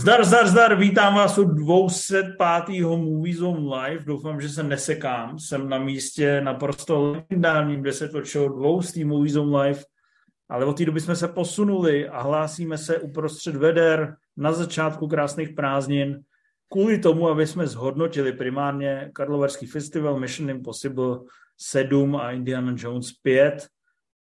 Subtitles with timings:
[0.00, 2.80] Zdar, zdar, zdar, vítám vás u 205.
[2.96, 4.04] Movie Zone Live.
[4.04, 5.38] Doufám, že se nesekám.
[5.38, 9.04] Jsem na místě naprosto legendárním, kde se točilo 200.
[9.04, 9.80] Movie Zone Live.
[10.48, 15.50] Ale od té doby jsme se posunuli a hlásíme se uprostřed veder na začátku krásných
[15.50, 16.20] prázdnin
[16.68, 21.18] kvůli tomu, aby jsme zhodnotili primárně Karlovarský festival Mission Impossible
[21.56, 23.66] 7 a Indiana Jones 5,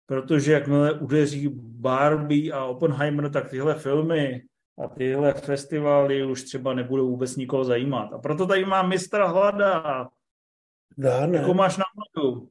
[0.05, 4.41] protože jakmile udeří Barbie a Oppenheimer, tak tyhle filmy
[4.77, 8.13] a tyhle festivaly už třeba nebudou vůbec nikoho zajímat.
[8.13, 10.09] A proto tady mám mistra Hlada.
[10.97, 11.37] Dá, ne.
[11.37, 12.49] Jakou máš náladu?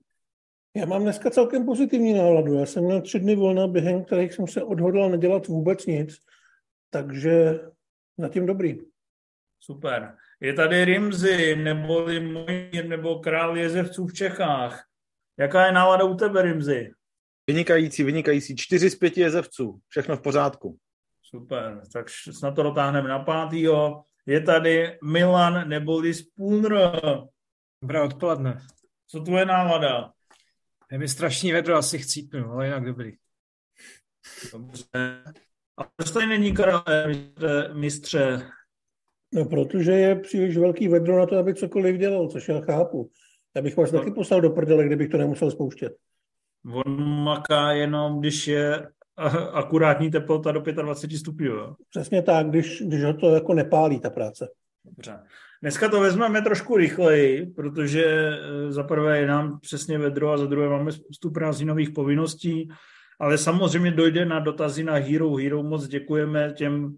[0.76, 2.54] Já mám dneska celkem pozitivní náladu.
[2.54, 6.18] Já jsem měl tři dny volna, během kterých jsem se odhodlal nedělat vůbec nic,
[6.90, 7.60] takže
[8.18, 8.78] zatím dobrý.
[9.60, 10.16] Super.
[10.40, 14.84] Je tady Rimzy, nebo Mojmír, nebo Král jezevců v Čechách.
[15.38, 16.90] Jaká je nálada u tebe, Rimzy?
[17.46, 18.56] Vynikající, vynikající.
[18.56, 19.80] Čtyři z pěti jezevců.
[19.88, 20.78] Všechno v pořádku.
[21.36, 24.04] Super, tak snad to dotáhneme na pátýho.
[24.26, 26.92] Je tady Milan neboli Spooner.
[27.82, 28.58] Dobré odpoledne.
[29.08, 30.12] Co tvoje nálada?
[30.92, 33.12] Je mi strašný vedro, asi chcípnu, ale jinak dobrý.
[34.52, 34.84] Dobře.
[35.76, 38.50] A proč tady není Karel, mistře, mistře?
[39.34, 43.10] No, protože je příliš velký vedro na to, aby cokoliv dělal, což já chápu.
[43.56, 43.98] Já bych vás No.
[43.98, 45.92] taky poslal do prdele, kdybych to nemusel spouštět.
[46.72, 48.90] On maká jenom, když je
[49.52, 51.46] akurátní teplota do 25 stupňů.
[51.46, 51.74] jo?
[51.90, 54.48] Přesně tak, když, když ho to jako nepálí, ta práce.
[54.84, 55.18] Dobře.
[55.62, 60.46] Dneska to vezmeme trošku rychleji, protože eh, za prvé je nám přesně vedro a za
[60.46, 62.68] druhé máme spoustu prázdninových povinností,
[63.20, 65.62] ale samozřejmě dojde na dotazy na Hero Hero.
[65.62, 66.96] Moc děkujeme těm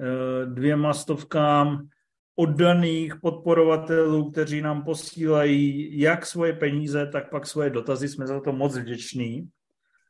[0.00, 1.88] eh, dvěma stovkám
[2.36, 8.08] oddaných podporovatelů, kteří nám posílají jak svoje peníze, tak pak svoje dotazy.
[8.08, 9.48] Jsme za to moc vděční.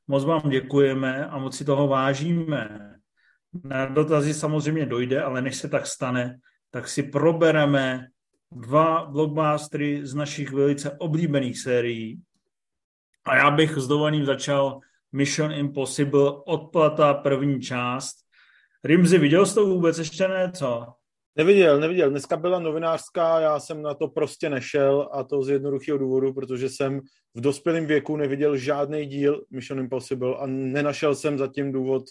[0.07, 2.95] Moc vám děkujeme a moc si toho vážíme.
[3.65, 6.39] Na dotazy samozřejmě dojde, ale než se tak stane,
[6.71, 8.09] tak si probereme
[8.53, 12.23] dva blockbustery z našich velice oblíbených sérií.
[13.25, 14.81] A já bych s dovolením začal
[15.13, 18.17] Mission Impossible, odplata první část.
[18.85, 20.87] Rimzi, viděl jsi to vůbec ještě ne, co?
[21.37, 22.11] Neviděl, neviděl.
[22.11, 26.69] Dneska byla novinářská, já jsem na to prostě nešel a to z jednoduchého důvodu, protože
[26.69, 27.01] jsem
[27.35, 32.05] v dospělém věku neviděl žádný díl Mission Impossible a nenašel jsem zatím důvod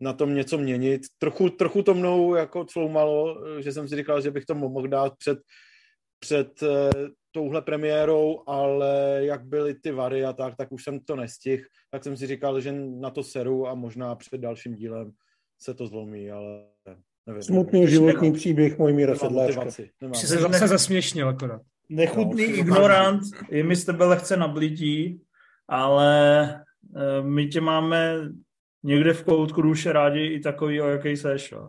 [0.00, 1.02] na tom něco měnit.
[1.18, 5.12] Trochu, trochu to mnou jako cloumalo, že jsem si říkal, že bych to mohl dát
[5.18, 5.38] před,
[6.18, 6.90] před eh,
[7.30, 11.62] touhle premiérou, ale jak byly ty vary a tak, tak už jsem to nestihl.
[11.90, 15.12] Tak jsem si říkal, že na to seru a možná před dalším dílem
[15.58, 16.64] se to zlomí, ale
[17.26, 17.42] nevím.
[17.42, 19.70] Smutný životní příběh Mojmíra Sedláčka.
[20.12, 21.62] Jsi se zase zasměšnil akorát.
[21.88, 25.20] Nechutný No, ignorant, je mi z tebe lehce nablití,
[25.68, 26.44] ale
[26.96, 28.18] eh, my tě máme
[28.82, 31.52] někde v koutku duše rádi i takový, o jaký seš.
[31.52, 31.68] jo.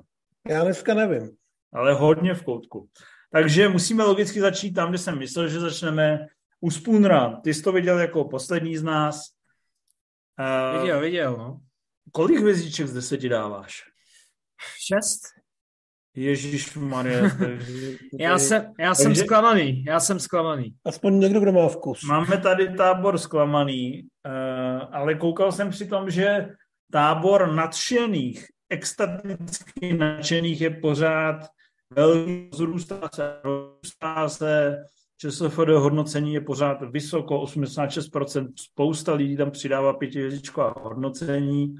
[0.49, 1.29] Já dneska nevím.
[1.73, 2.89] ale hodně v koutku.
[3.31, 6.27] Takže musíme logicky začít tam, kde jsem myslel, že začneme
[6.61, 7.39] u Spoonera.
[7.43, 9.21] Ty jsi to viděl jako poslední z nás.
[10.39, 11.59] Uh, Viděl, viděl, no.
[12.11, 13.83] Kolik hvězdiček z deseti dáváš?
[14.87, 15.21] Šest?
[16.17, 17.31] Ježíš Maria.
[18.19, 20.73] Já jsem, já jsem Takže- zklamaný, já jsem zklamaný.
[20.85, 22.03] Aspoň někdo, kdo má vkus.
[22.03, 26.47] Máme tady tábor zklamaný, uh, ale koukal jsem při tom, že
[26.91, 31.47] tábor nadšených, extaticky nadšených je pořád
[31.89, 34.77] velký, zrůstá se, růstá se,
[35.17, 41.75] ČSFD hodnocení je pořád vysoko, 86%, spousta lidí tam přidává pětihvězdičková hodnocení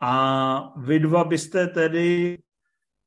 [0.00, 2.38] a vy dva byste tedy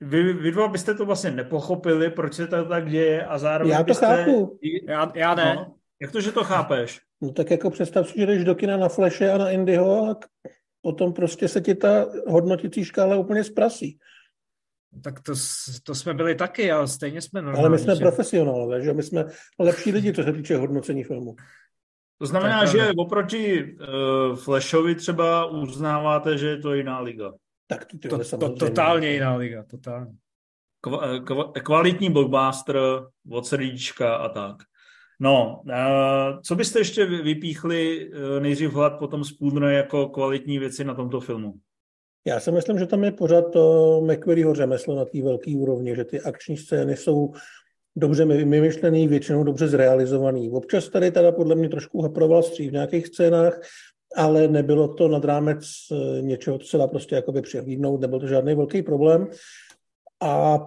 [0.04, 3.78] vy, vy dva byste to vlastně nepochopili, proč se to tak děje a zároveň Já
[3.78, 4.06] to byste...
[4.06, 4.60] chápu.
[4.88, 5.56] Já, já ne.
[5.56, 7.02] No, jak to, že to chápeš?
[7.22, 10.20] No tak jako představ si, že jdeš do kina na Flashe a na Indyho a
[10.82, 14.00] potom prostě se ti ta hodnotící škála úplně zprasí.
[15.04, 15.34] Tak to,
[15.84, 17.60] to jsme byli taky, ale stejně jsme normální.
[17.60, 18.00] Ale my jsme že?
[18.00, 19.26] profesionálové, že my jsme
[19.60, 21.36] lepší lidi, co se týče hodnocení filmu.
[22.18, 22.94] To znamená, Tak, že ano.
[22.98, 27.32] oproti uh, Flashovi třeba uznáváte, že je to jiná liga.
[27.68, 28.56] Tak To, vole, to, samozřejmě.
[28.56, 30.12] totálně jiná liga, totálně.
[30.82, 32.78] Kva, eh, kva, kvalitní blockbuster
[33.32, 34.56] od srdíčka a tak.
[35.20, 40.84] No, uh, co byste ještě vy- vypíchli uh, nejdřív hlad, potom Spooner jako kvalitní věci
[40.84, 41.54] na tomto filmu?
[42.28, 46.04] Já si myslím, že tam je pořád to McQuarrieho řemeslo na té velké úrovni, že
[46.04, 47.34] ty akční scény jsou
[47.96, 50.52] dobře my- vymyšlený, většinou dobře zrealizovaný.
[50.52, 53.60] Občas tady teda podle mě trošku haproval střív v nějakých scénách,
[54.16, 58.28] ale nebylo to nad rámec eh, něčeho, co se dá prostě jakoby přehlídnout, nebyl to
[58.28, 59.28] žádný velký problém.
[60.22, 60.60] A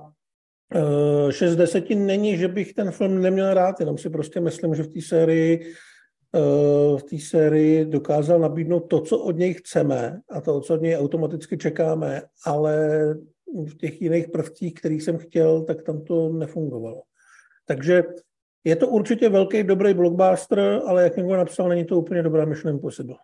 [0.74, 4.74] eh, 6 z 10 není, že bych ten film neměl rád, jenom si prostě myslím,
[4.74, 5.74] že v té sérii
[6.34, 10.82] eh, v té sérii dokázal nabídnout to, co od něj chceme a to, co od
[10.82, 12.98] něj automaticky čekáme, ale
[13.66, 17.02] v těch jiných prvcích, který jsem chtěl, tak tam to nefungovalo.
[17.64, 18.02] Takže
[18.64, 22.74] je to určitě velký, dobrý blockbuster, ale jak někdo napsal, není to úplně dobrá Mission
[22.74, 23.16] Impossible.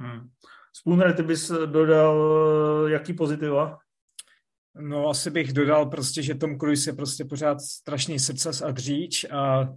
[0.00, 0.28] Hmm.
[0.72, 2.16] Spooner, ty bys dodal
[2.88, 3.78] jaký pozitiva?
[4.80, 9.24] No asi bych dodal prostě, že Tom Cruise je prostě pořád strašný srdce a dříč
[9.24, 9.68] a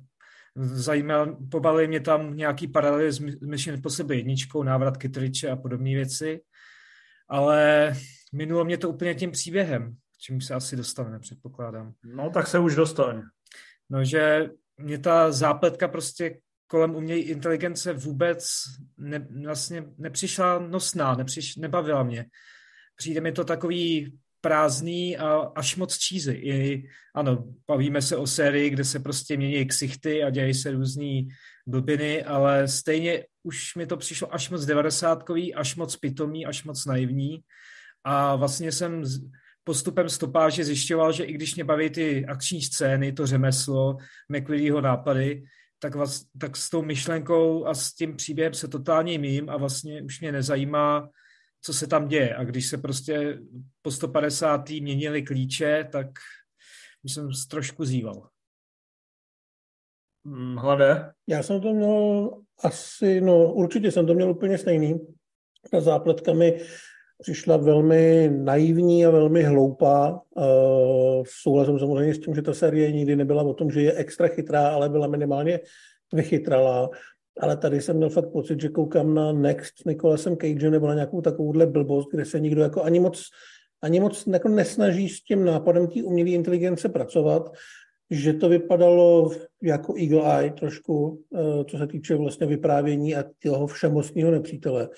[0.56, 6.42] zajímal, pobavili mě tam nějaký paralely s Mission Impossible jedničkou, návrat Kytriče a podobné věci,
[7.30, 7.94] ale
[8.34, 11.94] minulo mě to úplně tím příběhem, čím se asi dostaneme, předpokládám.
[12.04, 13.24] No tak se už dostane.
[13.90, 16.40] No, že mě ta zápletka prostě
[16.70, 18.54] kolem umělé inteligence vůbec
[18.98, 22.26] ne, vlastně nepřišla nosná, nepřiš, nebavila mě.
[22.96, 26.32] Přijde mi to takový prázdný a až moc čízy.
[26.32, 31.28] I, ano, bavíme se o sérii, kde se prostě mění ksichty a dějí se různý
[31.68, 36.86] blbiny, ale stejně už mi to přišlo až moc devadesátkový, až moc pitomý, až moc
[36.86, 37.40] naivní.
[38.04, 39.04] A vlastně jsem
[39.64, 43.98] postupem stopáže zjišťoval, že i když mě baví ty akční scény, to řemeslo,
[44.30, 45.44] McQuarrieho nápady,
[45.80, 50.02] tak, vás, tak s tou myšlenkou a s tím příběhem se totálně mím a vlastně
[50.02, 51.10] už mě nezajímá,
[51.62, 52.36] co se tam děje.
[52.36, 53.40] A když se prostě
[53.82, 54.70] po 150.
[54.70, 56.08] měnili klíče, tak
[57.04, 58.30] už jsem trošku zýval.
[60.26, 61.12] Hmm, hlade?
[61.28, 62.32] Já jsem to měl
[62.64, 65.00] asi, no určitě jsem to měl úplně stejný.
[65.72, 66.62] Ta zápletka mi
[67.22, 70.22] přišla velmi naivní a velmi hloupá.
[71.26, 74.70] Souhlasím samozřejmě s tím, že ta série nikdy nebyla o tom, že je extra chytrá,
[74.70, 75.60] ale byla minimálně
[76.14, 76.90] vychytralá.
[77.40, 80.94] Ale tady jsem měl fakt pocit, že koukám na Next s Nicolasem Cage nebo na
[80.94, 83.22] nějakou takovouhle blbost, kde se nikdo jako ani moc,
[83.82, 87.52] ani moc jako nesnaží s tím nápadem té umělé inteligence pracovat,
[88.12, 89.32] že to vypadalo
[89.64, 94.90] jako Eagle Eye trošku, eh, co se týče vlastně vyprávění a toho všemostního nepřítele.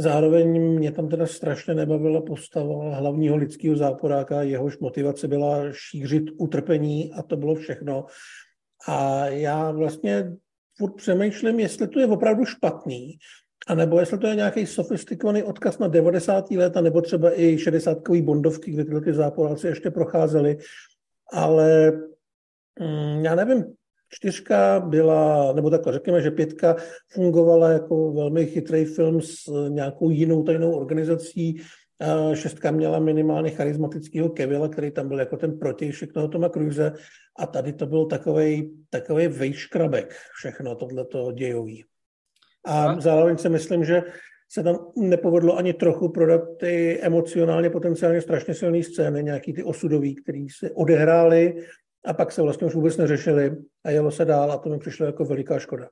[0.00, 7.12] Zároveň mě tam teda strašně nebavila postava hlavního lidského záporáka, jehož motivace byla šířit utrpení
[7.12, 8.06] a to bylo všechno.
[8.88, 10.32] A já vlastně
[10.78, 13.18] furt přemýšlím, jestli to je opravdu špatný,
[13.66, 16.50] anebo jestli to je nějaký sofistikovaný odkaz na 90.
[16.50, 20.58] léta, nebo třeba i 60 bondovky, kde tyhle ty záporáci ještě procházely.
[21.32, 21.92] Ale
[22.80, 23.64] mm, já nevím,
[24.10, 26.76] čtyřka byla, nebo takhle řekněme, že pětka
[27.12, 31.60] fungovala jako velmi chytrý film s nějakou jinou tajnou organizací.
[32.34, 36.92] Šestka měla minimálně charismatického Kevila, který tam byl jako ten protějšek toho Toma Cruise
[37.38, 41.84] a tady to byl takový takovej vejškrabek všechno tohleto dějový.
[42.66, 44.02] A zároveň si myslím, že
[44.52, 50.14] se tam nepovedlo ani trochu prodat ty emocionálně potenciálně strašně silné scény, nějaký ty osudový,
[50.14, 51.54] které se odehrály
[52.06, 55.06] a pak se vlastně už vůbec neřešili a jelo se dál a to mi přišlo
[55.06, 55.88] jako veliká škoda.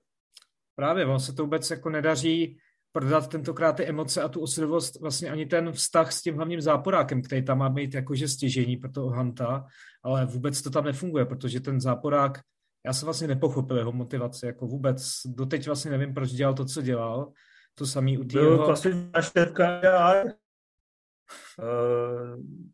[0.77, 2.59] Právě, on se to vůbec jako nedaří
[2.93, 7.23] prodat tentokrát ty emoce a tu osidovost, vlastně ani ten vztah s tím hlavním záporákem,
[7.23, 9.67] který tam má být jakože stěžení pro toho Hanta,
[10.03, 12.39] ale vůbec to tam nefunguje, protože ten záporák,
[12.87, 16.83] já jsem vlastně nepochopil jeho motivaci, jako vůbec, doteď vlastně nevím, proč dělal to, co
[16.83, 17.33] dělal,
[17.75, 18.45] to samý u týho...
[18.45, 19.81] Byl klasická štětka,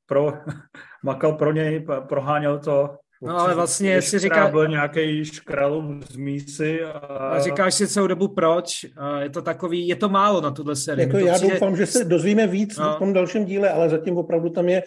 [0.06, 0.32] pro,
[1.04, 4.48] makal pro něj, proháněl to, No ale vlastně si říká...
[4.48, 6.84] byl nějaký škralův z mísy.
[6.84, 6.90] A...
[6.90, 7.40] a...
[7.40, 8.86] říkáš si celou dobu proč.
[8.96, 11.06] A je to takový, je to málo na tuhle sérii.
[11.06, 11.52] Jako já přijde...
[11.52, 12.94] doufám, že se dozvíme víc no.
[12.96, 14.82] v tom dalším díle, ale zatím opravdu tam je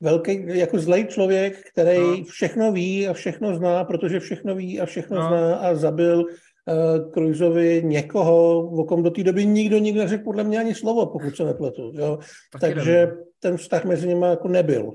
[0.00, 2.24] velký, jako zlej člověk, který no.
[2.24, 5.28] všechno ví a všechno zná, protože všechno ví a všechno no.
[5.28, 10.44] zná a zabil uh, Cruiseovi někoho, o kom do té doby nikdo nikdo neřekl podle
[10.44, 11.92] mě ani slovo, pokud se nepletu.
[11.94, 12.18] Jo?
[12.60, 13.14] Takže nevím.
[13.40, 14.92] ten vztah mezi nimi jako nebyl.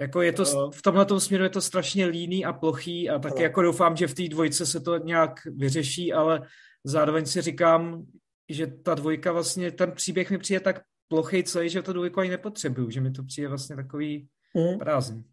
[0.00, 3.62] Jako je to, v tomhle směru je to strašně líný a plochý a taky jako
[3.62, 6.42] doufám, že v té dvojce se to nějak vyřeší, ale
[6.84, 8.06] zároveň si říkám,
[8.48, 12.30] že ta dvojka vlastně, ten příběh mi přijde tak plochý celý, že to dvojku ani
[12.30, 14.78] nepotřebuju, že mi to přijde vlastně takový mm.
[14.78, 15.24] prázdný.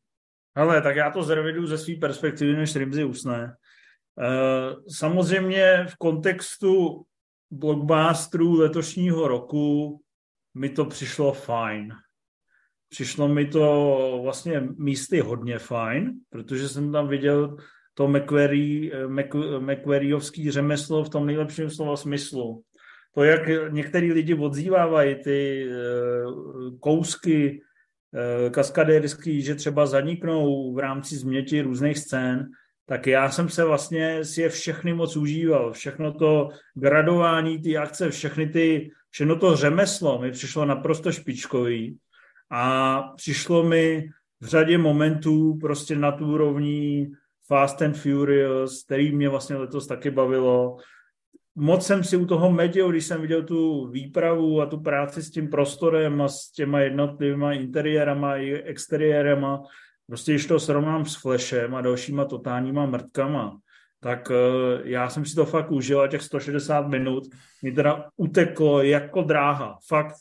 [0.56, 3.56] Ale tak já to zrevidu ze své perspektivy, než Rimzy usne.
[4.18, 7.06] Uh, samozřejmě v kontextu
[7.52, 10.02] blockbusterů letošního roku
[10.54, 11.94] mi to přišlo fajn.
[12.96, 17.58] Přišlo mi to vlastně místy hodně fajn, protože jsem tam viděl
[17.94, 19.08] to McQuarrie,
[19.60, 22.64] McQuarrievský řemeslo v tom nejlepším slova smyslu.
[23.16, 25.76] To, jak některý lidi odzývávají ty eh,
[26.80, 27.62] kousky
[28.16, 32.48] eh, kaskadérský, že třeba zaniknou v rámci změti různých scén,
[32.86, 35.74] tak já jsem se vlastně si je všechny moc užíval.
[35.74, 42.00] Všechno to gradování, ty akce, všechny ty, všechno to řemeslo mi přišlo naprosto špičkový
[42.52, 44.10] a přišlo mi
[44.42, 47.12] v řadě momentů prostě na tu úrovní
[47.48, 50.78] Fast and Furious, který mě vlastně letos taky bavilo.
[51.56, 55.32] moc jsem si u toho medil, když jsem viděl tu výpravu a tu práci s
[55.32, 59.64] tím prostorem a s těma jednotlivými interiérama i exteriérama,
[60.08, 63.58] prostě když to srovnám s Flashem a dalšíma totálníma mrtkama,
[64.00, 67.24] tak uh, já jsem si to fakt užil a těch 160 minut
[67.64, 69.78] mi teda uteklo jako dráha.
[69.88, 70.16] Fakt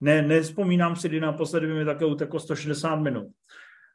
[0.00, 3.26] ne, nespomínám si, kdy naposledy mi také uteklo 160 minut.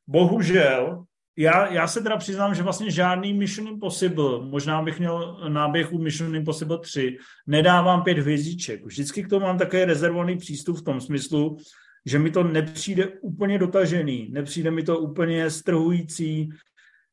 [0.08, 1.06] Bohužel,
[1.38, 5.98] já, já se teda přiznám, že vlastně žádný Mission Impossible, možná bych měl náběh u
[5.98, 8.86] Mission Impossible 3, nedávám pět hvězdiček.
[8.86, 11.58] Vždycky k tomu mám také rezervovaný přístup v tom smyslu,
[12.06, 16.50] že mi to nepřijde úplně dotažený, nepřijde mi to úplně strhující,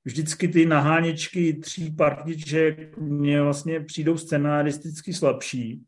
[0.05, 5.83] vždycky ty naháněčky tří partiček mě vlastně přijdou scenaristicky slabší.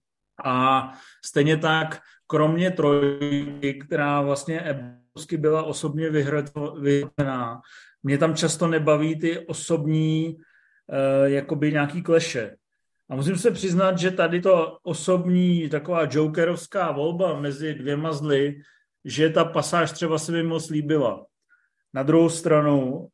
[0.44, 0.90] A
[1.25, 2.00] stejně tak,
[2.35, 7.61] kromě trojky, která vlastně ebsky byla osobně vyhrazená,
[8.03, 12.57] mě tam často nebaví ty osobní uh, jakoby nějaký kleše.
[13.11, 18.61] A musím se přiznat, že tady to osobní taková jokerovská volba mezi dvěma zly,
[19.05, 21.26] že ta pasáž třeba se mi moc líbila.
[21.95, 23.09] Na druhou stranu, uh,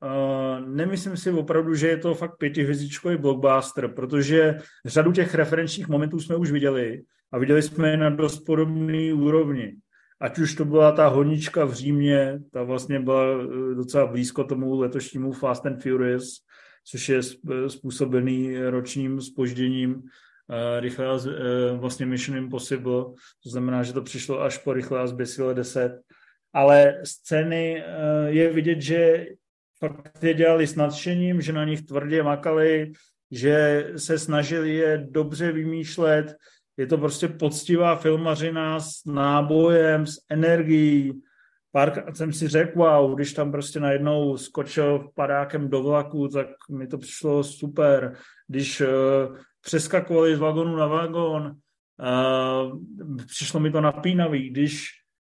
[0.67, 6.37] nemyslím si opravdu, že je to fakt pětihvězdičkový blockbuster, protože řadu těch referenčních momentů jsme
[6.37, 9.77] už viděli a viděli jsme je na dost podobné úrovni.
[10.21, 14.81] Ať už to byla ta honička v Římě, ta vlastně byla eh, docela blízko tomu
[14.81, 16.45] letošnímu Fast and Furious,
[16.85, 17.21] což je
[17.69, 20.03] způsobený ročním spožděním
[20.81, 21.23] rychle uh,
[21.81, 23.05] vlastně Mission Impossible,
[23.43, 25.93] to znamená, že to přišlo až po rychle a zběsile 10
[26.53, 29.27] ale scény eh, je vidět, že
[29.79, 32.93] fakt je dělali s nadšením, že na nich tvrdě makali,
[33.31, 36.35] že se snažili je dobře vymýšlet.
[36.81, 41.21] Je to prostě poctivá filmařina s nábojem, s energií.
[41.73, 46.87] Párkrát jsem si řekl, wow, když tam prostě najednou skočil padákem do vlaku, tak mi
[46.87, 48.17] to přišlo super.
[48.49, 48.89] Když uh,
[49.61, 52.79] přeskakovali z vagonu na vagon, uh,
[53.27, 54.51] přišlo mi to napínavý.
[54.51, 54.89] Když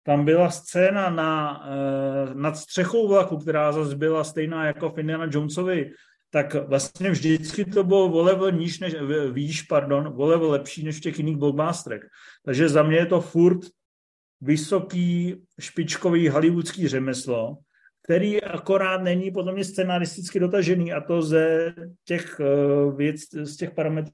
[0.04, 5.28] tam byla scéna na, uh, nad střechou vlaku, která zase byla stejná jako v Indiana
[5.32, 5.92] Jonesovi,
[6.34, 8.96] tak vlastně vždycky to bylo o level níž než,
[9.32, 12.02] výš, pardon, o level lepší než v těch jiných blockbusterech.
[12.46, 13.60] Takže za mě je to furt
[14.42, 17.58] vysoký, špičkový hollywoodský řemeslo,
[18.04, 21.74] který akorát není podle mě scenaristicky dotažený a to ze
[22.06, 24.14] těch uh, věc, z těch parametrů,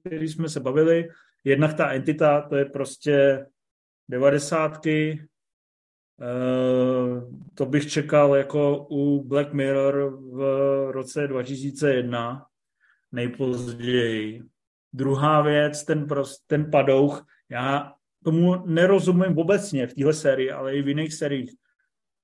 [0.00, 1.08] který jsme se bavili.
[1.44, 3.46] Jednak ta entita, to je prostě
[4.10, 5.26] devadesátky, eh,
[7.54, 10.40] to bych čekal jako u Black Mirror v
[10.90, 12.46] roce 2001
[13.12, 14.42] nejpozději.
[14.92, 17.92] Druhá věc, ten, prost, ten padouch, já
[18.24, 21.50] tomu nerozumím obecně v téhle sérii, ale i v jiných seriích.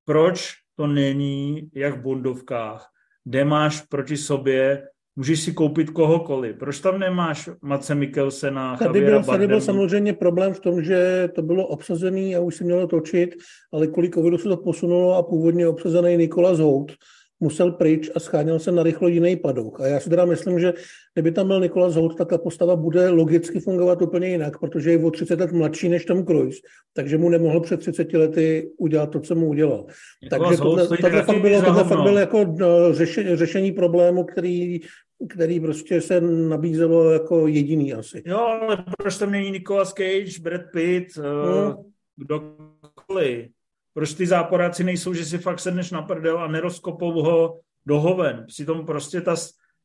[0.05, 2.89] Proč to není jak v Bondovkách,
[3.25, 6.57] kde máš proti sobě Můžeš si koupit kohokoliv.
[6.59, 11.43] Proč tam nemáš Mace Mikkelsena, tady byl, tady byl samozřejmě problém v tom, že to
[11.43, 13.35] bylo obsazený a už se mělo točit,
[13.73, 16.93] ale kvůli covidu se to posunulo a původně obsazený Nikolas Hout
[17.41, 19.81] musel pryč a scháněl se na rychlo jiný padouch.
[19.81, 20.73] A já si teda myslím, že
[21.15, 24.99] kdyby tam byl Nikolas Hout, tak ta postava bude logicky fungovat úplně jinak, protože je
[24.99, 26.59] o 30 let mladší než Tom Cruise,
[26.95, 29.87] takže mu nemohl před 30 lety udělat to, co mu udělal.
[30.23, 34.81] Nikolas takže tohle, tohle, fakt bylo, tohle fakt bylo jako no, řešení, řešení problému, který
[35.27, 38.23] který prostě se nabízelo jako jediný asi.
[38.27, 41.67] Jo, ale proč tam není Nicolas Cage, Brad Pitt, hmm.
[41.67, 41.85] uh,
[42.17, 43.51] kdokoliv?
[43.95, 48.45] Proč ty záporáci nejsou, že si fakt sedneš na prdel a nerozkopou ho do hoven?
[48.47, 49.37] Přitom prostě ta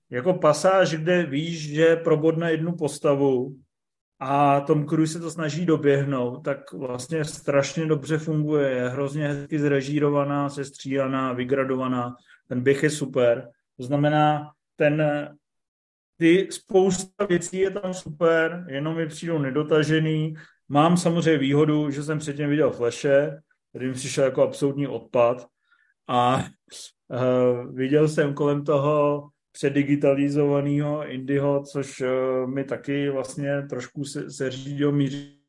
[0.09, 3.55] jako pasáž, kde víš, že probodne jednu postavu
[4.19, 8.69] a Tom Cruise se to snaží doběhnout, tak vlastně strašně dobře funguje.
[8.69, 12.15] Je hrozně hezky zrežírovaná, sestříhaná, vygradovaná.
[12.47, 13.49] Ten běh je super.
[13.77, 15.03] To znamená, ten,
[16.17, 20.33] ty spousta věcí je tam super, jenom mi přijdou nedotažený.
[20.69, 25.47] Mám samozřejmě výhodu, že jsem předtím viděl Flashe, který mi přišel jako absolutní odpad
[26.07, 26.43] a
[27.07, 34.51] uh, viděl jsem kolem toho předdigitalizovaného Indyho, což uh, mi taky vlastně trošku se, se
[34.51, 35.39] řídil míří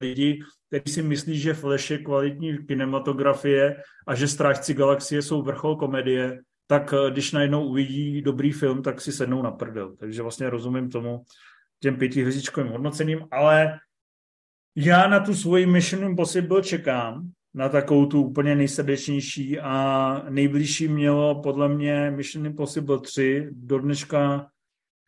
[0.00, 3.76] lidi, kteří si myslí, že Flash je kvalitní kinematografie
[4.06, 6.40] a že Strážci galaxie jsou vrchol komedie,
[6.72, 9.96] tak uh, když najednou uvidí dobrý film, tak si sednou na prdel.
[9.96, 11.24] Takže vlastně rozumím tomu
[11.80, 13.78] těm pětihvězdičkovým hodnocením, ale
[14.76, 19.76] já na tu svoji Mission Impossible čekám, na takovou tu úplně nejsrdečnější a
[20.28, 24.46] nejbližší mělo podle mě Mission Impossible 3, do dneška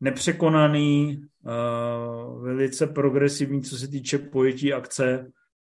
[0.01, 5.31] nepřekonaný, uh, velice progresivní, co se týče pojetí akce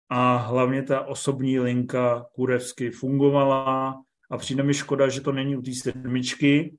[0.10, 3.96] a hlavně ta osobní linka kurevsky fungovala
[4.32, 6.78] a přijde mi škoda, že to není u té sedmičky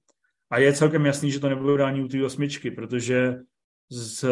[0.50, 3.34] a je celkem jasný, že to nebude dání u té osmičky, protože
[3.90, 4.24] z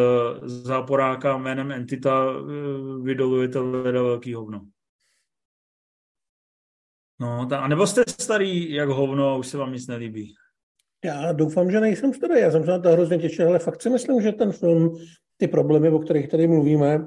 [0.44, 4.66] záporáka jménem Entita eh, vydolujete leda velký hovno.
[7.20, 10.34] No, ta, a nebo jste starý jak hovno a už se vám nic nelíbí?
[11.04, 13.90] Já doufám, že nejsem starý, já jsem se na to hrozně těšil, ale fakt si
[13.90, 14.98] myslím, že ten film,
[15.36, 17.06] ty problémy, o kterých tady mluvíme,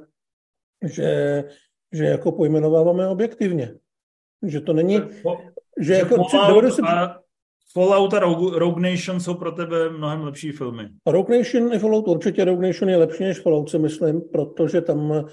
[0.83, 1.43] že,
[1.91, 3.75] že jako pojmenováváme objektivně.
[4.43, 4.95] Že to není...
[4.95, 5.21] Že,
[5.79, 6.81] že jako, Fallout, si...
[6.81, 7.15] a,
[7.73, 10.89] Fallout a Rogue, Rogue Nation jsou pro tebe mnohem lepší filmy.
[11.07, 15.25] Rogue Nation i Fallout, určitě Rogue Nation je lepší než Fallout, si myslím, protože tam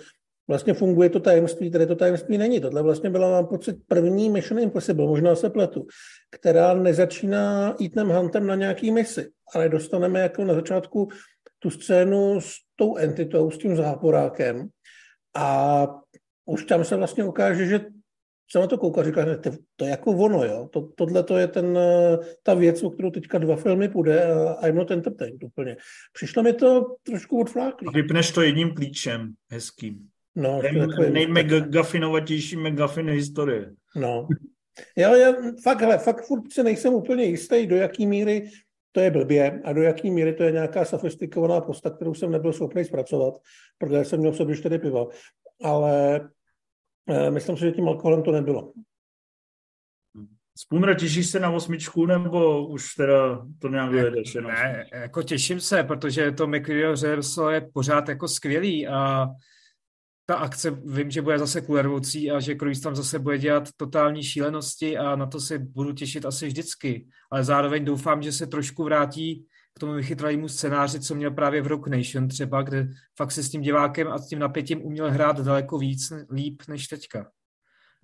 [0.49, 2.61] vlastně funguje to tajemství, které to tajemství není.
[2.61, 5.87] Tohle vlastně byla, mám pocit, první Mission Impossible, možná se pletu,
[6.31, 11.09] která nezačíná Ethanem Huntem na nějaký misi, ale dostaneme jako na začátku
[11.59, 14.69] tu scénu s tou entitou, s tím záporákem
[15.37, 15.87] a
[16.47, 17.81] už tam se vlastně ukáže, že
[18.51, 20.69] se na to kouká, říká, že to, to je jako ono, jo.
[20.73, 21.79] To, tohle to je ten,
[22.43, 25.77] ta věc, o kterou teďka dva filmy půjde a I'm not entertained úplně.
[26.13, 27.89] Přišlo mi to trošku odfláklý.
[27.95, 30.09] Vypneš to jedním klíčem hezkým.
[30.37, 30.63] No,
[31.13, 33.73] nejmegafinovatější megafin historie.
[33.97, 34.29] No.
[34.97, 35.33] Já, já
[35.63, 38.51] fakt, hele, fakt furt si nejsem úplně jistý, do jaký míry
[38.93, 42.53] to je blbě a do jaký míry to je nějaká sofistikovaná posta, kterou jsem nebyl
[42.53, 43.35] schopný zpracovat,
[43.79, 45.07] protože jsem měl v sobě čtyři piva.
[45.63, 46.21] Ale
[47.31, 48.73] myslím si, že tím alkoholem to nebylo.
[50.59, 54.35] Spooner, těšíš se na osmičku, nebo už teda to nějak vyjedeš?
[54.35, 56.95] Ne, jako těším se, protože to McVidio
[57.51, 59.27] je pořád jako skvělý a
[60.27, 64.23] ta akce, vím, že bude zase kulervoucí a že Cruise tam zase bude dělat totální
[64.23, 67.07] šílenosti a na to se budu těšit asi vždycky.
[67.31, 71.67] Ale zároveň doufám, že se trošku vrátí k tomu vychytralému scénáři, co měl právě v
[71.67, 75.41] Rock Nation třeba, kde fakt se s tím divákem a s tím napětím uměl hrát
[75.41, 77.31] daleko víc, líp než teďka.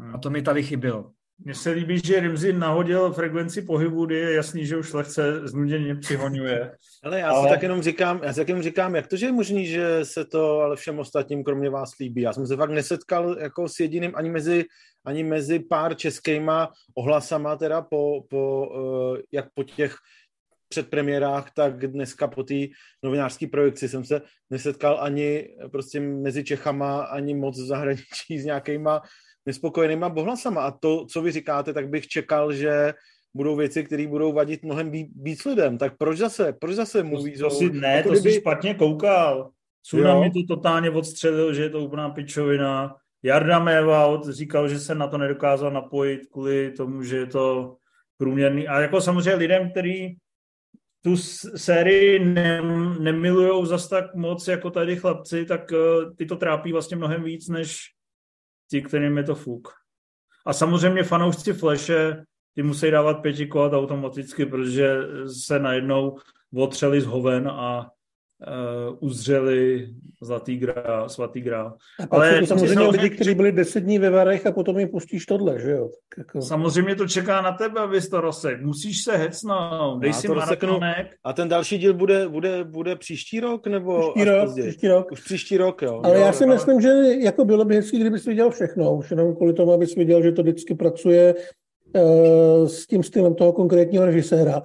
[0.01, 0.15] Hmm.
[0.15, 1.11] A to mi tady chybělo.
[1.45, 5.95] Mně se líbí, že Rimzi nahodil frekvenci pohybu, kdy je jasný, že už lehce znuděně
[5.95, 6.77] přihoňuje.
[7.05, 7.49] Ale já ale...
[7.49, 10.05] si tak jenom říkám, já si tak jenom říkám, jak to, že je možný, že
[10.05, 12.23] se to ale všem ostatním kromě vás líbí.
[12.23, 14.65] Já jsem se fakt nesetkal jako s jediným ani mezi,
[15.05, 19.97] ani mezi pár českýma ohlasama, teda po, po uh, jak po těch
[20.69, 22.55] předpremiérách, tak dneska po té
[23.03, 29.03] novinářské projekci jsem se nesetkal ani prostě mezi Čechama, ani moc v zahraničí s nějakýma
[29.47, 30.63] nespokojenýma bohlasama.
[30.63, 32.95] A to, co vy říkáte, tak bych čekal, že
[33.35, 35.79] budou věci, které budou vadit mnohem víc lidem.
[35.79, 37.33] Tak proč zase, proč zase mluví?
[37.33, 38.33] To, to si, ne, jako to kdyby...
[38.33, 39.51] si špatně koukal.
[39.83, 42.97] Suna mi to totálně odstřelil, že je to úplná pičovina.
[43.23, 47.77] Jarda Mévaut říkal, že se na to nedokázal napojit kvůli tomu, že je to
[48.17, 48.69] průměrný.
[48.69, 50.19] A jako samozřejmě lidem, kteří
[51.03, 51.17] tu
[51.57, 52.63] sérii ne,
[53.01, 57.49] nemilujou zas tak moc jako tady chlapci, tak uh, ty to trápí vlastně mnohem víc,
[57.49, 57.79] než
[58.71, 59.69] ti, kterým je to fuk.
[60.47, 64.97] A samozřejmě fanoušci Flashe, ty musí dávat pěti kód automaticky, protože
[65.45, 66.19] se najednou
[66.55, 67.91] otřeli z hoven a
[68.47, 69.89] uh, uzřeli
[70.23, 71.75] zlatý grá, svatý grá.
[72.01, 75.27] A Ale samozřejmě samozřejmě lidi, kteří byli deset dní ve varech a potom jim pustíš
[75.27, 75.89] tohle, že jo?
[75.89, 76.43] Tak jako...
[76.43, 78.63] Samozřejmě to čeká na tebe, abys to rozsek.
[78.63, 81.07] Musíš se hecnout, dej si maratonek.
[81.25, 83.67] A ten další díl bude, bude, bude příští rok?
[83.67, 85.13] Nebo příští rok, příští rok.
[85.13, 86.01] Už příští rok, jo.
[86.05, 86.55] Ale jo, já si ale...
[86.55, 86.89] myslím, že
[87.23, 88.97] jako bylo by hezký, kdybys viděl všechno.
[88.97, 93.53] Už jenom kvůli tomu, abys viděl, že to vždycky pracuje uh, s tím stylem toho
[93.53, 94.63] konkrétního režiséra.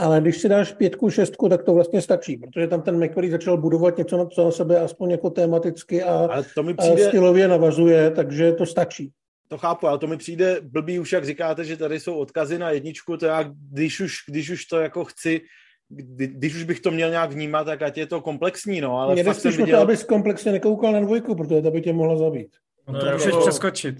[0.00, 3.56] Ale když si dáš pětku, šestku, tak to vlastně stačí, protože tam ten McQuarrie začal
[3.56, 7.06] budovat něco, na co na sebe aspoň jako tematicky a, to mi přijde...
[7.06, 9.12] a stylově navazuje, takže to stačí.
[9.48, 12.70] To chápu, ale to mi přijde blbý už, jak říkáte, že tady jsou odkazy na
[12.70, 15.40] jedničku, to já, když už, když už to jako chci,
[15.88, 19.14] kdy, když už bych to měl nějak vnímat, tak ať je to komplexní, no, ale
[19.14, 19.78] Mě fakt jsem viděl...
[19.78, 22.56] to, abys komplexně nekoukal na dvojku, protože to by tě mohla zabít.
[22.88, 23.40] No, to můžeš jako...
[23.40, 23.96] přeskočit.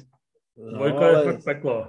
[0.56, 1.18] No, Dvojka ale...
[1.18, 1.86] je fakt peklo.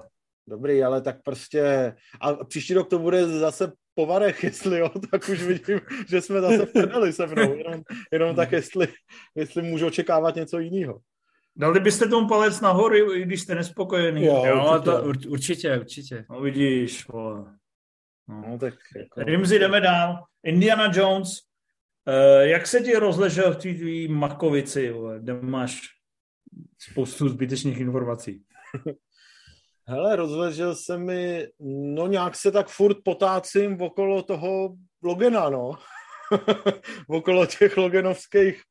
[0.47, 1.93] Dobrý, ale tak prostě...
[2.21, 6.41] A příští rok to bude zase po varech, jestli jo, tak už vidím, že jsme
[6.41, 7.55] zase v se mnou.
[7.55, 8.87] Jenom, jenom tak, jestli,
[9.35, 10.99] jestli můžu očekávat něco jiného.
[11.55, 14.25] Dali byste tomu palec nahoru, i když jste nespokojený.
[14.25, 14.85] Jo, jo určitě.
[14.85, 16.25] To, určitě, určitě.
[16.29, 17.57] No vidíš, vole.
[18.27, 18.43] No.
[18.47, 19.21] no tak jako...
[19.23, 20.23] Rimzi, jdeme dál.
[20.43, 21.29] Indiana Jones.
[22.07, 25.81] Uh, jak se ti rozležel v tvý makovici, vole, kde máš
[26.79, 28.43] spoustu zbytečných informací?
[29.87, 31.47] Hele, rozležel se mi,
[31.95, 35.71] no nějak se tak furt potácím okolo toho Logena, no.
[37.07, 38.61] okolo těch Logenovských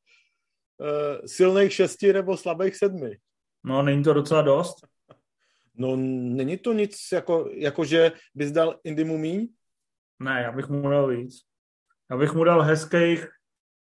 [0.77, 3.17] uh, silných šesti nebo slabých sedmi.
[3.63, 4.75] No, není to docela dost?
[5.75, 9.47] No, není to nic, jako, jako že bys dal Indimu míň?
[10.19, 11.41] Ne, já bych mu dal víc.
[12.11, 13.27] Já bych mu dal hezkých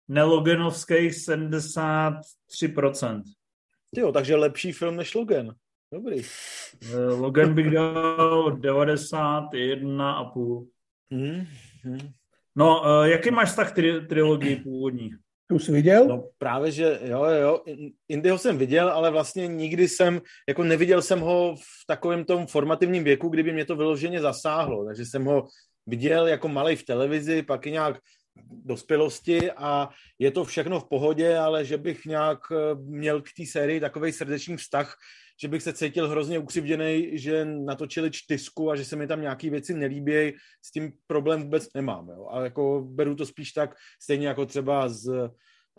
[0.08, 3.22] nelogenovských 73%.
[3.96, 5.54] Jo, takže lepší film než Logan.
[5.92, 6.22] Dobrý.
[6.92, 10.66] Eh, Logan bych dal 91,5.
[11.12, 12.12] Mm-hmm.
[12.56, 15.10] No, uh, jaký máš vztah tri- trilogii původní?
[15.50, 16.06] Tu jsi viděl?
[16.06, 17.62] No právě, že jo, jo,
[18.08, 23.04] Indyho jsem viděl, ale vlastně nikdy jsem, jako neviděl jsem ho v takovém tom formativním
[23.04, 25.46] věku, kdyby mě to vyloženě zasáhlo, takže jsem ho
[25.86, 28.00] viděl jako malý v televizi, pak i nějak
[28.64, 33.46] dospělosti a je to všechno v pohodě, ale že bych nějak eh, měl k té
[33.46, 34.96] sérii takový srdeční vztah,
[35.40, 39.50] že bych se cítil hrozně ukřivděný, že natočili čtyřku a že se mi tam nějaký
[39.50, 42.08] věci nelíbí, s tím problém vůbec nemám.
[42.08, 42.28] Jo.
[42.30, 45.08] A jako beru to spíš tak, stejně jako třeba s,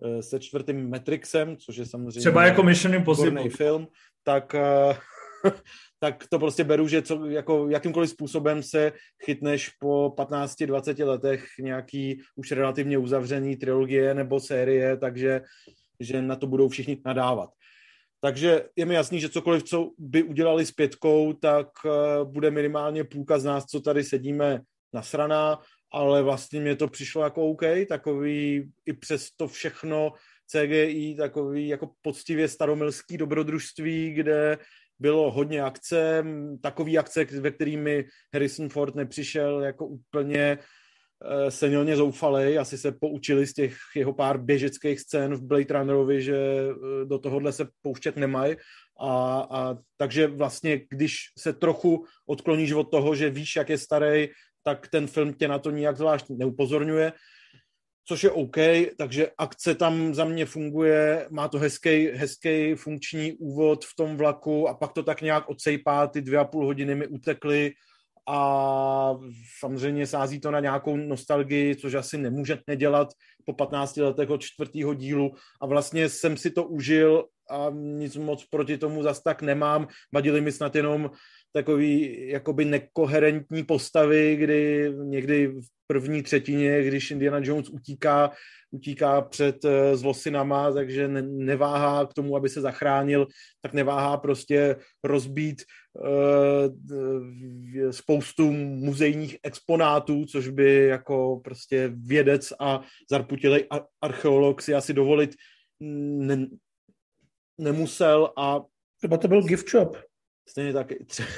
[0.05, 3.87] eh, se čtvrtým Matrixem, což je samozřejmě třeba jako Mission Impossible film,
[4.23, 4.97] tak eh,
[5.99, 8.91] tak to prostě beru, že co, jako jakýmkoliv způsobem se
[9.25, 15.41] chytneš po 15-20 letech nějaký už relativně uzavřený trilogie nebo série, takže
[15.99, 17.49] že na to budou všichni nadávat.
[18.21, 23.03] Takže je mi jasný, že cokoliv, co by udělali s pětkou, tak uh, bude minimálně
[23.03, 24.61] půlka z nás, co tady sedíme
[24.93, 25.59] nasraná,
[25.93, 30.13] ale vlastně mě to přišlo jako OK, takový i přes to všechno
[30.47, 34.57] CGI, takový jako poctivě staromilský dobrodružství, kde
[34.99, 36.25] bylo hodně akce,
[36.61, 40.57] takový akce, ve kterými Harrison Ford nepřišel jako úplně eh,
[41.49, 46.37] senilně zoufalej, asi se poučili z těch jeho pár běžeckých scén v Blade Runnerovi, že
[46.37, 48.55] eh, do tohohle se pouštět nemají.
[48.99, 54.27] A, a takže vlastně, když se trochu odkloníš od toho, že víš, jak je starý,
[54.63, 57.13] tak ten film tě na to nijak zvlášť neupozorňuje
[58.09, 58.57] což je OK,
[58.97, 64.69] takže akce tam za mě funguje, má to hezký, hezký funkční úvod v tom vlaku
[64.69, 67.71] a pak to tak nějak odsejpá, ty dvě a půl hodiny mi utekly
[68.27, 69.15] a
[69.59, 73.07] samozřejmě sází to na nějakou nostalgii, což asi nemůže nedělat
[73.45, 78.45] po 15 letech od čtvrtého dílu a vlastně jsem si to užil a nic moc
[78.45, 79.87] proti tomu zas tak nemám.
[80.13, 81.11] Vadili mi snad jenom
[81.53, 88.31] takový jakoby nekoherentní postavy, kdy někdy v první třetině, když Indiana Jones utíká,
[88.71, 93.27] utíká před uh, zlosinama, takže ne, neváhá k tomu, aby se zachránil,
[93.61, 95.61] tak neváhá prostě rozbít
[97.91, 102.81] spoustu muzejních exponátů, což by jako prostě vědec a
[103.11, 103.67] zarputilej
[104.01, 105.35] archeolog si asi dovolit
[105.79, 106.47] ne,
[107.57, 108.61] nemusel a
[108.99, 109.97] Třeba to byl gift shop.
[110.49, 110.87] Stejně tak,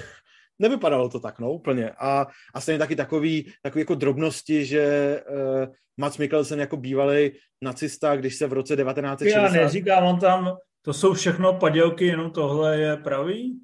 [0.60, 1.92] nevypadalo to tak, no, úplně.
[1.92, 8.16] A, a stejně taky takový, takový jako drobnosti, že uh, Mats Mikkelsen jako bývalý nacista,
[8.16, 9.40] když se v roce 1960...
[9.42, 13.60] Já neříkám, on tam, to jsou všechno padělky, jenom tohle je pravý?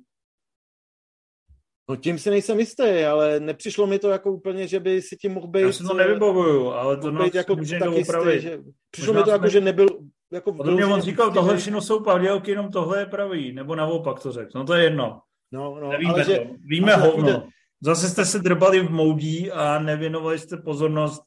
[1.89, 5.33] No tím si nejsem jistý, ale nepřišlo mi to jako úplně, že by si tím
[5.33, 5.61] mohl být...
[5.61, 8.59] Já si to nevybavuju, ale to nás jako může tak jistý, že
[8.91, 9.87] Přišlo Možná mi to jako, že nebyl...
[10.31, 14.19] Jako v mě on říkal, tohle všechno jsou padělky, jenom tohle je pravý, nebo naopak
[14.19, 14.51] to řekl.
[14.55, 15.21] No to je jedno.
[15.51, 16.31] No, no, Nevíme ale to.
[16.31, 17.27] Že, Víme hovno.
[17.27, 17.41] Jde...
[17.81, 21.21] Zase jste se drbali v moudí a nevěnovali jste pozornost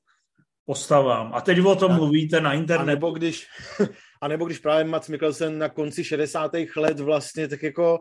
[0.66, 1.31] postavám.
[1.35, 2.90] A teď o tom a, mluvíte na internetu.
[2.90, 3.46] A nebo když,
[4.23, 6.53] a nebo když právě Mats Mikkelsen na konci 60.
[6.77, 8.01] let vlastně tak jako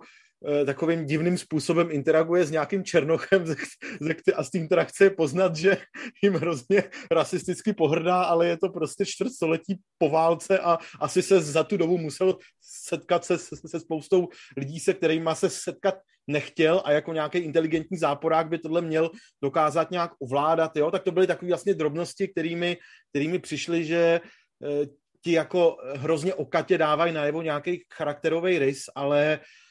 [0.66, 3.46] takovým divným způsobem interaguje s nějakým černochem
[4.36, 5.78] a z té interakce je poznat, že
[6.24, 11.42] jim hrozně rasisticky pohrdá, ale je to prostě čtvrt století po válce a asi se
[11.42, 15.96] za tu dobu musel setkat se, se, se spoustou lidí, se kterými se setkat
[16.28, 19.10] nechtěl a jako nějaký inteligentní záporák by tohle měl
[19.44, 20.92] dokázat nějak ovládat, jo?
[20.92, 22.78] tak to byly takové vlastně drobnosti, kterými,
[23.10, 24.22] kterými přišly, že
[24.64, 24.86] eh,
[25.24, 29.69] ti jako hrozně okatě dávají najevo nějaký charakterový rys, ale Eh,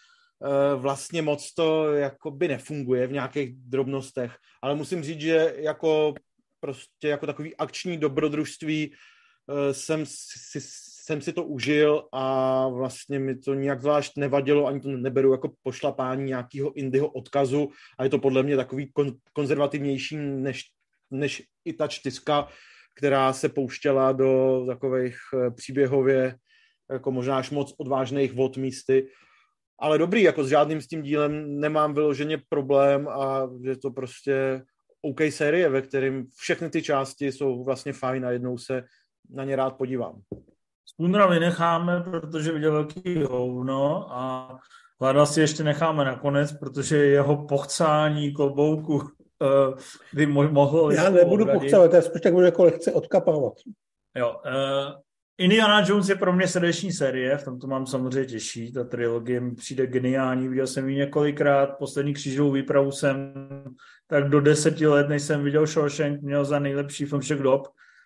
[0.77, 6.15] vlastně moc to jakoby nefunguje v nějakých drobnostech, ale musím říct, že jako
[6.61, 13.37] prostě jako takový akční dobrodružství eh, jsem si, jsem si to užil a vlastně mi
[13.37, 18.19] to nějak zvlášť nevadilo, ani to neberu jako pošlapání nějakého indyho odkazu a je to
[18.19, 20.63] podle mě takový kon, konzervativnější než,
[21.11, 22.49] než i ta čtyřka,
[22.97, 26.37] která se pouštěla do takových eh, příběhově
[26.91, 29.09] jako možná až moc odvážných vod místy
[29.79, 34.63] ale dobrý, jako s žádným s tím dílem nemám vyloženě problém a je to prostě
[35.03, 38.85] OK série, ve kterým všechny ty části jsou vlastně fajn a jednou se
[39.31, 40.21] na ně rád podívám.
[40.87, 44.59] Spundra vynecháme, protože viděl velký hovno a
[45.01, 49.05] Hlada si ještě necháme nakonec, protože jeho pochcání klobouku uh,
[50.15, 50.91] by mohlo...
[50.91, 53.53] Já nebudu pochcávat, já spíš tak budu jako lehce odkapávat.
[54.17, 55.01] Jo, uh,
[55.41, 59.41] Indiana Jones je pro mě srdeční série, v tom to mám samozřejmě těžší, ta trilogie
[59.41, 63.35] mi přijde geniální, viděl jsem ji několikrát, poslední křížovou výpravu jsem
[64.07, 67.63] tak do deseti let, než jsem viděl Shawshank, měl za nejlepší film všech dob.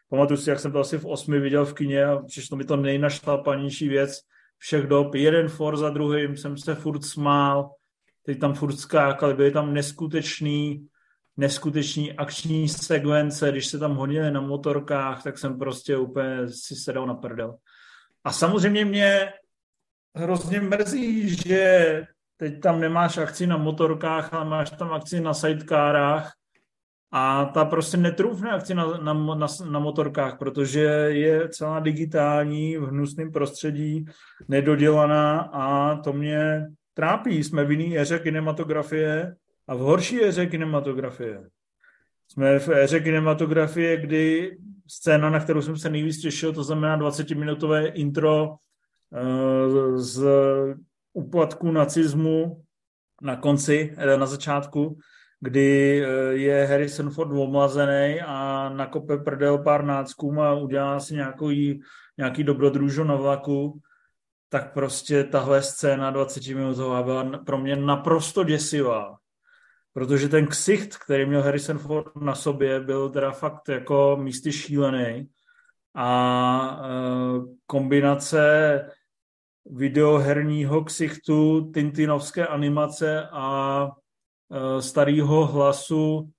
[0.09, 2.77] Pamatuju si, jak jsem to asi v osmi viděl v kině a přišlo mi to
[2.77, 4.19] nejnašlapanější věc
[4.59, 5.15] všech dob.
[5.15, 7.71] Jeden for za druhým jsem se furt smál,
[8.23, 10.87] teď tam furt skákali, byly tam neskutečný
[11.37, 17.07] neskuteční akční sekvence, když se tam honili na motorkách, tak jsem prostě úplně si sedal
[17.07, 17.55] na prdel.
[18.25, 19.33] A samozřejmě mě
[20.17, 26.33] hrozně mrzí, že teď tam nemáš akci na motorkách, ale máš tam akci na sidecarách
[27.13, 32.83] a ta prostě netrůfne akci na, na, na, na motorkách, protože je celá digitální, v
[32.83, 34.05] hnusném prostředí,
[34.49, 37.45] nedodělaná a to mě trápí.
[37.45, 39.35] Jsme v jiný éře kinematografie
[39.69, 41.49] a v horší éře kinematografie.
[42.29, 44.57] Jsme v éře kinematografie, kdy
[44.89, 50.25] scéna, na kterou jsem se nejvíc těšil, to znamená 20-minutové intro uh, z
[51.13, 52.63] úpadku nacismu
[53.23, 54.99] na konci, eh, na začátku,
[55.41, 61.83] kdy eh, je Harrison Ford omlazený a nakope prdel pár náckům a udělá si nějaký,
[62.19, 63.81] nějaký dobrodružo na vlaku,
[64.49, 69.17] tak prostě tahle scéna 20 minutová byla pro mě naprosto děsivá.
[69.93, 75.29] Protože ten ksicht, který měl Harrison Ford na sobě, byl teda fakt jako místy šílený.
[75.95, 76.91] A e,
[77.67, 78.81] kombinace
[79.67, 83.89] videoherního ksichtu, tintinovské animace a
[84.51, 86.33] e, starého hlasu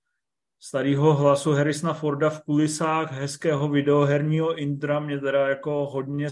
[0.64, 6.30] starého hlasu Harrisona Forda v kulisách hezkého videoherního intra mě teda jako hodně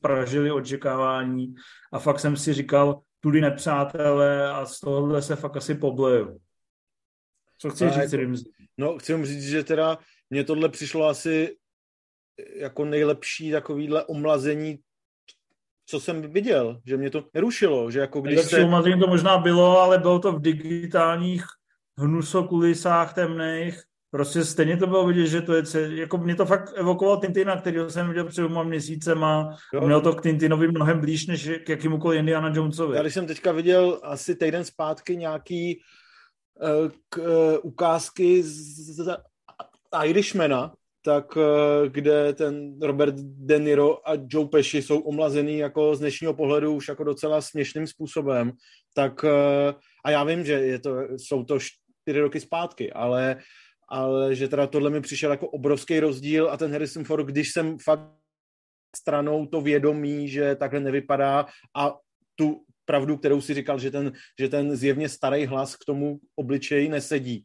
[0.00, 1.54] pražili očekávání
[1.92, 6.38] a fakt jsem si říkal, tudy nepřátelé a z tohohle se fakt asi pobleju.
[7.58, 8.32] Co chci říct, jako,
[8.78, 9.98] No, chci říct, že teda
[10.30, 11.56] mně tohle přišlo asi
[12.56, 14.78] jako nejlepší takovýhle omlazení,
[15.86, 18.64] co jsem viděl, že mě to nerušilo, že jako když se...
[18.64, 21.44] omlazení to možná bylo, ale bylo to v digitálních
[21.98, 27.20] hnusokulisách temných, prostě stejně to bylo vidět, že to je, jako mě to fakt evokoval
[27.20, 29.82] Tintina, který jsem viděl před dvěma měsícema jo.
[29.82, 32.96] a měl to k Tintinovi mnohem blíž, než k jakýmukoliv Indiana Jonesovi.
[32.96, 35.80] Já když jsem teďka viděl asi týden zpátky nějaký
[36.62, 37.24] uh, k, uh,
[37.62, 39.16] ukázky z, z
[40.04, 41.42] Irishmana, tak uh,
[41.88, 46.88] kde ten Robert De Niro a Joe Pesci jsou omlazený jako z dnešního pohledu už
[46.88, 48.52] jako docela směšným způsobem,
[48.94, 49.30] tak uh,
[50.04, 51.58] a já vím, že je to, jsou to
[52.02, 53.36] čtyři roky zpátky, ale
[53.92, 57.78] ale že teda tohle mi přišel jako obrovský rozdíl a ten Harrison Ford, když jsem
[57.78, 58.08] fakt
[58.96, 61.94] stranou to vědomí, že takhle nevypadá a
[62.34, 66.88] tu pravdu, kterou si říkal, že ten, že ten zjevně starý hlas k tomu obličeji
[66.88, 67.44] nesedí,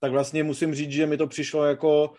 [0.00, 2.14] tak vlastně musím říct, že mi to přišlo jako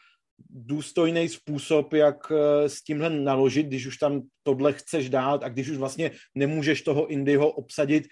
[0.49, 5.69] důstojný způsob, jak eh, s tímhle naložit, když už tam tohle chceš dát a když
[5.69, 8.03] už vlastně nemůžeš toho Indyho obsadit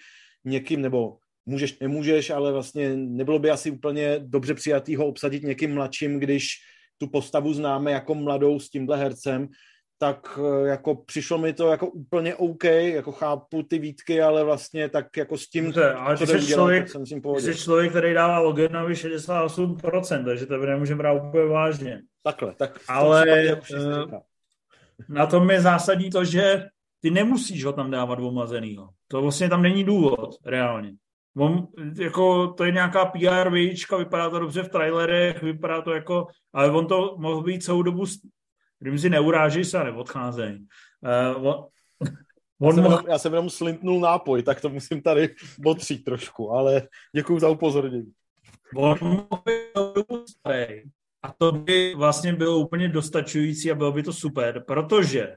[0.44, 1.18] někým, nebo
[1.50, 6.48] můžeš, nemůžeš, ale vlastně nebylo by asi úplně dobře přijatý ho obsadit někým mladším, když
[6.98, 9.48] tu postavu známe jako mladou s tímhle hercem,
[9.98, 14.88] tak eh, jako přišlo mi to jako úplně OK, jako chápu ty výtky, ale vlastně
[14.88, 18.38] tak jako s tím, Dobře, ale co udělal, člověk, jsem si jsi člověk, který dává
[18.38, 22.00] Loganovi 68%, takže to nemůžeme brát úplně vážně.
[22.22, 22.80] Takhle, tak.
[22.88, 23.26] Ale
[23.72, 24.20] uh,
[25.08, 26.64] na tom je zásadní to, že
[27.00, 28.88] ty nemusíš ho tam dávat omazenýho.
[29.08, 30.92] To vlastně tam není důvod, reálně.
[31.40, 36.26] On, jako, to je nějaká PR výčka, vypadá to dobře v trailerech, vypadá to jako,
[36.52, 38.04] ale on to mohl být celou dobu,
[38.78, 40.66] když si neuráží se a neodcházejí.
[41.38, 41.64] Uh, on,
[42.60, 42.94] on já, jsem mohl...
[42.94, 46.82] jenom, já jsem jenom slintnul nápoj, tak to musím tady botřít trošku, ale
[47.16, 48.12] děkuji za upozornění.
[48.76, 50.82] On mohl starý
[51.22, 55.36] a to by vlastně bylo úplně dostačující a bylo by to super, protože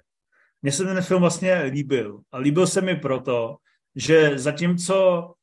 [0.62, 2.20] mně se ten film vlastně líbil.
[2.32, 3.56] A líbil se mi proto,
[3.96, 5.34] že zatímco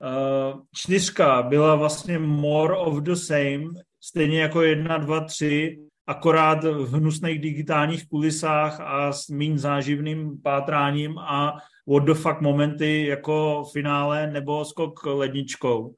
[0.00, 3.64] Uh, čtyřka byla vlastně more of the same,
[4.00, 11.18] stejně jako jedna, dva, tři, akorát v hnusných digitálních kulisách a s mým záživným pátráním
[11.18, 11.56] a
[11.88, 15.94] what the fuck momenty jako finále nebo skok ledničkou.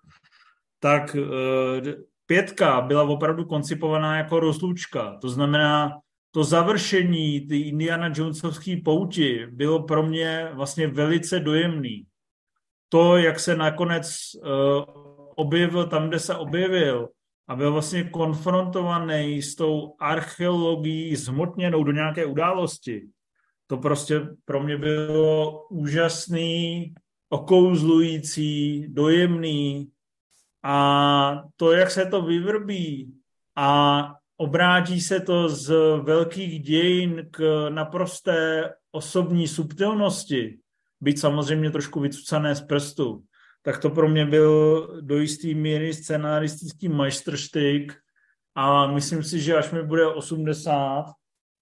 [0.81, 1.87] Tak uh,
[2.27, 5.19] pětka byla opravdu koncipovaná jako rozlučka.
[5.21, 5.93] To znamená,
[6.31, 12.05] to završení ty Indiana Jonesovské pouti bylo pro mě vlastně velice dojemný
[12.89, 14.85] to, jak se nakonec uh,
[15.37, 17.09] objevil tam, kde se objevil
[17.49, 23.09] a byl vlastně konfrontovaný s tou archeologií zhmotněnou do nějaké události,
[23.67, 26.95] to prostě pro mě bylo úžasný,
[27.29, 29.91] okouzlující, dojemný.
[30.63, 33.15] A to, jak se to vyvrbí
[33.57, 40.59] a obrátí se to z velkých dějin k naprosté osobní subtilnosti,
[41.01, 43.23] být samozřejmě trošku vycucané z prstu,
[43.63, 47.95] tak to pro mě byl do jisté míry scenaristický majstrštyk
[48.55, 51.05] a myslím si, že až mi bude 80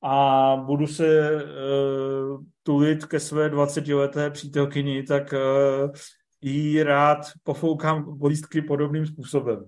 [0.03, 5.93] a budu se uh, tulit ke své 20-leté přítelkyni, tak uh,
[6.41, 9.65] jí rád pofoukám polístky podobným způsobem.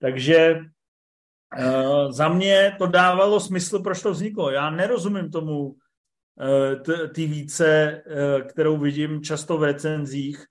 [0.00, 0.58] Takže
[1.58, 4.50] uh, za mě to dávalo smysl, proč to vzniklo.
[4.50, 5.76] Já nerozumím tomu
[7.14, 10.44] ty více, uh, kterou vidím často v recenzích.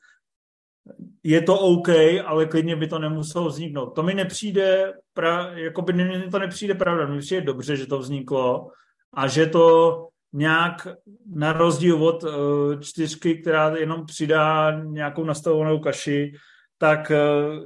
[1.24, 1.90] Je to OK,
[2.26, 3.90] ale klidně by to nemuselo vzniknout.
[3.90, 7.08] To mi nepřijde, pra, jako by mi to nepřijde pravda.
[7.08, 8.72] Mi přijde dobře, že to vzniklo
[9.14, 10.88] a že to nějak
[11.36, 12.32] na rozdíl od uh,
[12.80, 16.34] čtyřky, která jenom přidá nějakou nastavovanou kaši,
[16.78, 17.12] tak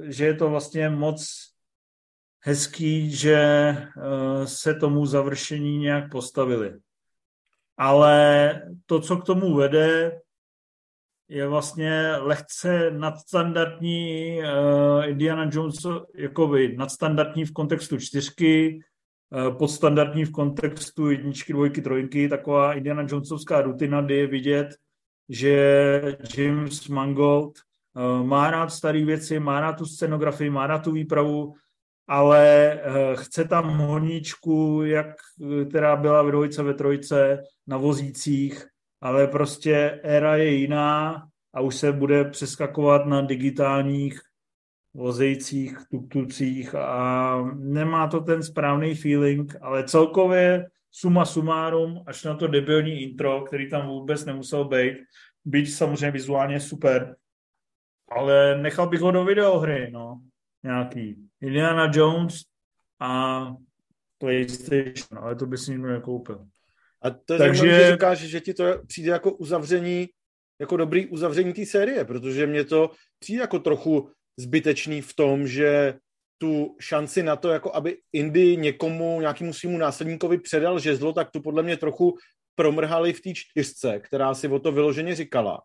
[0.02, 1.26] že je to vlastně moc
[2.40, 3.76] hezký, že
[4.44, 6.74] se tomu završení nějak postavili.
[7.76, 10.20] Ale to, co k tomu vede,
[11.28, 18.80] je vlastně lehce nadstandardní uh, Indiana Jones, jako by nadstandardní v kontextu čtyřky,
[19.36, 24.68] Eh, podstandardní v kontextu jedničky, dvojky, trojky, taková Indiana Jonesovská rutina, kdy je vidět,
[25.28, 30.92] že James Mangold eh, má rád staré věci, má rád tu scenografii, má rád tu
[30.92, 31.54] výpravu,
[32.08, 32.80] ale eh,
[33.14, 35.06] chce tam honíčku, jak,
[35.68, 38.66] která byla v dvojce, ve trojce, na vozících,
[39.00, 41.22] ale prostě éra je jiná
[41.54, 44.20] a už se bude přeskakovat na digitálních
[44.94, 52.46] vozejících, tuktucích a nemá to ten správný feeling, ale celkově suma sumárum, až na to
[52.46, 54.94] debilní intro, který tam vůbec nemusel být,
[55.44, 57.16] byť samozřejmě vizuálně super,
[58.08, 60.20] ale nechal bych ho do videohry, no,
[60.64, 61.28] nějaký.
[61.40, 62.40] Indiana Jones
[63.00, 63.46] a
[64.18, 66.46] PlayStation, ale to by si nikdo nekoupil.
[67.02, 67.60] A to je Takže...
[67.60, 70.08] zajímavé, že říkáš, že ti to přijde jako uzavření,
[70.60, 75.94] jako dobrý uzavření té série, protože mě to přijde jako trochu zbytečný v tom, že
[76.38, 81.40] tu šanci na to, jako aby Indy někomu, nějakému svýmu následníkovi předal žezlo, tak tu
[81.40, 82.18] podle mě trochu
[82.54, 85.62] promrhali v té čtyřce, která si o to vyloženě říkala.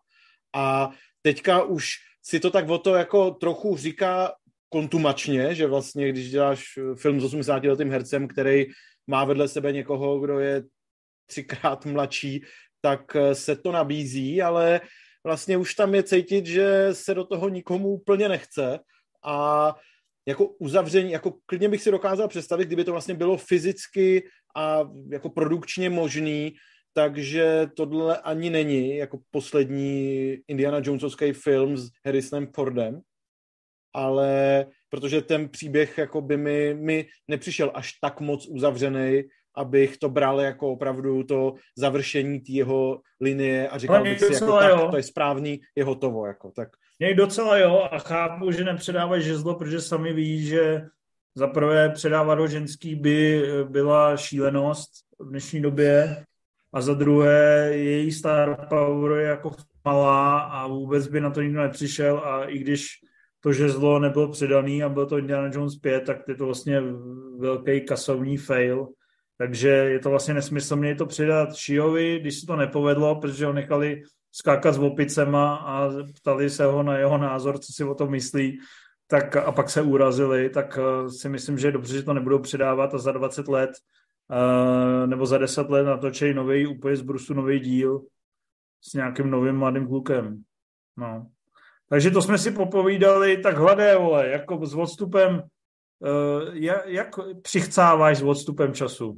[0.54, 0.90] A
[1.22, 4.32] teďka už si to tak o to jako trochu říká
[4.72, 8.66] kontumačně, že vlastně, když děláš film s 80 letým hercem, který
[9.06, 10.62] má vedle sebe někoho, kdo je
[11.26, 12.44] třikrát mladší,
[12.80, 14.80] tak se to nabízí, ale
[15.24, 18.78] vlastně už tam je cítit, že se do toho nikomu úplně nechce.
[19.24, 19.74] A
[20.26, 25.30] jako uzavření, jako klidně bych si dokázal představit, kdyby to vlastně bylo fyzicky a jako
[25.30, 26.52] produkčně možný,
[26.92, 33.00] takže tohle ani není jako poslední Indiana Jonesovský film s Harrisonem Fordem,
[33.94, 39.22] ale protože ten příběh jako by mi, mi nepřišel až tak moc uzavřený,
[39.54, 44.58] abych to bral jako opravdu to završení té jeho linie a říkal bych si, jako,
[44.58, 46.26] tak, to je správný, je hotovo.
[46.26, 46.68] Jako, tak.
[47.00, 50.82] Něj docela jo a chápu, že nepředávají žezlo, protože sami ví, že
[51.34, 56.24] za prvé předávat do ženský by byla šílenost v dnešní době
[56.72, 59.50] a za druhé její star power je jako
[59.84, 62.88] malá a vůbec by na to nikdo nepřišel a i když
[63.40, 66.82] to žezlo nebylo předaný a byl to Indiana Jones 5, tak je to vlastně
[67.38, 68.88] velký kasovní fail
[69.40, 73.52] takže je to vlastně nesmysl mě to přidat Šiovi, když se to nepovedlo, protože ho
[73.52, 78.10] nechali skákat s opicema a ptali se ho na jeho názor, co si o tom
[78.10, 78.58] myslí,
[79.06, 82.38] tak a pak se urazili, tak eh, si myslím, že je dobře, že to nebudou
[82.38, 83.70] předávat a za 20 let
[84.30, 88.00] uh, nebo za 10 let natočí nový, úplně z brusu nový díl
[88.80, 90.42] s nějakým novým mladým klukem.
[90.96, 91.26] No.
[91.90, 97.08] Takže to jsme si popovídali tak hladé, vole, jako s odstupem, uh, jak, jak
[97.42, 99.16] přichcáváš s odstupem času?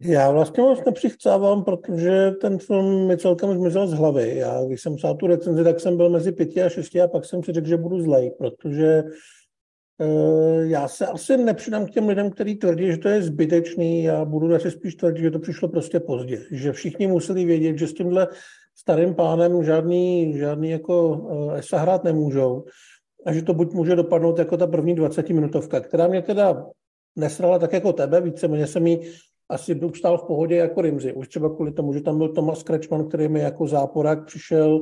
[0.00, 4.36] Já vlastně moc nepřichcávám, protože ten film mi celkem zmizel z hlavy.
[4.36, 7.24] Já, když jsem psal tu recenzi, tak jsem byl mezi pěti a šesti a pak
[7.24, 9.02] jsem si řekl, že budu zlej, protože
[9.98, 14.02] uh, já se asi nepřidám k těm lidem, kteří tvrdí, že to je zbytečný.
[14.02, 16.38] Já budu asi spíš tvrdit, že to přišlo prostě pozdě.
[16.50, 18.28] Že všichni museli vědět, že s tímhle
[18.82, 22.64] starým pánem žádný, žádný jako esa hrát nemůžou
[23.26, 26.66] a že to buď může dopadnout jako ta první 20 minutovka, která mě teda
[27.16, 29.00] nesrala tak jako tebe, víceméně se mi
[29.48, 31.12] asi bych stál v pohodě jako Rimzy.
[31.12, 34.80] Už třeba kvůli tomu, že tam byl Thomas Kretschmann, který mi jako záporák přišel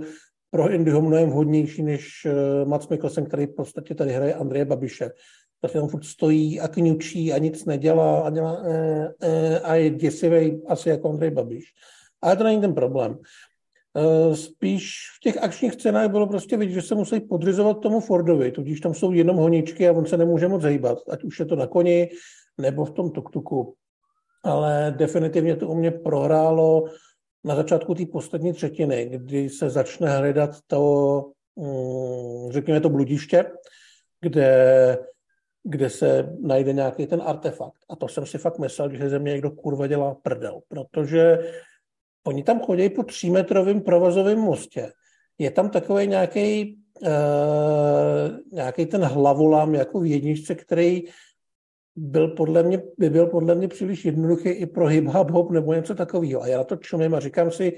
[0.50, 5.10] pro Indyho mnohem vhodnější než uh, Mats Mikkelsen, který v podstatě tady hraje Andreje Babiše.
[5.60, 9.90] Tak tam furt stojí a kňučí a nic nedělá a, dělá, e, e, a je
[9.90, 11.64] děsivý asi jako Andrej Babiš.
[12.22, 13.18] Ale to není ten problém.
[13.96, 18.52] E, spíš v těch akčních scénách bylo prostě vidět, že se musí podřizovat tomu Fordovi,
[18.52, 21.56] tudíž tam jsou jenom honičky a on se nemůže moc hejbat, ať už je to
[21.56, 22.08] na koni
[22.58, 23.74] nebo v tom tuktuku
[24.44, 26.84] ale definitivně to u mě prohrálo
[27.44, 31.24] na začátku té poslední třetiny, kdy se začne hledat to,
[31.56, 33.44] mm, řekněme to bludiště,
[34.20, 34.98] kde,
[35.64, 37.84] kde se najde nějaký ten artefakt.
[37.90, 41.38] A to jsem si fakt myslel, že ze mě někdo kurva dělá prdel, protože
[42.26, 44.92] oni tam chodí po třímetrovém provozovém mostě.
[45.38, 51.02] Je tam takový nějaký, uh, nějaký ten hlavolam jako v jedničce, který
[51.96, 55.94] byl podle mě, by byl podle mě příliš jednoduchý i pro hip-hop hop nebo něco
[55.94, 56.42] takového.
[56.42, 57.76] A já na to čumím a říkám si,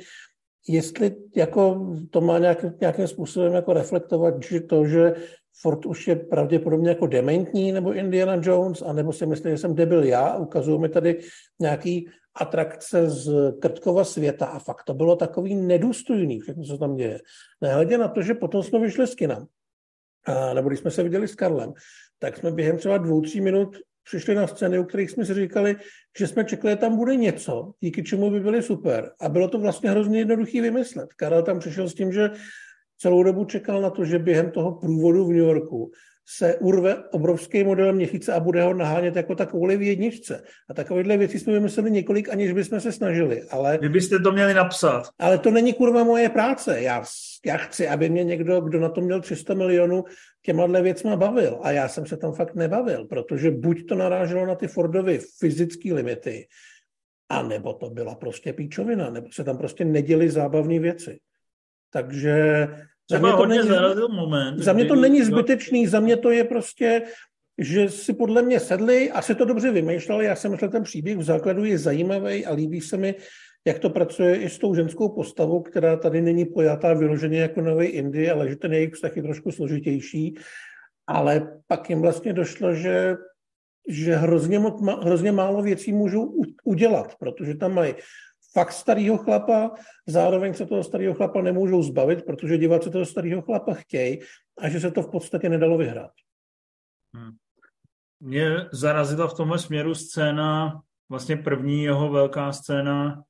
[0.69, 5.15] jestli jako to má nějak, nějakým způsobem jako reflektovat, že to, že
[5.61, 10.05] Ford už je pravděpodobně jako dementní nebo Indiana Jones, anebo si myslím, že jsem debil
[10.05, 11.19] já, ukazují mi tady
[11.61, 17.21] nějaký atrakce z Krtkova světa a fakt to bylo takový nedůstojný, všechno, co tam děje.
[17.61, 19.47] Nehledě na to, že potom jsme vyšli s kinem,
[20.27, 21.73] a, nebo když jsme se viděli s Karlem,
[22.19, 25.77] tak jsme během třeba dvou, tří minut přišli na scény, u kterých jsme si říkali,
[26.19, 29.11] že jsme čekali, že tam bude něco, díky čemu by byly super.
[29.21, 31.13] A bylo to vlastně hrozně jednoduchý vymyslet.
[31.13, 32.31] Karel tam přišel s tím, že
[32.99, 35.91] celou dobu čekal na to, že během toho průvodu v New Yorku
[36.27, 40.43] se urve obrovský model měsíce a bude ho nahánět jako takovou v jedničce.
[40.71, 43.43] A takovéhle věci jsme vymysleli několik, aniž bychom se snažili.
[43.51, 45.03] Ale, Vy byste to měli napsat.
[45.19, 46.81] Ale to není kurva moje práce.
[46.81, 47.05] Já,
[47.47, 50.05] já chci, aby mě někdo, kdo na to měl 300 milionů,
[50.43, 51.59] těma věcma bavil.
[51.63, 55.95] A já jsem se tam fakt nebavil, protože buď to naráželo na ty Fordovy fyzické
[55.95, 56.47] limity,
[57.29, 61.21] a nebo to byla prostě píčovina, nebo se tam prostě neděly zábavné věci.
[61.91, 62.69] Takže
[63.11, 63.69] za mě, to není,
[64.09, 67.03] moment, za mě to není zbytečný, za mě to je prostě,
[67.59, 71.23] že si podle mě sedli, asi to dobře vymýšleli, já jsem myslel, ten příběh v
[71.23, 73.15] základu je zajímavý a líbí se mi,
[73.67, 77.87] jak to pracuje i s tou ženskou postavou, která tady není pojatá vyloženě jako nový
[77.87, 80.35] Indy, ale že ten jejich vztah je trošku složitější.
[81.07, 83.17] Ale pak jim vlastně došlo, že
[83.89, 84.59] že hrozně,
[85.03, 86.35] hrozně málo věcí můžou
[86.65, 87.95] udělat, protože tam mají
[88.53, 89.71] fakt starého chlapa,
[90.07, 94.21] zároveň se toho starého chlapa nemůžou zbavit, protože diváci toho starého chlapa chtějí
[94.59, 96.11] a že se to v podstatě nedalo vyhrát.
[97.15, 97.33] Hmm.
[98.21, 103.23] Mě zarazila v tomhle směru scéna, vlastně první jeho velká scéna,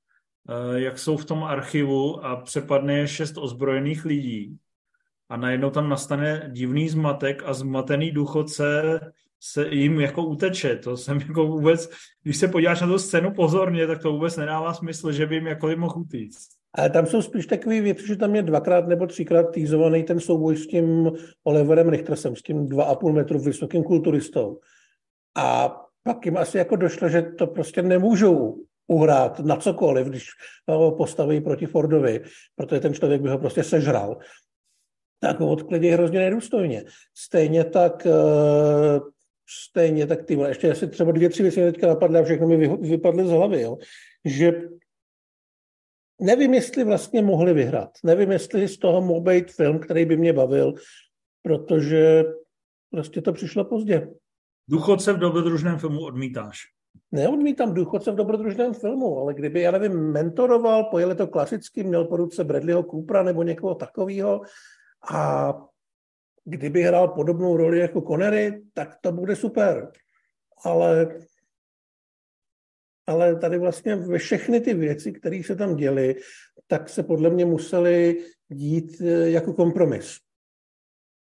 [0.48, 4.58] eh, jak jsou v tom archivu a přepadne je šest ozbrojených lidí
[5.28, 9.00] a najednou tam nastane divný zmatek a zmatený důchodce
[9.44, 10.76] se jim jako uteče.
[10.76, 11.90] To jsem jako vůbec,
[12.22, 15.46] když se podíváš na tu scénu pozorně, tak to vůbec nedává smysl, že by jim
[15.46, 16.48] jakkoliv mohl utíct.
[16.74, 20.56] Ale tam jsou spíš takové věci, že tam je dvakrát nebo třikrát týzovaný ten souboj
[20.56, 21.12] s tím
[21.44, 24.58] Oliverem Richtersem, s tím dva a půl metru vysokým kulturistou.
[25.36, 30.28] A pak jim asi jako došlo, že to prostě nemůžou uhrát na cokoliv, když
[30.68, 32.20] ho postaví proti Fordovi,
[32.56, 34.18] protože ten člověk by ho prostě sežral.
[35.20, 36.84] Tak odklidí hrozně nedůstojně.
[37.14, 38.10] Stejně tak eh,
[39.68, 42.68] stejně, tak ty ještě asi třeba dvě, tři věci mě teďka napadly a všechno mi
[42.76, 43.78] vypadly z hlavy, jo.
[44.24, 44.52] že
[46.20, 47.90] nevím, jestli vlastně mohli vyhrát.
[48.04, 50.74] Nevím, jestli z toho mohl být film, který by mě bavil,
[51.42, 52.24] protože
[52.90, 54.08] prostě to přišlo pozdě.
[54.68, 56.58] Důchodce v dobrodružném filmu odmítáš.
[57.12, 62.16] Neodmítám důchodce v dobrodružném filmu, ale kdyby, já nevím, mentoroval, pojeli to klasicky, měl po
[62.16, 64.40] ruce Bradleyho Coopera nebo někoho takového
[65.12, 65.52] a
[66.44, 69.92] kdyby hrál podobnou roli jako Connery, tak to bude super.
[70.64, 71.18] Ale,
[73.06, 76.16] ale tady vlastně ve všechny ty věci, které se tam děly,
[76.66, 80.16] tak se podle mě museli dít eh, jako kompromis.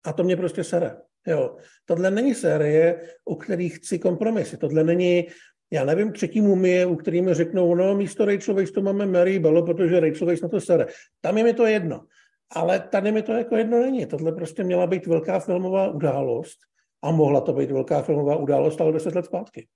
[0.05, 0.97] A to mě prostě sere.
[1.27, 1.57] Jo.
[1.85, 4.57] Tohle není série, u kterých chci kompromisy.
[4.57, 5.27] Tohle není,
[5.71, 9.63] já nevím, třetí mumie, u kterými řeknou, no místo Rachel Weisz to máme Mary Bello,
[9.63, 10.87] protože Rachel Weisz na to sere.
[11.21, 12.07] Tam je mi to jedno.
[12.55, 14.07] Ale tady mi to jako jedno není.
[14.07, 16.59] Tohle prostě měla být velká filmová událost
[17.03, 19.69] a mohla to být velká filmová událost, ale deset let zpátky.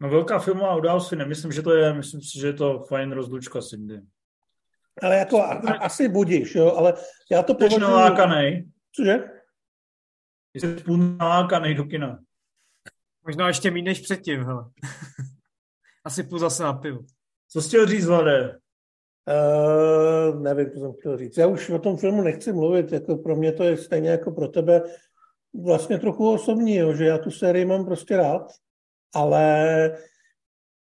[0.00, 3.12] No velká filmová událost si nemyslím, že to je, myslím si, že je to fajn
[3.12, 4.00] rozlučka s Indy.
[5.02, 6.94] Ale jako a, a, asi budíš, jo, ale
[7.30, 7.74] já to považuji...
[7.74, 8.68] Jsi nalákanej.
[8.96, 9.18] Cože?
[10.54, 12.18] Jsi půl nalákanej do kina.
[13.26, 14.64] Možná ještě méně než předtím, hele.
[16.04, 17.06] asi půl zase na pivu.
[17.48, 18.58] Co jsi chtěl říct, Vlade?
[19.28, 21.36] Uh, nevím, co jsem chtěl říct.
[21.36, 24.48] Já už o tom filmu nechci mluvit, jako pro mě to je stejně jako pro
[24.48, 24.82] tebe
[25.64, 28.52] vlastně trochu osobní, jo, že já tu sérii mám prostě rád,
[29.14, 29.96] ale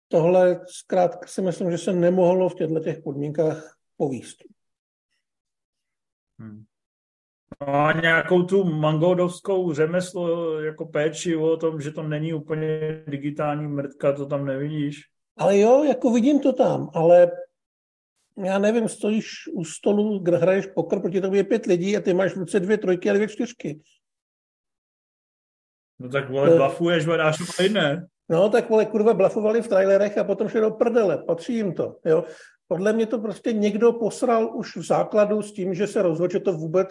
[0.09, 4.39] tohle zkrátka si myslím, že se nemohlo v těchto těch podmínkách povíst.
[6.41, 6.65] Hmm.
[7.61, 13.69] No a nějakou tu mangodovskou řemeslo jako péči o tom, že to není úplně digitální
[13.69, 15.01] mrtka, to tam nevidíš?
[15.37, 17.31] Ale jo, jako vidím to tam, ale
[18.45, 22.33] já nevím, stojíš u stolu, hraješ pokr, proti tobě je pět lidí a ty máš
[22.33, 23.81] v ruce dvě trojky a dvě čtyřky.
[25.99, 26.57] No tak vole, to...
[26.57, 28.07] blafuješ, dáš to jiné.
[28.29, 31.97] No tak vole, kurva, blafovali v trailerech a potom šli do prdele, patří jim to,
[32.05, 32.25] jo.
[32.69, 36.41] Podle mě to prostě někdo posral už v základu s tím, že se rozhodl, že
[36.41, 36.89] to vůbec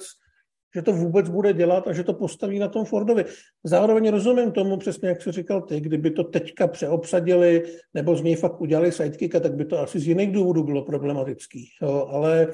[0.76, 3.26] že to vůbec bude dělat a že to postaví na tom Fordovi.
[3.63, 7.63] Zároveň rozumím tomu, přesně jak jsi říkal ty, kdyby to teďka přeobsadili
[7.93, 11.69] nebo z něj fakt udělali sidekicka, tak by to asi z jiných důvodů bylo problematický.
[11.82, 12.47] Jo, ale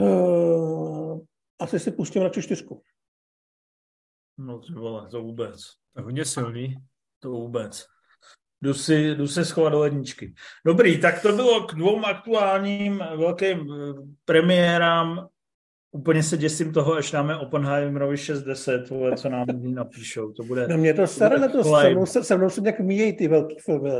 [0.00, 1.20] uh,
[1.58, 2.82] asi si pustím radši čtyřku.
[4.38, 5.56] No ty vole, to vůbec.
[5.96, 6.76] Je hodně silný.
[7.18, 7.86] To vůbec.
[8.62, 10.34] Jdu, si, jdu se schovat do ledničky.
[10.66, 15.28] Dobrý, tak to bylo k dvou aktuálním velkým eh, premiérám.
[15.94, 20.32] Úplně se děsím toho, až dáme Oppenheimerovi 610, vole, co nám napíšou.
[20.32, 20.68] To bude...
[20.68, 23.56] No mě to staré letos, se mnou, se, se mnou se nějak míjejí ty velký
[23.64, 23.90] filmy.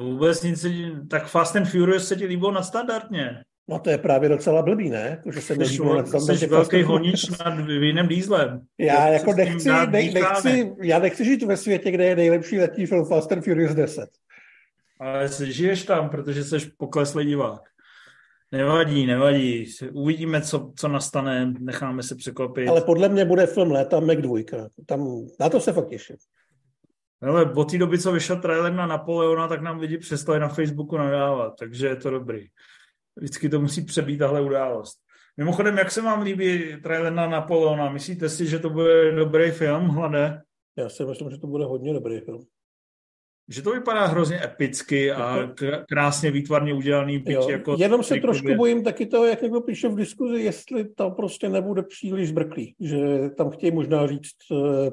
[0.00, 0.66] Vůbec nic,
[1.10, 3.44] tak Fast and Furious se ti líbilo nadstandardně.
[3.68, 5.06] No to je právě docela blbý, ne?
[5.10, 6.38] Jako, že se Jsi, nadstandardně.
[6.38, 8.60] jsi velký honič nad vinem dýzlem.
[8.78, 12.86] Já To jako nechci, ne, nechci, já nechci žít ve světě, kde je nejlepší letní
[12.86, 14.08] film Fast and Furious 10.
[15.00, 17.60] Ale jsi- žiješ tam, protože jsi pokleslý divák.
[18.52, 19.66] Nevadí, nevadí.
[19.92, 22.68] Uvidíme, co, co nastane, necháme se překvapit.
[22.68, 24.38] Ale podle mě bude film léta Mac 2.
[24.86, 26.16] Tam, na to se fakt těším.
[27.22, 30.96] Ale od té doby, co vyšel trailer na Napoleona, tak nám lidi přestali na Facebooku
[30.96, 32.46] nadávat, takže je to dobrý.
[33.16, 34.98] Vždycky to musí přebít tahle událost.
[35.36, 37.90] Mimochodem, jak se vám líbí trailer na Napoleona?
[37.90, 40.42] Myslíte si, že to bude dobrý film, Hlade?
[40.76, 42.46] Já si myslím, že to bude hodně dobrý film.
[43.50, 45.54] Že to vypadá hrozně epicky a Jako-
[45.88, 47.48] krásně výtvarně udělaný pič, Jo.
[47.50, 48.40] jako Jenom se trikově.
[48.40, 52.74] trošku bojím taky toho, jak někdo píše v diskuzi, jestli to prostě nebude příliš zbrklý.
[52.80, 54.90] Že tam chtějí možná říct, eh,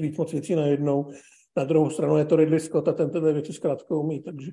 [0.00, 1.10] říct moc věcí najednou.
[1.56, 4.52] Na druhou stranu je to Ridley Scott a ten tyhle věci zkrátka umí, takže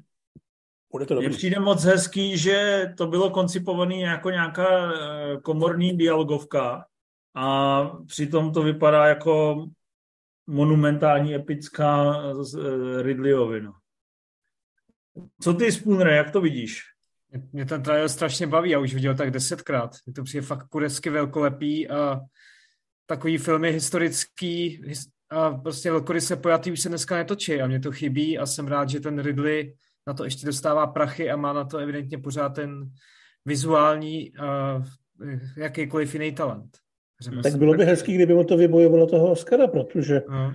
[0.92, 1.38] bude to Mně dobrý.
[1.38, 6.86] přijde moc hezký, že to bylo koncipované jako nějaká eh, komorní dialogovka
[7.36, 9.66] a přitom to vypadá jako
[10.48, 13.62] monumentální epická z eh, Ridleyovi.
[13.62, 13.74] No.
[15.42, 16.82] Co ty, Spooner, jak to vidíš?
[17.52, 19.96] Mě- ten trailer strašně baví, já už viděl tak desetkrát.
[20.08, 22.20] Je to přijde fakt kurecky velkolepý a
[23.06, 27.92] takový filmy historický his- a prostě velkoryse pojatý už se dneska netočí a mě to
[27.92, 29.76] chybí a jsem rád, že ten Ridley
[30.08, 32.92] na to ještě dostává prachy a má na to evidentně pořád ten
[33.46, 34.82] vizuální a
[35.58, 36.78] jakýkoliv jiný talent.
[37.44, 40.54] Tak bylo by hezký, kdyby mu to vybojovalo toho Oscara, protože No.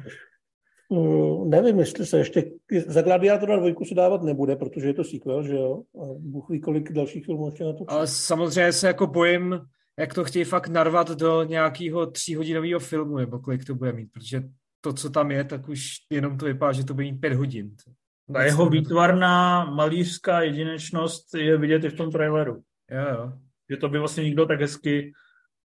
[0.88, 2.44] uh, nevím, jestli se ještě
[2.86, 5.82] za Gladiátora dvojku se dávat nebude, protože je to sequel, že jo?
[6.02, 7.84] A Bůh ví, kolik dalších filmů ještě na to.
[7.88, 9.60] Ale samozřejmě se jako bojím,
[9.98, 14.42] jak to chtějí fakt narvat do nějakého tříhodinového filmu, nebo kolik to bude mít, protože
[14.80, 17.70] to, co tam je, tak už jenom to vypadá, že to bude mít pět hodin.
[18.32, 22.62] Ta jeho výtvarná malířská jedinečnost je vidět i v tom traileru.
[22.90, 23.32] Jo, jo.
[23.70, 25.12] Že to by vlastně nikdo tak hezky,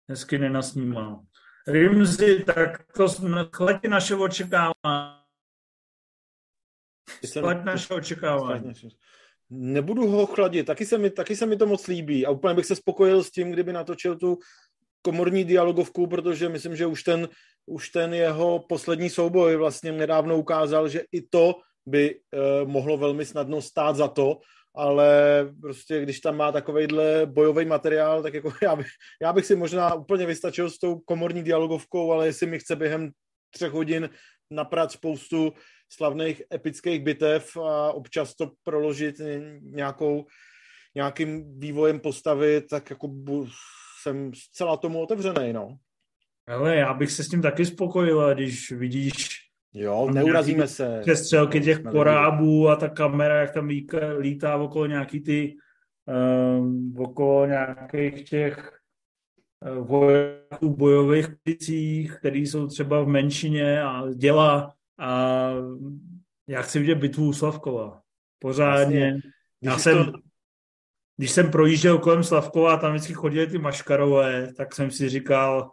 [0.09, 1.21] hezky nenasnímal.
[1.69, 3.09] Rimzy, tak to
[3.53, 4.75] chleti naše očekávání.
[7.33, 8.73] Chleti naše očekávání.
[9.51, 12.67] Nebudu ho chladit, taky se, mi, taky se mi to moc líbí a úplně bych
[12.67, 14.39] se spokojil s tím, kdyby natočil tu
[15.03, 17.29] komorní dialogovku, protože myslím, že už ten,
[17.67, 21.55] už ten jeho poslední souboj vlastně nedávno ukázal, že i to
[21.87, 24.41] by eh, mohlo velmi snadno stát za to,
[24.75, 25.09] ale
[25.61, 28.87] prostě když tam má takovejhle bojový materiál, tak jako já, bych,
[29.23, 33.11] já bych si možná úplně vystačil s tou komorní dialogovkou, ale jestli mi chce během
[33.51, 34.11] třech hodin
[34.51, 35.53] naprat spoustu
[35.93, 39.21] slavných epických bitev a občas to proložit
[39.61, 40.27] nějakou,
[40.95, 43.49] nějakým vývojem postavy, tak jako bu,
[44.03, 45.77] jsem zcela tomu otevřený, no.
[46.49, 49.44] Ale já bych se s tím taky spokojil, když vidíš
[49.75, 50.99] Jo, neurazíme se.
[51.01, 53.69] přestřelky těch korábů a ta kamera, jak tam
[54.19, 55.57] lítá okolo nějaký ty
[56.59, 58.79] um, okolo nějakých těch
[59.65, 65.51] eh, vojáků bojových pozicích, který jsou třeba v menšině a dělá a
[66.49, 68.01] já chci vidět bitvu u Slavkova.
[68.39, 69.13] Pořádně.
[69.13, 69.23] Když
[69.63, 70.13] Já jsem, to,
[71.17, 75.71] když jsem projížděl kolem Slavkova a tam vždycky chodili ty maškarové, tak jsem si říkal,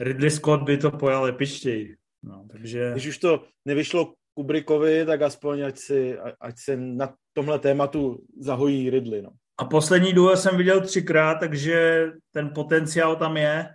[0.00, 1.96] Ridley Scott by to pojal epičtěji.
[2.26, 2.90] No, takže...
[2.92, 8.90] když už to nevyšlo Kubrickovi, tak aspoň ať, si, ať se na tomhle tématu zahojí
[8.90, 9.30] Ridley, no.
[9.58, 13.66] A poslední duel jsem viděl třikrát, takže ten potenciál tam je.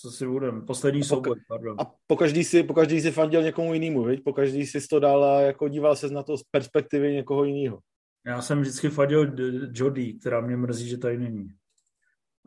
[0.00, 1.76] Co si budem, poslední A poka- souboj, pardon.
[1.80, 4.24] A pokaždý si, pokaždý si fandil někomu jinému, viď?
[4.24, 7.78] Pokaždý si to dal a jako díval se na to z perspektivy někoho jiného.
[8.26, 9.32] Já jsem vždycky fadil
[9.72, 11.48] Jodie, která mě mrzí, že tady není.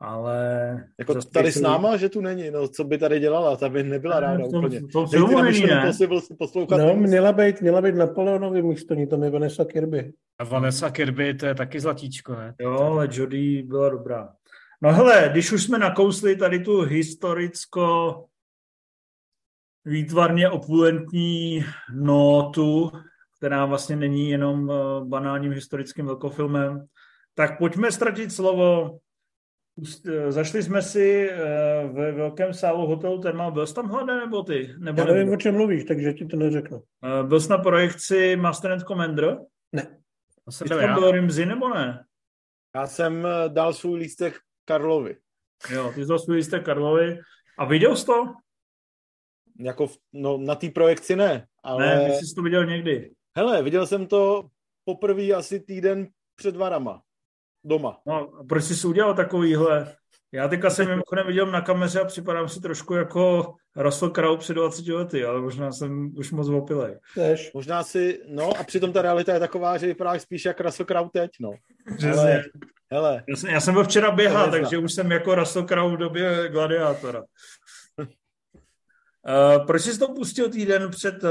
[0.02, 0.88] Ale...
[1.00, 4.20] Jako tady s náma, že tu není, no co by tady dělala, ta by nebyla
[4.20, 4.82] ráda v tom, úplně.
[5.10, 5.94] filmu na není, ne?
[5.94, 6.78] Si poslouchat.
[6.78, 10.14] No, měla být, měla být Napoleonovi místo ní, to mi Vanessa Kirby.
[10.40, 12.56] A Vanessa Kirby, to je taky zlatíčko, ne?
[12.60, 14.30] Jo, ale Jodie byla dobrá.
[14.82, 18.16] No hele, když už jsme nakousli tady tu historicko
[19.86, 22.92] výtvarně opulentní notu,
[23.38, 24.74] která vlastně není jenom eh,
[25.06, 26.86] banálním historickým velkofilmem,
[27.36, 29.00] tak pojďme ztratit slovo.
[30.08, 33.52] Eh, Zašli jsme si eh, ve velkém sálu hotelu Thermal.
[33.52, 34.76] Byl jsi tam hlade nebo ty?
[34.78, 35.34] Nebo Já nevím, nebyl?
[35.34, 36.84] o čem mluvíš, takže ti to neřeknu.
[37.04, 39.38] Eh, Byl jsi na projekci Master and Commander?
[39.72, 40.00] Ne.
[40.46, 42.06] To jsem Jsi byl tam byl Rimzy nebo ne?
[42.76, 45.18] Já jsem dal svůj lístek Karlovi.
[45.74, 47.20] Jo, ty jsi dal svůj lístek Karlovi.
[47.58, 48.34] A viděl jsi to?
[49.60, 51.48] jako v, no, na té projekci ne.
[51.64, 51.86] Ale...
[51.86, 53.12] Ne, jsi to viděl někdy.
[53.38, 54.48] Hele, viděl jsem to
[54.86, 57.02] poprvé asi týden před varama.
[57.70, 57.98] Doma.
[58.06, 59.94] No, a proč jsi udělal takovýhle?
[60.32, 64.54] Já teďka jsem mimochodem viděl na kameře a připadám si trošku jako Russell Crowe před
[64.54, 66.96] 20 lety, ale možná jsem už moc opilej.
[67.16, 67.52] Tež.
[67.54, 71.10] Možná si, no a přitom ta realita je taková, že vypadáš spíš jak Russell Crowe
[71.14, 71.52] teď, no.
[71.98, 72.12] Přesně.
[72.22, 72.44] Hele,
[72.92, 74.62] hele, Já jsem, já jsem byl včera běhal, neznám.
[74.62, 77.24] takže už jsem jako Russell Crowe v době gladiátora.
[79.30, 81.30] Uh, proč jsi to pustil týden před uh,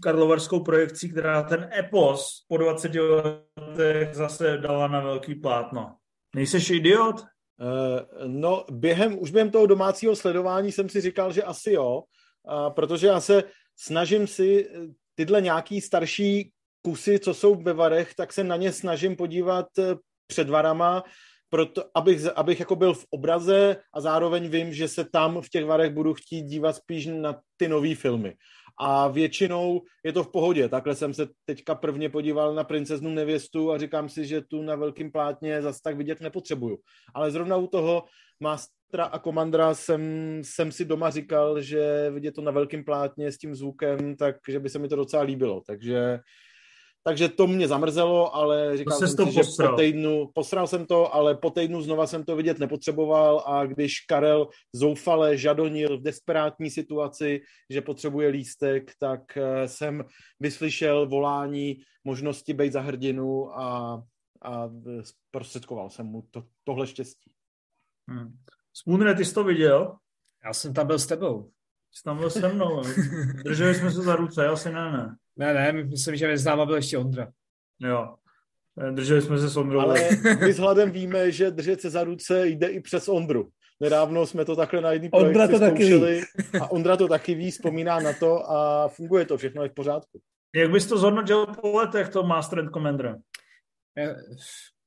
[0.00, 5.96] Karlovarskou projekcí, která ten epos po 20 letech zase dala na velký plátno?
[6.36, 7.20] Nejseš idiot?
[7.20, 12.02] Uh, no, během, už během toho domácího sledování jsem si říkal, že asi jo,
[12.74, 13.44] protože já se
[13.76, 14.78] snažím si eh,
[15.14, 16.50] tyhle nějaký starší
[16.82, 21.02] kusy, co jsou ve varech, tak se na ně snažím podívat eh, před varama,
[21.50, 25.64] proto, abych, abych jako byl v obraze a zároveň vím, že se tam v těch
[25.64, 28.34] varech budu chtít dívat spíš na ty nové filmy.
[28.80, 30.68] A většinou je to v pohodě.
[30.68, 34.76] Takhle jsem se teďka prvně podíval na princeznu nevěstu a říkám si, že tu na
[34.76, 36.78] velkým plátně zase tak vidět nepotřebuju.
[37.14, 38.04] Ale zrovna u toho
[38.40, 40.02] Mástra a Komandra jsem,
[40.44, 44.68] jsem si doma říkal, že vidět to na velkým plátně s tím zvukem, takže by
[44.68, 45.62] se mi to docela líbilo.
[45.66, 46.18] Takže
[47.06, 49.70] takže to mě zamrzelo, ale říkal To jsem si, že posral.
[49.70, 54.00] po týdnu, posral jsem to, ale po týdnu znova jsem to vidět nepotřeboval a když
[54.00, 57.40] Karel zoufale žadonil v desperátní situaci,
[57.70, 60.04] že potřebuje lístek, tak eh, jsem
[60.40, 64.02] vyslyšel volání možnosti být za hrdinu a,
[64.42, 64.70] a
[65.30, 67.30] prostředkoval jsem mu to, tohle štěstí.
[68.08, 68.36] Hmm.
[68.72, 69.96] Smůdne, ty jsi to viděl?
[70.44, 71.50] Já jsem tam byl s tebou.
[71.92, 72.82] Jsi tam byl se mnou.
[73.44, 75.16] Drželi jsme se za ruce, asi ne, ne.
[75.36, 77.28] Ne, ne, myslím, že mezi náma byl ještě Ondra.
[77.80, 78.14] Jo.
[78.90, 79.80] Drželi jsme se s Ondrou.
[79.80, 80.08] Ale
[80.40, 83.48] my vzhledem víme, že držet se za ruce jde i přes Ondru.
[83.80, 86.22] Nedávno jsme to takhle na jedné Ondra to taky zkoušeli
[86.60, 90.20] a Ondra to taky ví, vzpomíná na to a funguje to, všechno je v pořádku.
[90.54, 93.16] Jak bys to zhodnotil po letech, to Master and Commander?
[93.98, 94.16] Eh,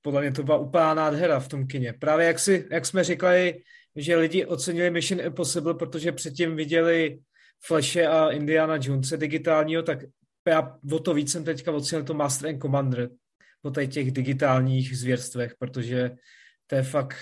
[0.01, 1.93] Podle mě to byla úplná nádhera v tom kině.
[1.99, 3.61] Právě jak, si, jak jsme říkali,
[3.95, 7.19] že lidi ocenili Mission Impossible, protože předtím viděli
[7.65, 9.99] Flashe a Indiana Jonese digitálního, tak
[10.47, 13.09] já o to víc jsem teďka ocenil to Master and Commander
[13.61, 16.11] po tady těch digitálních zvěrstvech, protože
[16.67, 17.17] to je fakt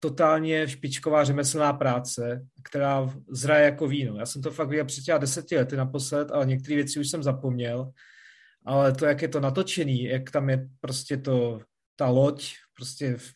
[0.00, 4.18] totálně špičková řemeslná práce, která zraje jako víno.
[4.18, 7.22] Já jsem to fakt viděl před těmi deseti lety naposled, ale některé věci už jsem
[7.22, 7.90] zapomněl.
[8.66, 11.60] Ale to, jak je to natočený, jak tam je prostě to,
[11.96, 13.32] ta loď, prostě v,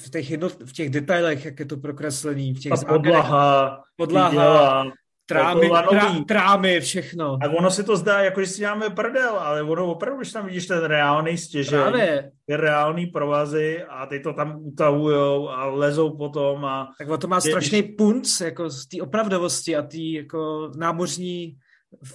[0.00, 3.82] v těch, jednot, v těch detailech, jak je to prokreslený, v těch Ta záběrech, podlaha,
[3.96, 4.84] podlaha.
[5.26, 7.38] Trámy, jako trá, trámy, všechno.
[7.42, 10.46] A ono si to zdá, jako že si děláme prdel, ale ono opravdu, když tam
[10.46, 16.16] vidíš ten reálný stěžení, Právě, ty reálný provazy a ty to tam utahujou a lezou
[16.16, 19.98] potom a tak o to má Je- strašný punc, jako z té opravdovosti a té
[19.98, 21.56] jako námořní,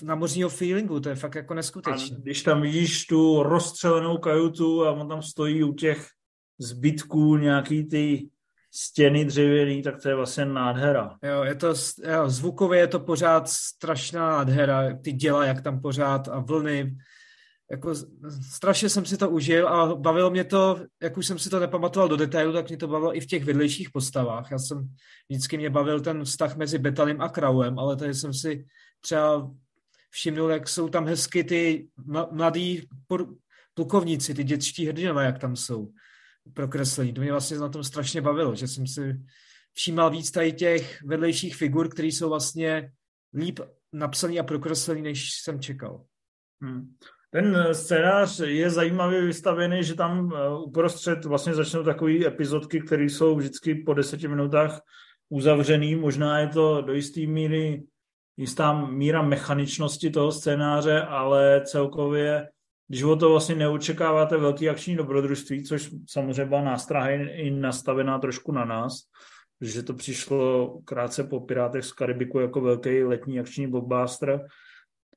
[0.01, 2.18] námořního feelingu, to je fakt jako A neskutečné.
[2.22, 6.07] když tam vidíš tu rozstřelenou kajutu a on tam stojí u těch
[6.60, 8.28] zbytků nějaký ty
[8.72, 11.17] stěny dřevěný, tak to je vlastně nádhera.
[11.24, 11.67] Jo, je to,
[12.13, 16.97] jo, zvukově je to pořád strašná nádhera, ty děla, jak tam pořád a vlny.
[17.72, 17.95] Jako
[18.55, 22.09] strašně jsem si to užil a bavilo mě to, jak už jsem si to nepamatoval
[22.09, 24.51] do detailu, tak mě to bavilo i v těch vedlejších postavách.
[24.51, 24.89] Já jsem,
[25.30, 28.65] vždycky mě bavil ten vztah mezi Betalim a Krauem, ale tady jsem si
[29.01, 29.51] třeba
[30.09, 32.88] všimnul, jak jsou tam hezky ty mla- mladí
[33.74, 35.89] plukovníci, ty dětští hrdinové, jak tam jsou
[36.53, 37.13] prokreslení.
[37.13, 39.19] To mě vlastně na tom strašně bavilo, že jsem si
[39.73, 42.91] všímal víc tady těch vedlejších figur, které jsou vlastně
[43.33, 43.59] líp
[43.93, 46.03] napsaný a prokreslený, než jsem čekal.
[46.61, 46.95] Hmm.
[47.31, 53.03] Ten eh, scénář je zajímavě vystavený, že tam eh, uprostřed vlastně začnou takové epizodky, které
[53.03, 54.81] jsou vždycky po deseti minutách
[55.29, 55.95] uzavřený.
[55.95, 57.83] Možná je to do jisté míry
[58.39, 62.47] jistá míra mechaničnosti toho scénáře, ale celkově,
[62.89, 68.51] když o to vlastně neočekáváte velký akční dobrodružství, což samozřejmě byla nástraha i nastavená trošku
[68.51, 68.93] na nás,
[69.61, 74.45] že to přišlo krátce po Pirátech z Karibiku jako velký letní akční blockbuster,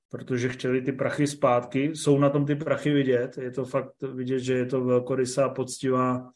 [0.08, 1.90] protože chtěli ty prachy zpátky.
[1.94, 6.30] Jsou na tom ty prachy vidět, je to fakt vidět, že je to velkorysá, poctivá,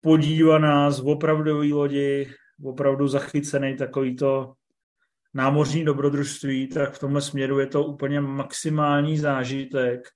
[0.00, 2.30] podívaná z opravdový lodi,
[2.64, 4.54] opravdu zachycený takovýto
[5.34, 10.08] námořní dobrodružství, tak v tomhle směru je to úplně maximální zážitek,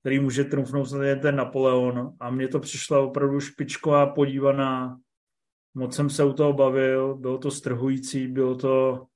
[0.00, 2.16] který může trumfnout snad jen ten Napoleon.
[2.20, 4.98] A mně to přišla opravdu špičková, podívaná.
[5.74, 9.06] Moc jsem se u toho bavil, bylo to strhující, bylo to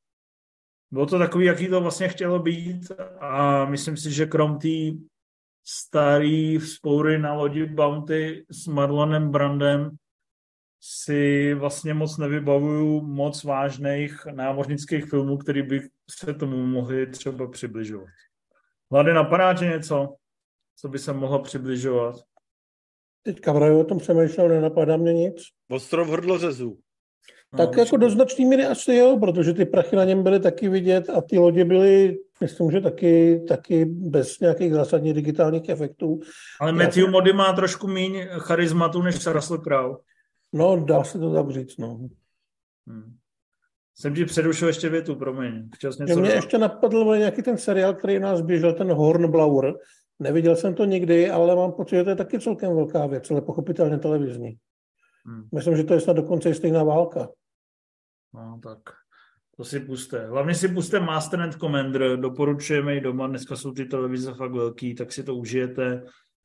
[0.92, 4.68] bylo to takový, jaký to vlastně chtělo být a myslím si, že krom té
[5.64, 9.90] starý vzpoury na lodi Bounty s Marlonem Brandem
[10.80, 18.08] si vlastně moc nevybavuju moc vážných námořnických filmů, který by se tomu mohli třeba přibližovat.
[18.90, 20.14] Vlady, napadá tě něco,
[20.76, 22.16] co by se mohlo přibližovat?
[23.22, 25.42] Teďka právě o tom přemýšlel, nenapadá mě nic.
[25.70, 26.78] Ostrov hrdlořezů.
[27.56, 30.68] Tak no, jako do značné míry asi jo, protože ty prachy na něm byly taky
[30.68, 36.20] vidět a ty lodě byly, myslím, že taky, taky bez nějakých zásadních digitálních efektů.
[36.60, 37.10] Ale Matthew jsem...
[37.10, 39.96] Mody má trošku méně charizmatu než Russell Crowe.
[40.52, 42.08] No, dá se to tak říct, no.
[42.86, 43.16] Hmm.
[43.94, 45.68] Jsem ti předušil ještě větu, promiň.
[46.00, 49.74] Něco mě ještě napadl nějaký ten seriál, který nás běžel, ten Hornblower.
[50.18, 53.40] Neviděl jsem to nikdy, ale mám pocit, že to je taky celkem velká věc, ale
[53.40, 54.58] pochopitelně televizní.
[55.26, 55.48] Hmm.
[55.54, 57.28] Myslím, že to je snad dokonce stejná válka.
[58.34, 58.78] No, tak
[59.56, 60.26] to si puste.
[60.26, 64.94] Hlavně si puste Master and Commander, doporučujeme i doma, dneska jsou ty televize fakt velký,
[64.94, 66.04] tak si to užijete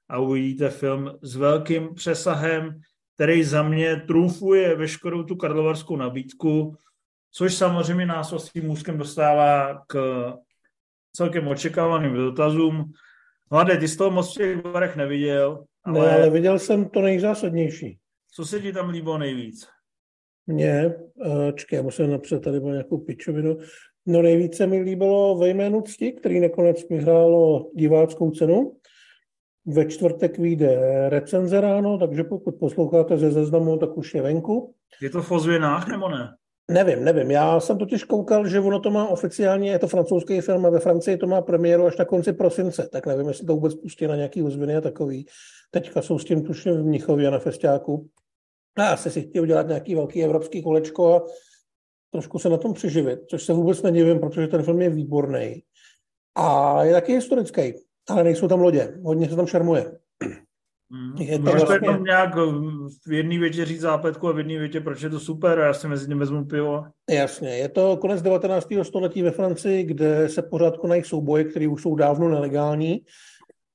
[0.10, 2.80] a uvidíte film s velkým přesahem,
[3.16, 6.76] který za mě trůfuje veškerou tu karlovarskou nabídku,
[7.32, 9.98] což samozřejmě nás s tím úzkem dostává k
[11.14, 12.94] celkem očekávaným dotazům.
[13.52, 15.64] Mladé, ty jsi toho moc v těch barech neviděl.
[15.84, 16.00] Ale...
[16.00, 18.00] Ne, ale viděl jsem to nejzásadnější.
[18.32, 19.68] Co se ti tam líbilo nejvíc?
[20.48, 20.72] Mně,
[21.26, 23.58] eh, čekaj, musím napsat tady bylo nějakou pičovinu.
[24.06, 28.78] No nejvíce mi líbilo ve jménu cti, který nakonec mi hrálo diváckou cenu.
[29.66, 30.80] Ve čtvrtek vyjde
[31.10, 34.76] recenze ráno, takže pokud posloucháte ze zeznamu, tak už je venku.
[35.02, 36.36] Je to v ozvěnách nebo ne?
[36.72, 37.32] Nevím, nevím.
[37.32, 40.80] Já jsem totiž koukal, že ono to má oficiálně, je to francouzský film a ve
[40.80, 44.16] Francii to má premiéru až na konci prosince, tak nevím, jestli to vůbec pustí na
[44.16, 45.26] nějaký ozvěny a takový.
[45.72, 48.10] Teďka jsou s tím tuším v Mnichově na festiáku.
[48.78, 51.26] A asi si chtěl udělat nějaký velký evropský kolečko a
[52.12, 55.64] trošku se na tom přeživit, což se vůbec nedivím, protože ten film je výborný.
[56.36, 57.74] A je taky historický,
[58.10, 58.98] ale nejsou tam lodě.
[59.04, 59.92] Hodně se tam šermuje.
[60.90, 61.22] Mm.
[61.22, 61.90] Je to Můžeš vlastně...
[61.90, 62.36] to nějak
[63.08, 65.74] v jedné větě říct zápletku a v jedné větě, proč je to super a já
[65.74, 66.84] si mezi ním vezmu pivo.
[67.10, 68.68] Jasně, je to konec 19.
[68.84, 73.02] století ve Francii, kde se pořád konají souboje, které už jsou dávno nelegální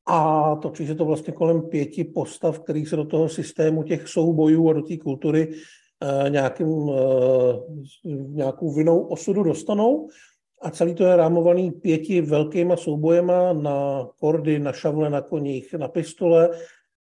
[0.06, 4.70] a točí se to vlastně kolem pěti postav, který se do toho systému těch soubojů
[4.70, 5.54] a do té kultury
[6.02, 10.08] eh, nějakým, eh, nějakou vinou osudu dostanou.
[10.62, 15.88] A celý to je rámovaný pěti velkýma soubojema na kordy, na šavle, na koních, na
[15.88, 16.50] pistole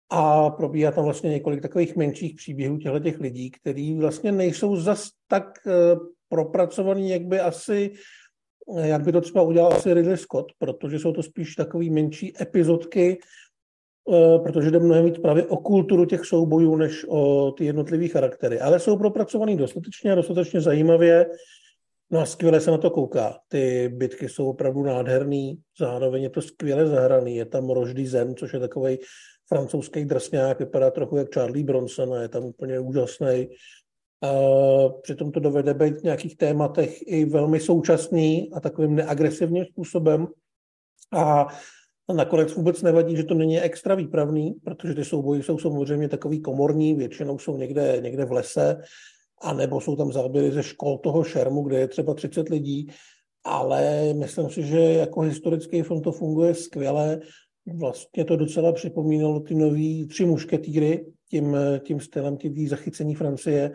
[0.09, 5.09] a probíhá tam vlastně několik takových menších příběhů těchto těch lidí, kteří vlastně nejsou zas
[5.27, 5.71] tak eh,
[6.29, 7.91] propracovaný, jak by asi
[8.75, 13.17] jak by to třeba udělal asi Ridley Scott, protože jsou to spíš takové menší epizodky,
[14.13, 18.59] eh, protože jde mnohem víc právě o kulturu těch soubojů, než o ty jednotlivé charaktery.
[18.59, 21.25] Ale jsou propracovaný dostatečně, dostatečně zajímavě,
[22.11, 23.39] no a skvěle se na to kouká.
[23.47, 27.35] Ty bitky jsou opravdu nádherný, zároveň je to skvěle zahraný.
[27.35, 28.97] Je tam Roždy Zem, což je takový
[29.47, 33.47] francouzský drsňák, vypadá trochu jak Charlie Bronson a je tam úplně úžasný.
[35.01, 40.27] Přitom to dovede být v nějakých tématech i velmi současný a takovým neagresivním způsobem.
[41.13, 41.47] A
[42.13, 46.95] nakonec vůbec nevadí, že to není extra výpravný, protože ty souboji jsou samozřejmě takový komorní,
[46.95, 48.81] většinou jsou někde, někde v lese,
[49.41, 52.87] a nebo jsou tam záběry ze škol toho šermu, kde je třeba 30 lidí,
[53.43, 57.19] ale myslím si, že jako historický film to funguje skvěle.
[57.74, 63.72] Vlastně to docela připomínalo ty nový tři mušketýry, tím, tím stylem tím zachycení Francie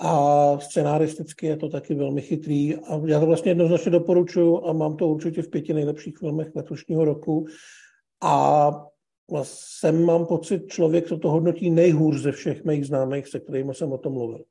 [0.00, 2.76] a scenaristicky je to taky velmi chytrý.
[2.76, 7.04] A já to vlastně jednoznačně doporučuji a mám to určitě v pěti nejlepších filmech letošního
[7.04, 7.46] roku.
[8.22, 8.70] A
[9.42, 13.92] jsem, mám pocit, člověk, co to hodnotí nejhůř ze všech mých známých, se kterými jsem
[13.92, 14.44] o tom mluvil.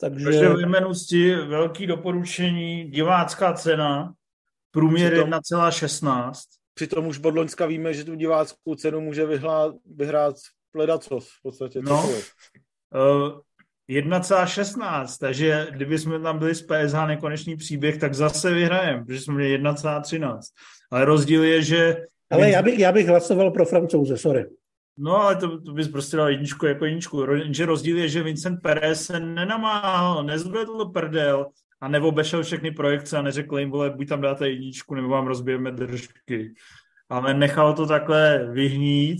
[0.00, 4.14] Takže, Takže v jmenosti velký doporučení, divácká cena,
[4.70, 6.32] průměr 1,16.
[6.78, 10.34] Přitom už od Loňska víme, že tu diváckou cenu může vyhrát, vyhrát
[10.72, 11.80] Pledacos v podstatě.
[11.82, 13.40] No, uh,
[13.90, 19.34] 1,16, takže kdyby jsme tam byli z PSH nekonečný příběh, tak zase vyhrajeme, protože jsme
[19.34, 20.38] měli 1,13.
[20.90, 21.96] Ale rozdíl je, že...
[22.30, 24.46] Ale já bych, já bych hlasoval pro francouze, sorry.
[24.98, 27.26] No, ale to, to bys prostě dal jedničku jako jedničku.
[27.50, 31.46] Že rozdíl je, že Vincent Perez se nenamáhal, nezvedl prdel
[31.80, 35.70] a neobešel všechny projekce a neřekl jim, vole, buď tam dáte jedničku, nebo vám rozbijeme
[35.70, 36.54] držky.
[37.08, 39.18] Ale nechal to takhle vyhnít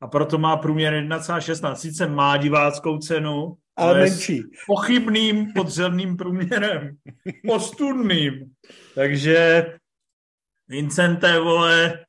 [0.00, 1.74] a proto má průměr 1,16.
[1.74, 4.42] Sice má diváckou cenu, ale menší.
[4.66, 6.96] Pochybným podřadným průměrem.
[7.46, 8.52] Postudným.
[8.94, 9.66] Takže
[10.68, 12.04] Vincente, vole,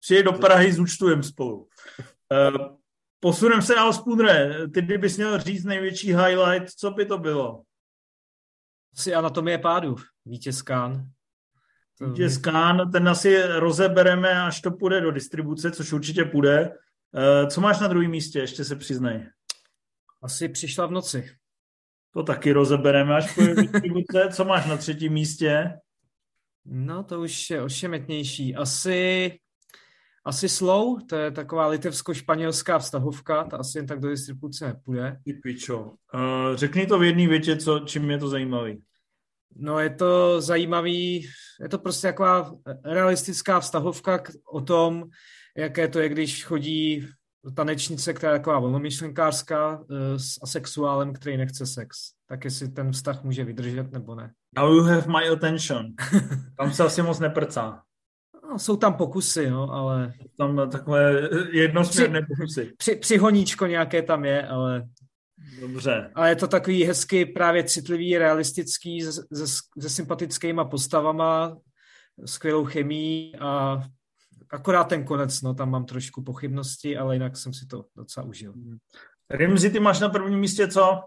[0.00, 1.68] přijde do Prahy, zúčtujem spolu.
[2.50, 2.76] Uh,
[3.20, 4.54] posunem se na Spudre.
[4.74, 7.62] Ty kdybys měl říct největší highlight, co by to bylo?
[8.92, 9.96] Asi anatomie pádu.
[10.24, 11.06] Vítěz Kán.
[12.00, 16.70] Vítěz Kán, ten asi rozebereme, až to půjde do distribuce, což určitě půjde.
[16.70, 19.26] Uh, co máš na druhém místě, ještě se přiznej.
[20.22, 21.36] Asi přišla v noci.
[22.14, 24.28] To taky rozebereme až po distribuce.
[24.32, 25.70] Co máš na třetím místě?
[26.64, 28.56] No, to už je ošemetnější.
[28.56, 29.30] Asi,
[30.24, 35.16] asi Slow, to je taková litevsko-španělská vztahovka, ta asi jen tak do distribuce nepůjde.
[35.24, 35.80] Ty pičo.
[35.82, 35.92] Uh,
[36.54, 38.82] řekni to v jedné větě, co, čím je to zajímavý.
[39.56, 41.26] No je to zajímavý,
[41.62, 42.54] je to prostě taková
[42.84, 45.04] realistická vztahovka o tom,
[45.56, 47.08] jaké to je, když chodí
[47.54, 51.98] tanečnice, která je taková volnomyšlenkářská eh, s asexuálem, který nechce sex.
[52.28, 54.32] Tak jestli ten vztah může vydržet nebo ne.
[54.56, 55.86] Now you have my attention.
[56.58, 57.82] Tam se asi moc neprcá.
[58.52, 60.12] No, jsou tam pokusy, no, ale...
[60.38, 62.72] Tam takové jednosměrné pokusy.
[62.76, 64.88] Při, přihoníčko nějaké tam je, ale...
[65.60, 66.10] Dobře.
[66.14, 69.46] Ale je to takový hezky právě citlivý, realistický, se, se,
[69.80, 71.56] se sympatickýma postavama,
[72.24, 73.82] skvělou chemií a
[74.50, 78.54] akorát ten konec, no, tam mám trošku pochybnosti, ale jinak jsem si to docela užil.
[79.30, 81.00] Rimzi, ty máš na prvním místě co?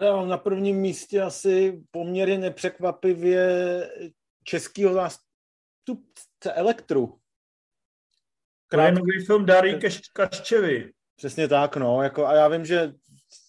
[0.00, 3.90] Já mám na prvním místě asi poměrně nepřekvapivě
[4.44, 4.94] českýho
[5.84, 7.18] zástupce Elektru.
[8.68, 8.90] Krát...
[8.90, 9.78] nový film Darí
[10.12, 10.92] Kaščevy.
[11.16, 12.02] Přesně tak, no.
[12.02, 12.92] Jako, a já vím, že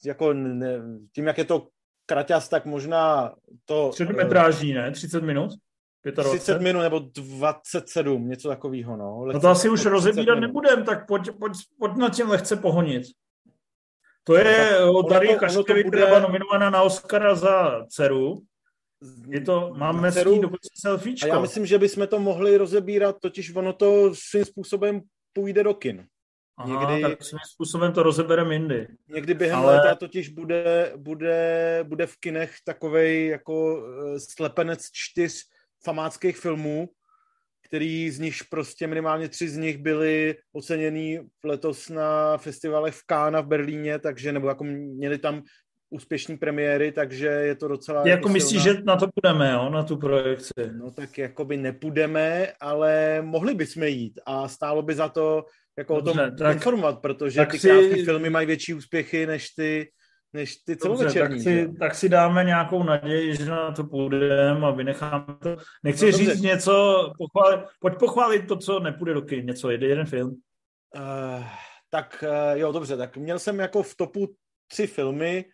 [0.05, 0.81] jako ne,
[1.11, 1.67] tím, jak je to
[2.05, 3.91] kraťas, tak možná to...
[3.91, 4.91] Středometrážní, ne?
[4.91, 5.51] 30 minut?
[6.03, 6.39] 25?
[6.39, 9.23] 30 minut nebo 27, něco takového, no.
[9.23, 13.03] Lehce, no to asi už rozebírat nebudem, tak pojď, pojď, pojď na tím lehce pohonit.
[14.23, 15.97] To je no, od Darí Kaškevy, bude...
[15.97, 18.41] která byla nominovaná na Oscara za dceru.
[19.30, 21.32] Je to, máme s ní dokonce selfiečko.
[21.32, 25.01] A já myslím, že bychom to mohli rozebírat, totiž ono to svým způsobem
[25.34, 26.06] půjde do kin.
[26.58, 28.88] Aha, někdy, tak svým způsobem to rozebereme jindy.
[29.08, 29.76] Někdy během Ale...
[29.76, 35.41] léta totiž bude, bude, bude v kinech takovej jako uh, slepenec čtyř
[35.84, 36.89] famáckých filmů,
[37.68, 43.45] který z nich prostě minimálně tři z nich byly oceněný letos na festivalech v Cannes
[43.45, 45.43] v Berlíně, takže nebo jako měli tam
[45.89, 48.03] úspěšní premiéry, takže je to docela...
[48.03, 50.53] Ty jako myslíš, že na to půjdeme, jo, na tu projekci?
[50.71, 55.45] No tak jakoby nepůjdeme, ale mohli bychom jít a stálo by za to
[55.77, 58.03] jako Dobře, o tom tak, informovat, protože tak ty si...
[58.05, 59.91] filmy mají větší úspěchy než ty,
[60.33, 61.36] než ty celovečerní.
[61.36, 65.57] Dobře, tak, si, tak si dáme nějakou naději, že na to půjdeme a vynecháme to.
[65.83, 66.47] Nechci no, říct dobře.
[66.47, 70.29] něco, pochválit, pojď pochválit to, co nepůjde do kin, něco, jeden, jeden film.
[70.95, 71.43] Uh,
[71.89, 74.27] tak uh, jo, dobře, tak měl jsem jako v topu
[74.67, 75.45] tři filmy,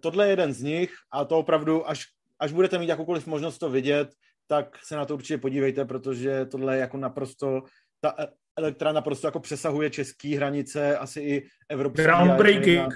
[0.00, 2.04] tohle je jeden z nich a to opravdu, až,
[2.38, 4.14] až budete mít jakoukoliv možnost to vidět,
[4.46, 7.62] tak se na to určitě podívejte, protože tohle je jako naprosto,
[8.00, 8.14] ta
[8.56, 12.02] elektra naprosto jako přesahuje české hranice, asi i evropské.
[12.02, 12.94] Groundbreaking.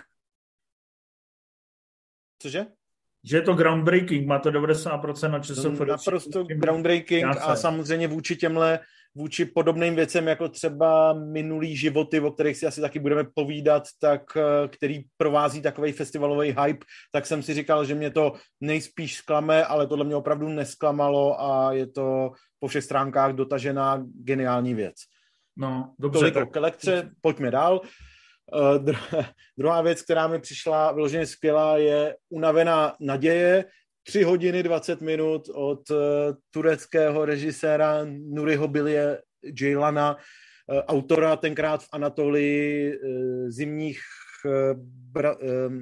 [2.43, 2.67] Cože?
[3.25, 5.81] Že je to groundbreaking, má to 90% na časov.
[5.81, 8.81] Naprosto groundbreaking a samozřejmě vůči těmhle,
[9.15, 14.23] vůči podobným věcem, jako třeba minulý životy, o kterých si asi taky budeme povídat, tak
[14.37, 19.65] eh, který provází takový festivalový hype, tak jsem si říkal, že mě to nejspíš zklame,
[19.65, 24.95] ale tohle mě opravdu nesklamalo a je to po všech stránkách dotažená geniální věc.
[25.57, 26.19] No, dobře.
[26.19, 26.51] Toliko tak...
[26.51, 27.81] k elektře, pojďme dál.
[28.55, 28.85] Uh,
[29.59, 33.65] druhá věc, která mi přišla vyloženě skvělá, je unavená naděje.
[34.03, 35.99] 3 hodiny 20 minut od uh,
[36.51, 39.23] tureckého režiséra Nuriho Bilie
[39.61, 44.01] Jailana, uh, autora tenkrát v Anatolii uh, zimních
[44.45, 44.53] uh,
[45.13, 45.73] bra, uh,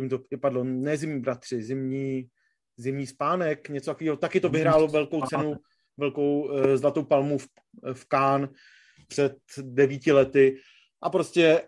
[0.00, 2.28] uh, to padlo, ne zimní bratři, zimní,
[2.76, 4.16] zimní spánek, něco takového.
[4.16, 5.56] Taky to vyhrálo velkou cenu,
[5.96, 7.46] velkou uh, zlatou palmu v,
[7.92, 8.50] v Cannes
[9.08, 10.58] před devíti lety
[11.02, 11.62] a prostě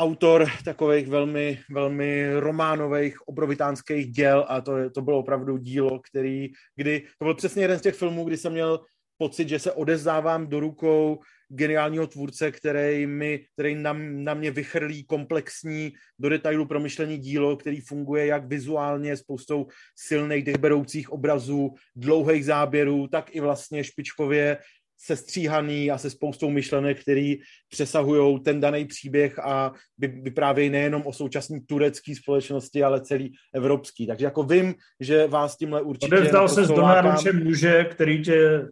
[0.00, 7.00] autor takových velmi, velmi románových, obrovitánských děl a to, to bylo opravdu dílo, který, kdy,
[7.18, 8.80] to byl přesně jeden z těch filmů, kdy jsem měl
[9.18, 15.04] pocit, že se odezdávám do rukou geniálního tvůrce, který, mi, který na, na mě vychrlí
[15.04, 23.06] komplexní, do detailu promyšlení dílo, který funguje jak vizuálně, spoustou silných dechberoucích obrazů, dlouhých záběrů,
[23.06, 24.58] tak i vlastně špičkově
[25.02, 27.38] sestříhaný a se spoustou myšlenek, který
[27.68, 34.06] přesahují ten daný příběh a vyprávějí nejenom o současné turecké společnosti, ale celý evropský.
[34.06, 36.16] Takže jako vím, že vás tímhle určitě...
[36.16, 38.68] Odevzdal se z donáruče muže, který tě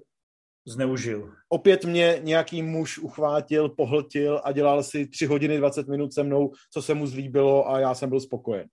[0.66, 1.32] zneužil.
[1.48, 6.52] Opět mě nějaký muž uchvátil, pohltil a dělal si 3 hodiny 20 minut se mnou,
[6.72, 8.66] co se mu zlíbilo a já jsem byl spokojen.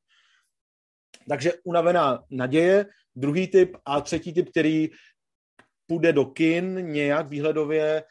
[1.30, 2.86] Takže unavená naděje,
[3.16, 4.89] druhý typ a třetí typ, který
[5.88, 8.04] půjde do kin nějak výhledově,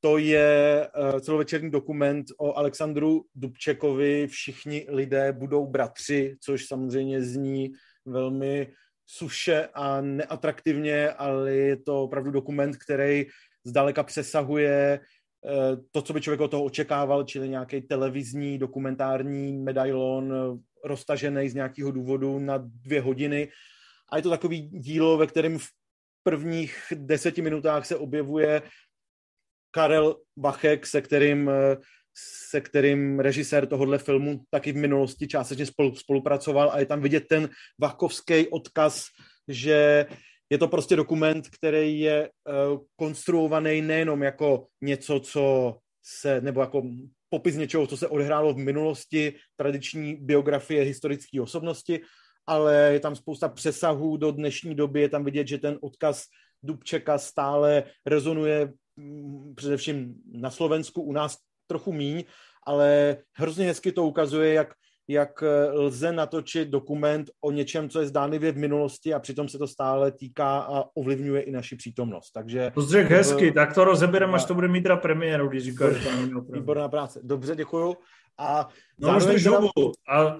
[0.00, 4.26] to je uh, celovečerní dokument o Alexandru Dubčekovi.
[4.26, 7.72] Všichni lidé budou bratři, což samozřejmě zní
[8.06, 8.72] velmi
[9.06, 13.26] suše a neatraktivně, ale je to opravdu dokument, který
[13.64, 20.32] zdaleka přesahuje uh, to, co by člověk od toho očekával, čili nějaký televizní dokumentární medailon
[20.84, 23.48] roztažený z nějakého důvodu na dvě hodiny.
[24.12, 25.66] A je to takový dílo, ve kterém v
[26.24, 28.62] prvních deseti minutách se objevuje
[29.70, 31.50] Karel Bachek, se kterým,
[32.50, 37.24] se kterým režisér tohohle filmu taky v minulosti částečně spolu, spolupracoval a je tam vidět
[37.28, 37.48] ten
[37.80, 39.04] Vachkovský odkaz,
[39.48, 40.06] že
[40.50, 46.82] je to prostě dokument, který je uh, konstruovaný nejenom jako něco, co se, nebo jako
[47.28, 52.00] popis něčeho, co se odehrálo v minulosti, tradiční biografie historické osobnosti,
[52.46, 56.24] ale je tam spousta přesahů do dnešní doby, je tam vidět, že ten odkaz
[56.62, 61.36] Dubčeka stále rezonuje mm, především na Slovensku, u nás
[61.66, 62.24] trochu míň,
[62.66, 64.74] ale hrozně hezky to ukazuje, jak
[65.08, 69.58] jak eh, lze natočit dokument o něčem, co je zdánlivě v minulosti a přitom se
[69.58, 72.30] to stále týká a ovlivňuje i naši přítomnost.
[72.30, 72.72] Takže...
[72.74, 75.94] To řekl hezky, tak to rozebereme, až to bude mít teda premiéru, když říkáš.
[76.52, 77.20] Výborná práce.
[77.22, 77.96] Dobře, děkuju.
[78.38, 78.68] A
[78.98, 79.58] no už teda...
[80.08, 80.36] a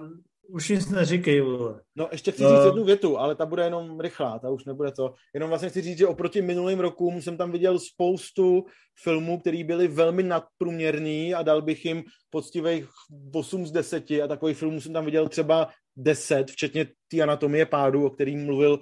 [0.49, 1.81] už nic neříkej, vole.
[1.95, 2.65] No, ještě chci říct uh...
[2.65, 5.13] jednu větu, ale ta bude jenom rychlá, ta už nebude to.
[5.33, 8.65] Jenom vlastně chci říct, že oproti minulým rokům jsem tam viděl spoustu
[9.03, 12.87] filmů, které byly velmi nadprůměrný a dal bych jim poctivých
[13.33, 18.05] 8 z 10 a takových filmů jsem tam viděl třeba 10, včetně té anatomie pádu,
[18.05, 18.79] o kterým mluvil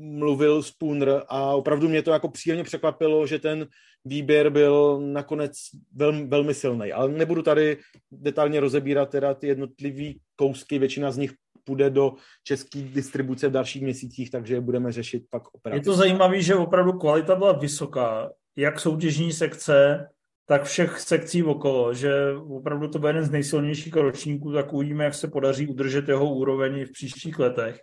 [0.00, 3.66] mluvil Spooner a opravdu mě to jako příjemně překvapilo, že ten
[4.04, 5.52] výběr byl nakonec
[5.94, 6.92] velmi, velmi silný.
[6.92, 7.76] Ale nebudu tady
[8.12, 11.32] detailně rozebírat teda ty jednotlivý kousky, většina z nich
[11.64, 12.12] půjde do
[12.44, 15.78] české distribuce v dalších měsících, takže je budeme řešit pak operaci.
[15.78, 20.08] Je to zajímavé, že opravdu kvalita byla vysoká, jak soutěžní sekce,
[20.46, 22.12] tak všech sekcí okolo, že
[22.48, 26.84] opravdu to bude jeden z nejsilnějších ročníků, tak uvidíme, jak se podaří udržet jeho úroveň
[26.84, 27.80] v příštích letech.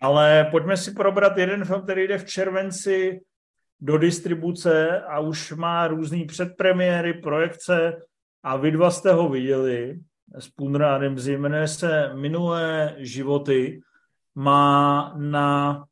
[0.00, 3.20] Ale pojďme si probrat jeden film, který jde v červenci
[3.82, 7.96] do distribuce a už má různý předpremiéry, projekce
[8.42, 10.00] a vy dva jste ho viděli
[10.38, 13.80] s Punrádem, jmenuje se Minulé životy,
[14.34, 15.84] má na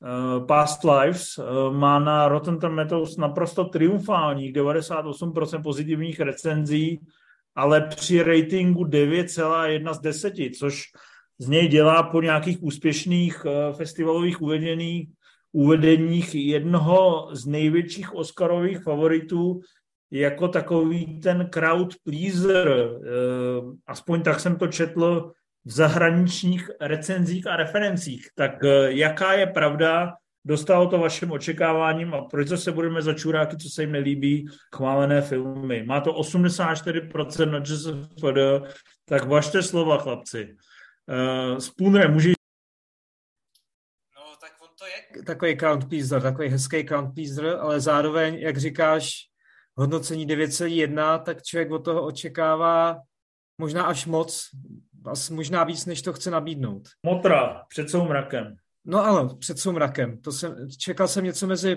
[0.00, 7.00] uh, Past Lives, uh, má na Rotten Tomatoes naprosto triumfálních 98% pozitivních recenzí,
[7.54, 10.82] ale při ratingu 9,1 z 10, což
[11.38, 15.08] z něj dělá po nějakých úspěšných uh, festivalových uvedených
[15.52, 19.60] uvedeních jednoho z největších Oscarových favoritů
[20.10, 22.68] jako takový ten crowd pleaser.
[22.68, 23.08] Eh,
[23.86, 25.32] aspoň tak jsem to četl
[25.64, 28.28] v zahraničních recenzích a referencích.
[28.34, 30.12] Tak eh, jaká je pravda,
[30.44, 34.46] dostalo to vašim očekáváním a proč se budeme za čuráky, co se jim nelíbí,
[34.76, 35.82] chválené filmy.
[35.82, 38.38] Má to 84% na JSFD,
[39.04, 40.56] tak vašte slova, chlapci.
[41.08, 42.37] Uh, Spooner, můžeš
[45.26, 49.12] takový count pleaser, takový hezký count pleaser, ale zároveň, jak říkáš,
[49.76, 52.96] hodnocení 9,1, tak člověk od toho očekává
[53.60, 54.44] možná až moc,
[55.04, 56.88] asi možná víc, než to chce nabídnout.
[57.02, 58.56] Motra, před soumrakem.
[58.84, 60.20] No ano, před soumrakem.
[60.20, 61.76] To jsem, čekal jsem něco mezi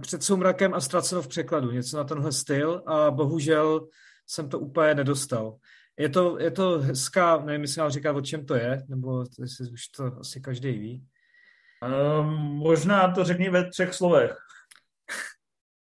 [0.00, 3.88] před soumrakem a ztraceno v překladu, něco na tenhle styl a bohužel
[4.26, 5.56] jsem to úplně nedostal.
[5.98, 9.70] Je to, je to hezká, nevím, jestli mám říkat, o čem to je, nebo jestli
[9.70, 11.04] už to asi každý ví.
[11.82, 14.36] Um, možná to řekni ve třech slovech.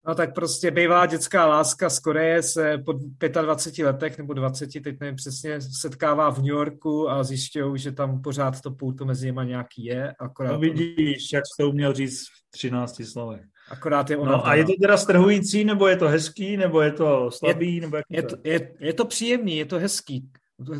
[0.08, 2.94] No tak prostě bývá dětská láska z Koreje se po
[3.42, 8.22] 25 letech nebo 20, teď nevím přesně, setkává v New Yorku a zjišťují, že tam
[8.22, 10.14] pořád to pouto mezi nimi nějaký je.
[10.20, 13.42] Akorát no vidíš, jak jsi to uměl říct v 13 slovech.
[13.70, 14.32] Akorát je ona.
[14.32, 17.82] No a je to teda strhující, nebo je to hezký, nebo je to slabý, je,
[17.82, 20.30] nebo jak je, to, je, je to příjemný, je to hezký.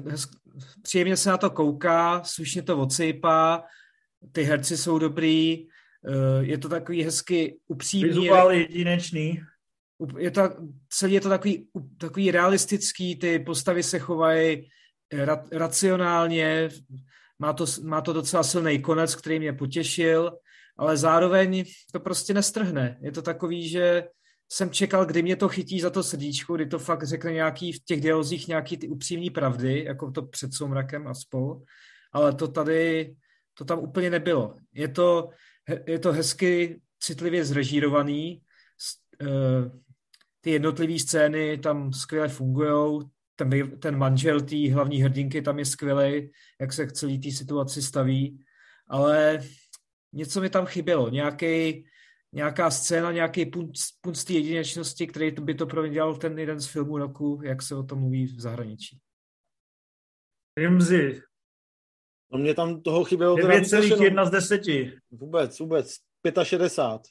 [0.10, 0.28] Hez,
[0.82, 3.64] příjemně se na to kouká, slušně to odsejpá,
[4.32, 5.68] ty herci jsou dobrý,
[6.08, 8.10] eh, je to takový hezky upřímný.
[8.10, 9.42] Vizuál jedinečný.
[10.18, 10.42] Je to,
[10.90, 11.68] celý je to takový,
[11.98, 14.70] takový realistický, ty postavy se chovají
[15.14, 16.70] ra, racionálně,
[17.40, 20.32] má to, má to docela silný konec, který mě potěšil,
[20.78, 22.98] ale zároveň to prostě nestrhne.
[23.02, 24.04] Je to takový, že
[24.52, 27.84] jsem čekal, kdy mě to chytí za to srdíčko, kdy to fakt řekne nějaký v
[27.86, 31.62] těch dialozích nějaký ty upřímní pravdy, jako to před soumrakem a spol,
[32.14, 33.16] ale to tady
[33.58, 34.56] to tam úplně nebylo.
[34.74, 35.30] Je to,
[35.88, 38.42] je to hezky citlivě zrežírovaný,
[39.22, 39.72] eh,
[40.42, 43.02] ty jednotlivé scény tam skvěle fungují,
[43.36, 46.32] ten, ten manžel té hlavní hrdinky tam je skvělý,
[46.62, 48.46] jak se k celé té situaci staví,
[48.88, 49.40] ale
[50.14, 51.86] něco mi tam chybělo, nějaký,
[52.34, 56.68] nějaká scéna, nějaký punc, té jedinečnosti, který by to pro mě dělal ten jeden z
[56.68, 59.00] filmů roku, jak se o tom mluví v zahraničí.
[60.58, 61.22] Rimzi,
[62.32, 63.36] No mě tam toho chybělo...
[63.36, 64.62] 9,1 z 10.
[65.12, 65.96] Vůbec, vůbec.
[66.44, 67.02] 65.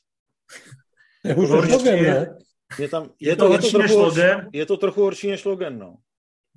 [1.25, 1.51] Je už
[1.85, 2.37] ne?
[2.79, 4.21] Je, tam, je, je, to, to, je, to trochu horší,
[4.53, 5.97] je to trochu horší než Logan, no.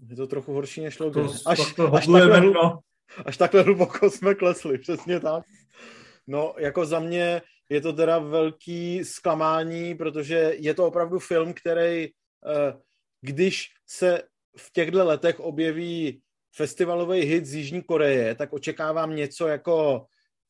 [0.10, 1.30] Je to trochu horší než To, Logan.
[1.46, 2.80] Až, to, to až, takhle, no.
[3.26, 5.44] až takhle hluboko jsme klesli, přesně tak.
[6.28, 12.06] No, jako za mě je to teda velký zklamání, protože je to opravdu film, který,
[12.06, 12.74] eh,
[13.22, 14.24] když se
[14.58, 16.22] v těchto letech objeví
[16.56, 20.06] festivalový hit z Jižní Koreje, tak očekávám něco jako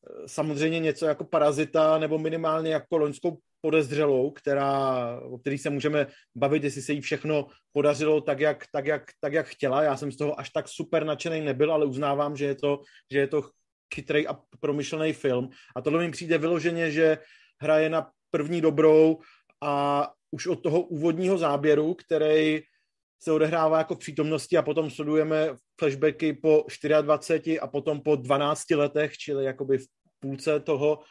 [0.06, 6.06] eh, samozřejmě něco jako Parazita nebo minimálně jako loňskou podezřelou, která, o který se můžeme
[6.34, 9.82] bavit, jestli se jí všechno podařilo tak jak, tak, jak, tak, jak chtěla.
[9.82, 12.80] Já jsem z toho až tak super nadšený nebyl, ale uznávám, že je to,
[13.12, 13.50] že je to
[13.94, 15.50] chytrý a promyšlený film.
[15.76, 17.18] A tohle mi přijde vyloženě, že
[17.60, 19.18] hraje na první dobrou
[19.62, 22.62] a už od toho úvodního záběru, který
[23.22, 25.48] se odehrává jako v přítomnosti a potom sledujeme
[25.80, 26.64] flashbacky po
[27.00, 29.86] 24 a potom po 12 letech, čili jakoby v
[30.20, 31.02] půlce toho,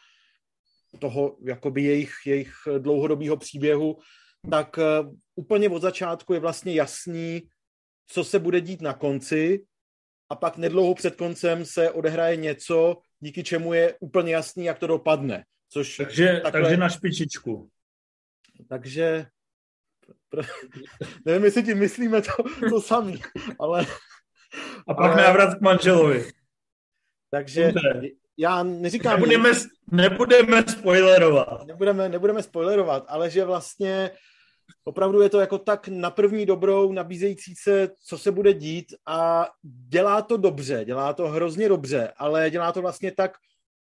[0.98, 3.98] toho jakoby jejich, jejich dlouhodobého příběhu,
[4.50, 7.42] tak uh, úplně od začátku je vlastně jasný,
[8.06, 9.64] co se bude dít na konci
[10.30, 14.86] a pak nedlouho před koncem se odehraje něco, díky čemu je úplně jasný, jak to
[14.86, 15.44] dopadne.
[15.72, 16.62] Což takže, takhle...
[16.62, 17.70] takže na špičičku.
[18.68, 19.26] Takže
[21.24, 22.32] nevím, jestli ti myslíme to,
[22.70, 23.22] to samý,
[23.58, 23.86] ale...
[24.88, 25.22] A pak ale...
[25.22, 26.30] návrat k manželovi.
[27.30, 27.72] Takže
[28.36, 29.20] já neříkám...
[29.20, 31.66] Nebudeme, nic, nebudeme spoilerovat.
[31.66, 34.10] Nebudeme, nebudeme spoilerovat, ale že vlastně
[34.84, 39.48] opravdu je to jako tak na první dobrou nabízející se, co se bude dít a
[39.88, 43.32] dělá to dobře, dělá to hrozně dobře, ale dělá to vlastně tak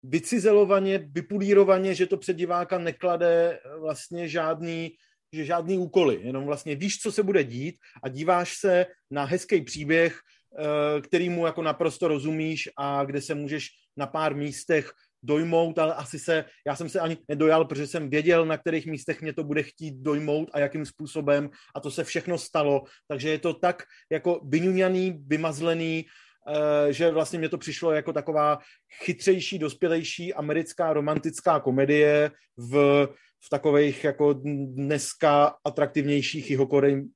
[0.02, 4.92] vycizelovaně, vypulírovaně, že to před diváka neklade vlastně žádný,
[5.36, 9.62] že žádný úkoly, jenom vlastně víš, co se bude dít a díváš se na hezký
[9.62, 15.78] příběh, eh, který mu jako naprosto rozumíš a kde se můžeš na pár místech dojmout,
[15.78, 19.32] ale asi se, já jsem se ani nedojal, protože jsem věděl, na kterých místech mě
[19.32, 23.54] to bude chtít dojmout a jakým způsobem a to se všechno stalo, takže je to
[23.54, 28.58] tak jako vyňuňaný, vymazlený, eh, že vlastně mě to přišlo jako taková
[29.04, 33.08] chytřejší, dospělejší americká romantická komedie v,
[33.46, 34.32] v takových jako
[34.74, 36.50] dneska atraktivnějších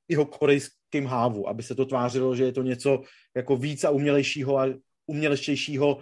[0.08, 3.00] jeho korejským hávu, aby se to tvářilo, že je to něco
[3.36, 4.66] jako víc a umělejšího a
[5.06, 5.98] umělečtějšího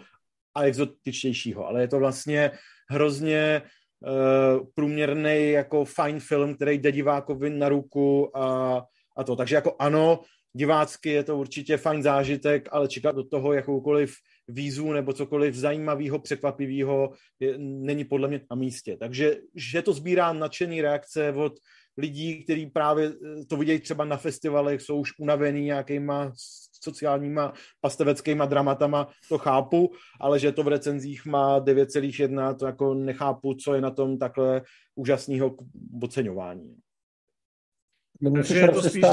[0.55, 2.51] a exotičtějšího, ale je to vlastně
[2.91, 3.63] hrozně
[4.01, 8.83] uh, průměrný jako fajn film, který jde divákovi na ruku a,
[9.17, 9.37] a to.
[9.37, 10.21] Takže jako ano,
[10.53, 14.15] divácky je to určitě fajn zážitek, ale čekat do toho jakoukoliv
[14.49, 17.13] výzvu nebo cokoliv zajímavého, překvapivého
[17.59, 18.97] není podle mě na místě.
[18.97, 21.53] Takže že to sbírá nadšený reakce od
[21.99, 26.33] lidí, kteří právě eh, to vidějí třeba na festivalech, jsou už unavený nějakýma
[26.83, 33.55] sociálníma pasteveckýma dramatama, to chápu, ale že to v recenzích má 9,1, to jako nechápu,
[33.55, 34.63] co je na tom takhle
[34.95, 35.57] úžasného
[36.03, 36.77] oceňování.
[38.35, 39.05] Takže je to spíš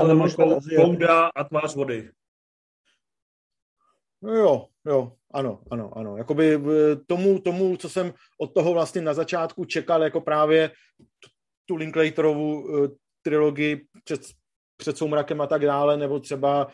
[0.77, 2.09] bouda a tvář vody.
[4.21, 6.17] No jo, jo, ano, ano, ano.
[6.17, 10.71] Jakoby eh, tomu, tomu, co jsem od toho vlastně na začátku čekal, jako právě
[11.65, 12.87] tu Linklaterovu uh,
[13.21, 14.21] trilogii před,
[14.77, 16.67] před soumrakem a tak dále, nebo třeba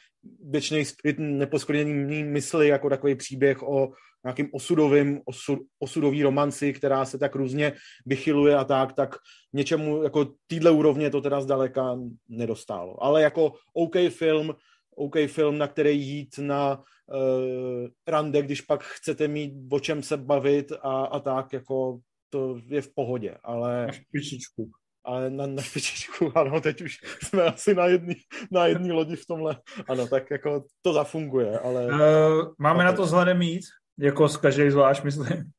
[0.49, 0.83] věčný
[1.17, 3.91] neposkvrněný mysli, jako takový příběh o
[4.25, 7.73] nějakým osudovým, osud, osudový romanci, která se tak různě
[8.05, 9.15] vychyluje a tak, tak
[9.53, 11.99] něčemu jako týdle úrovně to teda zdaleka
[12.29, 13.03] nedostálo.
[13.03, 14.55] Ale jako OK film,
[14.95, 20.17] OK film, na který jít na uh, rande, když pak chcete mít o čem se
[20.17, 21.99] bavit a, a tak, jako
[22.29, 23.85] to je v pohodě, ale...
[23.85, 24.71] Na špičičku
[25.03, 28.15] ale na, na špičičku, ano, teď už jsme asi na jedný,
[28.51, 29.57] na jedný lodi v tomhle,
[29.87, 31.85] ano, tak jako to zafunguje, ale...
[31.85, 32.85] Uh, máme okay.
[32.85, 33.61] na to vzhledem mít,
[33.99, 35.51] jako z každý zvlášť, myslím.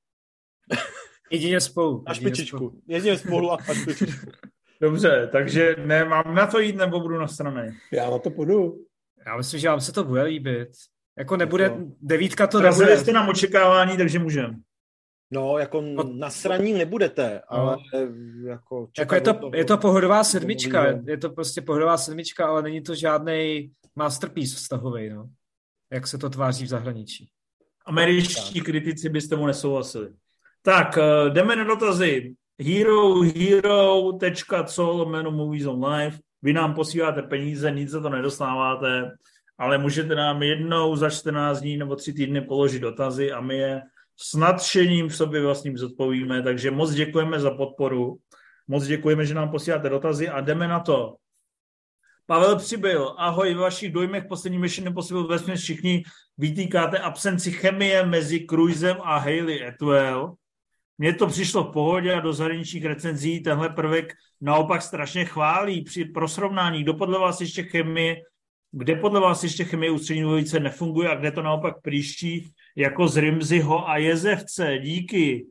[1.31, 2.05] Jedině spolu.
[2.09, 2.83] Na špičičku.
[2.89, 4.31] Jedině spolu a na špičičku.
[4.81, 7.73] Dobře, takže ne, mám na to jít nebo budu na straně?
[7.93, 8.85] Já na to půjdu.
[9.27, 10.69] Já myslím, že vám se to bude líbit.
[11.19, 11.77] Jako nebude, to...
[12.01, 12.99] devítka to nebude.
[12.99, 14.55] jste nám očekávání, takže můžeme.
[15.31, 17.59] No, jako no, na sraní nebudete, no.
[17.59, 18.01] ale no.
[18.47, 18.89] jako...
[18.99, 22.83] Jako je to, toho, je to pohodová sedmička, je to prostě pohodová sedmička, ale není
[22.83, 25.29] to žádný masterpiece vztahový, no.
[25.93, 27.29] Jak se to tváří v zahraničí.
[27.87, 30.13] Američtí kritici byste mu nesouhlasili.
[30.63, 32.35] Tak, eh, jdeme na dotazy.
[32.59, 36.19] Hero, hero.co lomeno Movies on Live.
[36.43, 39.11] Vy nám posíláte peníze, nic za to nedostáváte,
[39.59, 43.83] ale můžete nám jednou za 14 dní nebo 3 týdny položit dotazy a my je
[44.17, 48.17] s nadšením v sobě vlastním zodpovíme, takže moc děkujeme za podporu,
[48.69, 51.17] moc děkujeme, že nám posíláte dotazy a jdeme na to.
[52.27, 56.03] Pavel Přibyl, ahoj, v vašich dojmech poslední Mission Impossible vesměs všichni
[56.39, 60.35] vytýkáte absenci chemie mezi Cruisem a Hayley Atwell.
[61.03, 65.85] Mně to přišlo v pohodě a do zahraničních recenzí tenhle prvek naopak strašně chválí.
[65.85, 68.17] Při, pro srovnání, kdo podle vás ještě chemie
[68.73, 73.17] kde podle vás ještě chemie ústřední dvojice nefunguje a kde to naopak příští jako z
[73.17, 74.79] Rimziho a Jezevce.
[74.79, 75.47] Díky.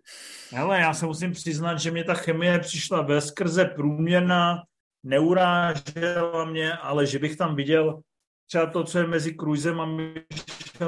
[0.52, 4.58] Hele, já se musím přiznat, že mě ta chemie přišla ve skrze průměrná,
[5.04, 8.02] neurážela mě, ale že bych tam viděl
[8.52, 9.90] třeba to, co je mezi Cruisem a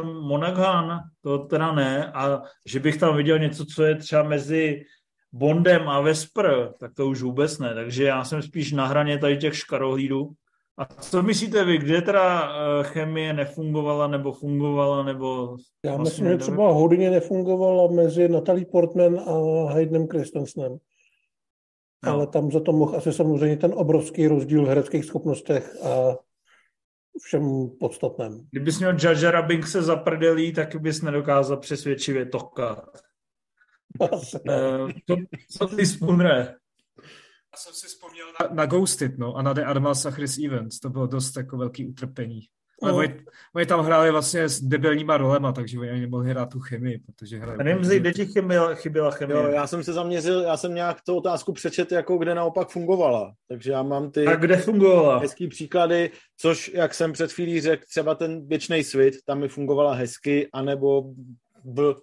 [0.04, 4.84] Monaghan, to teda ne, a že bych tam viděl něco, co je třeba mezi
[5.32, 7.74] Bondem a Vesper, tak to už vůbec ne.
[7.74, 10.30] Takže já jsem spíš na hraně tady těch škarohlídů.
[10.78, 15.58] A co myslíte vy, kde teda eh, chemie nefungovala nebo fungovala, nebo...
[15.86, 19.34] Já vlastně myslím, že třeba hodně nefungovala mezi Natalie Portman a
[19.74, 20.78] Haydenem Christensenem.
[22.06, 22.12] No.
[22.12, 26.18] Ale tam za to mohl asi samozřejmě ten obrovský rozdíl v hereckých schopnostech a
[27.22, 28.48] všem podstatném.
[28.52, 32.90] Kdybys měl Jajara Binkse za prdelí, tak bys nedokázal přesvědčivě tokat.
[34.00, 35.16] uh, to,
[35.58, 36.56] co ty spunre?
[37.54, 40.80] Já jsem si vzpomněl na, na Ghosted, no, a na The Armas a Chris Evans.
[40.80, 42.42] To bylo dost jako velký utrpení.
[42.84, 42.98] Ale no.
[42.98, 47.38] oni, oni, tam hráli vlastně s debilníma rolema, takže oni nemohli hrát tu chemii, protože
[47.38, 47.60] hráli...
[47.60, 49.44] A nevím, kde ti chyběla, chyběla chemie.
[49.44, 53.34] Jo, já jsem se zaměřil, já jsem nějak tu otázku přečet, jako kde naopak fungovala.
[53.48, 54.28] Takže já mám ty...
[54.28, 55.18] A kde fungovala?
[55.18, 59.94] Hezký příklady, což, jak jsem před chvílí řekl, třeba ten věčný svit, tam mi fungovala
[59.94, 61.04] hezky, anebo
[61.66, 61.96] v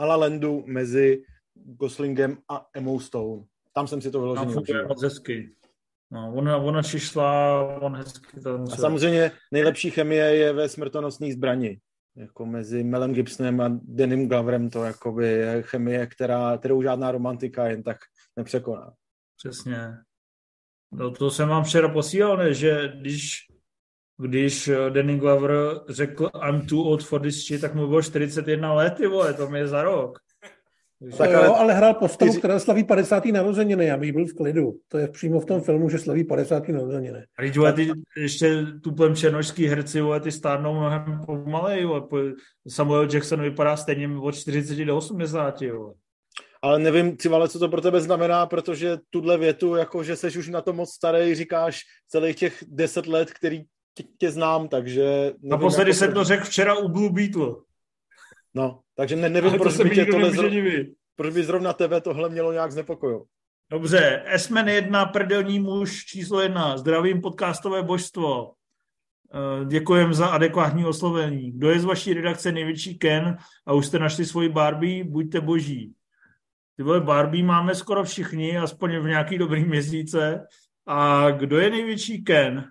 [0.00, 1.22] La Landu mezi
[1.54, 3.42] Goslingem a Emma Stone.
[3.72, 4.88] Tam jsem si to vyloženě užil.
[4.88, 5.50] moc hezky.
[6.10, 11.80] No, ona, ona šišla, on hezky tam A samozřejmě nejlepší chemie je ve smrtonosné zbrani.
[12.16, 17.66] Jako mezi Melem Gibsonem a Denim Gloverem to jakoby je chemie, která, kterou žádná romantika
[17.66, 17.96] jen tak
[18.36, 18.92] nepřekoná.
[19.36, 19.94] Přesně.
[20.92, 22.54] No to jsem vám včera posílal, ne?
[22.54, 23.38] že když,
[24.18, 25.50] když Danny Glover
[25.88, 29.50] řekl I'm too old for this shit, tak mu bylo 41 let, ty vole, to
[29.50, 30.18] mi je za rok.
[31.18, 32.38] Tak ale, jo, ale hrál postavu, ty...
[32.38, 33.24] která slaví 50.
[33.24, 34.72] narozeniny, já bych byl v klidu.
[34.88, 36.68] To je přímo v tom filmu, že slaví 50.
[36.68, 37.24] narozeniny.
[37.66, 41.88] A ty ještě tuplem černožský herci, vole, ty stárnou mnohem pomalej,
[42.68, 45.94] Samuel Jackson vypadá stejně od 40 do 80, vole.
[46.62, 50.36] Ale nevím, ty vale, co to pro tebe znamená, protože tuhle větu, jako že seš
[50.36, 53.64] už na to moc starý, říkáš celých těch deset let, který
[53.94, 55.32] tě, tě znám, takže...
[55.42, 57.54] Naposledy jako jsem to řekl včera u Blue Beetle.
[58.54, 60.48] No, takže ne, nevím, proč by, tě tohle zro...
[61.16, 63.28] proč by zrovna tebe tohle mělo nějak znepokojovat.
[63.70, 68.52] Dobře, Esmen jedna, prdelní muž číslo jedna, zdravím podcastové božstvo.
[69.34, 71.52] Eh, děkujem za adekvátní oslovení.
[71.52, 73.36] Kdo je z vaší redakce největší Ken
[73.66, 75.04] a už jste našli svoji Barbie?
[75.04, 75.94] Buďte boží.
[76.76, 80.46] Ty vole Barbie máme skoro všichni, aspoň v nějaký dobrý měsíce.
[80.86, 82.64] A kdo je největší Ken?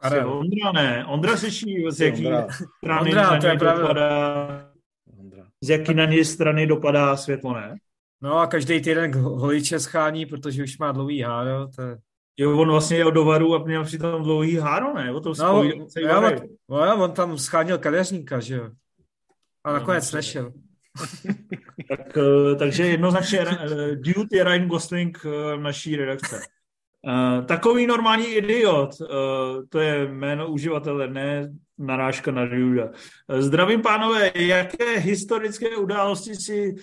[0.00, 0.32] Karel.
[0.32, 1.06] Ondra ne.
[1.06, 2.46] Ondra ší, z jaký Ondra.
[2.78, 4.70] strany Ondra, na něj dopadá,
[5.18, 5.46] Ondra.
[5.60, 7.76] z jaký na něj strany dopadá světlo, ne?
[8.20, 11.68] No a každý týden holiče schání, protože už má dlouhý háro.
[11.76, 11.98] To je...
[12.36, 15.12] Jo, on vlastně jel do varu a měl přitom dlouhý háro, ne?
[15.12, 15.64] O tom no,
[16.02, 16.34] já, on,
[16.68, 18.70] no, on tam schánil kadeřníka, že jo?
[19.64, 20.52] A nakonec no, nešel.
[21.88, 23.46] tak, eh, takže jednoznačně uh,
[23.94, 26.40] dude je Ryan Gosling uh, naší redakce.
[27.08, 29.06] Uh, takový normální idiot, uh,
[29.68, 32.84] to je jméno uživatele, ne narážka na Juda.
[32.84, 36.74] Uh, zdravím pánové, jaké historické události si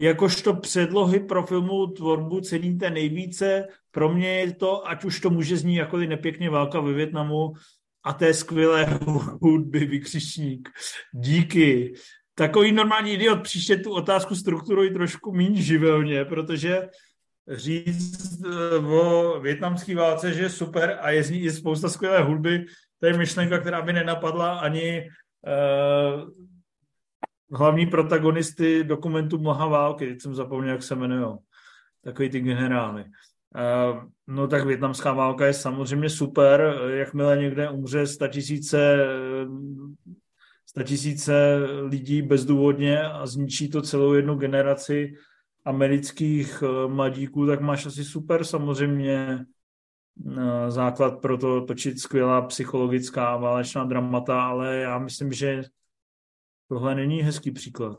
[0.00, 3.66] jakožto předlohy pro filmovou tvorbu ceníte nejvíce?
[3.90, 7.52] Pro mě je to, ať už to může znít jako nepěkně válka ve Větnamu
[8.04, 8.98] a té skvělé
[9.42, 10.68] hudby vykřičník.
[11.12, 11.94] Díky.
[12.34, 16.88] Takový normální idiot příště tu otázku strukturují trošku méně živelně, protože
[17.48, 22.22] říct eh, o větnamské válce, že je super a je z ní i spousta skvělé
[22.22, 22.66] hudby,
[23.00, 25.08] to je myšlenka, která by nenapadla ani
[25.46, 26.30] uh,
[27.58, 31.36] hlavní protagonisty dokumentu Mlha války, teď jsem zapomněl, jak se jmenují,
[32.04, 33.04] takový ty generály.
[33.04, 39.06] Uh, no tak větnamská válka je samozřejmě super, jakmile někde umře statisíce
[40.84, 45.14] tisíce lidí bezdůvodně a zničí to celou jednu generaci,
[45.66, 49.44] amerických eh, mladíků, tak máš asi super samozřejmě
[50.26, 55.62] eh, základ pro to točit skvělá psychologická válečná dramata, ale já myslím, že
[56.68, 57.98] tohle není hezký příklad.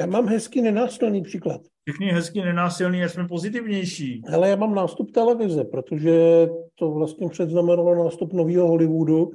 [0.00, 1.60] Já mám hezký nenásilný příklad.
[1.88, 4.22] Všichni hezký nenásilný, jsme pozitivnější.
[4.34, 9.30] Ale já mám nástup televize, protože to vlastně předznamenalo nástup nového Hollywoodu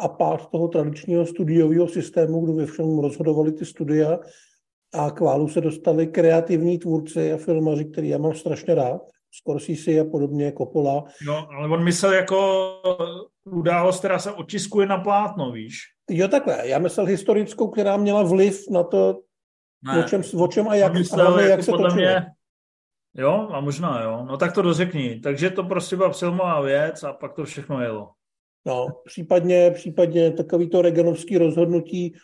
[0.00, 4.18] a pád toho tradičního studiového systému, kdo ve všem rozhodovali ty studia
[4.94, 9.02] a k válu se dostali kreativní tvůrci a filmaři, který já mám strašně rád.
[9.34, 11.04] Scorsese a podobně, Coppola.
[11.26, 12.68] No, ale on myslel jako
[13.44, 15.78] událost, která se otiskuje na plátno, víš?
[16.10, 16.68] Jo, takhle.
[16.68, 19.20] Já myslel historickou, která měla vliv na to,
[19.82, 20.04] ne.
[20.04, 21.94] o čem, o čem a jak, myslel, a hlavně, jak jako se točilo.
[21.94, 22.26] Mě...
[23.14, 24.24] Jo, a možná jo.
[24.28, 25.20] No tak to dořekni.
[25.20, 28.10] Takže to prostě byla přelomová věc a pak to všechno jelo.
[28.66, 32.14] No, případně, případně takový to reganovský rozhodnutí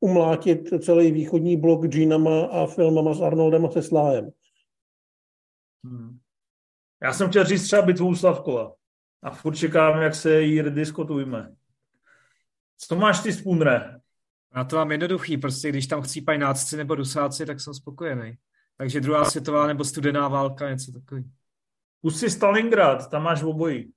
[0.00, 4.30] umlátit celý východní blok džínama a filmama s Arnoldem a se Slájem.
[5.84, 6.18] Hmm.
[7.02, 8.72] Já jsem chtěl říct třeba bitvu Slavkova.
[9.22, 10.62] A furt čekám, jak se jí
[11.10, 11.54] ujme.
[12.78, 14.00] Co máš ty spůnre?
[14.56, 18.38] Já to mám jednoduchý, prostě když tam chcípají nácci nebo dusáci, tak jsem spokojený.
[18.76, 21.30] Takže druhá světová nebo studená válka, něco takový.
[22.00, 23.92] Pusti Stalingrad, tam máš obojí.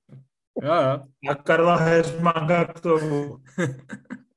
[0.62, 1.30] Jo, jo.
[1.30, 3.36] A Karla Heřmánka k tomu.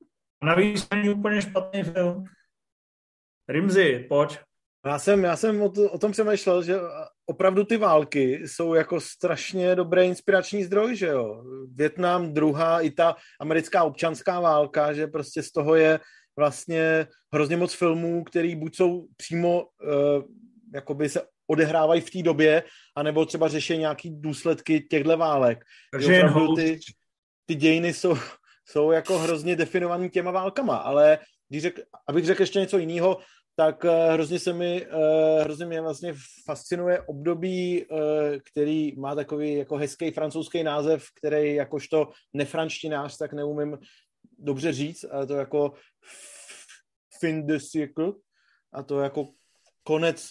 [0.43, 2.23] Navíc není úplně špatný film.
[3.49, 4.37] Rimzi, pojď.
[4.85, 6.75] Já jsem, já jsem o, to, o tom přemýšlel, že
[7.25, 11.43] opravdu ty války jsou jako strašně dobrý inspirační zdroj, že jo.
[11.73, 15.99] Větnam, druhá, i ta americká občanská válka, že prostě z toho je
[16.37, 20.23] vlastně hrozně moc filmů, který buď jsou přímo uh,
[20.73, 22.63] jakoby se odehrávají v té době,
[22.95, 25.63] anebo třeba řeší nějaký důsledky těchto válek.
[25.91, 26.23] Takže
[26.55, 26.79] ty,
[27.45, 28.17] ty dějiny jsou,
[28.65, 31.19] jsou jako hrozně definovaný těma válkama, ale
[31.49, 33.17] když řek, abych řekl ještě něco jiného,
[33.55, 36.13] tak uh, hrozně se mi, uh, hrozně mě vlastně
[36.45, 37.99] fascinuje období, uh,
[38.51, 43.77] který má takový jako hezký francouzský název, který jakožto nefrančtinář tak neumím
[44.39, 45.73] dobře říct, ale to jako
[47.19, 48.11] fin de siècle,
[48.73, 49.27] a to jako
[49.83, 50.29] konec,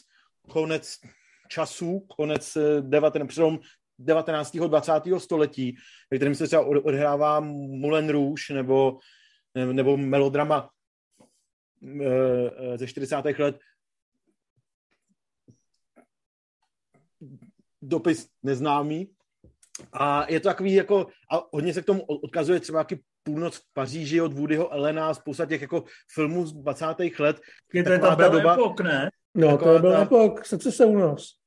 [0.48, 0.98] konec
[1.48, 3.58] časů, konec 19, přelom
[4.04, 4.56] 19.
[4.56, 4.92] 20.
[5.18, 5.76] století,
[6.10, 8.98] ve kterém se třeba odhrává Moulin Rouge nebo,
[9.54, 10.70] nebo melodrama
[12.76, 13.16] ze 40.
[13.38, 13.58] let
[17.82, 19.10] dopis neznámý.
[19.92, 23.72] A je to takový jako, a hodně se k tomu odkazuje třeba jaký půlnoc v
[23.72, 25.84] Paříži od Woodyho Elena, spousta těch jako
[26.14, 26.86] filmů z 20.
[27.18, 27.40] let.
[27.72, 29.10] Je to je ta, ta doba, epok, ne?
[29.34, 30.02] No, to byl ta...
[30.02, 31.41] epok, srdce se u nás.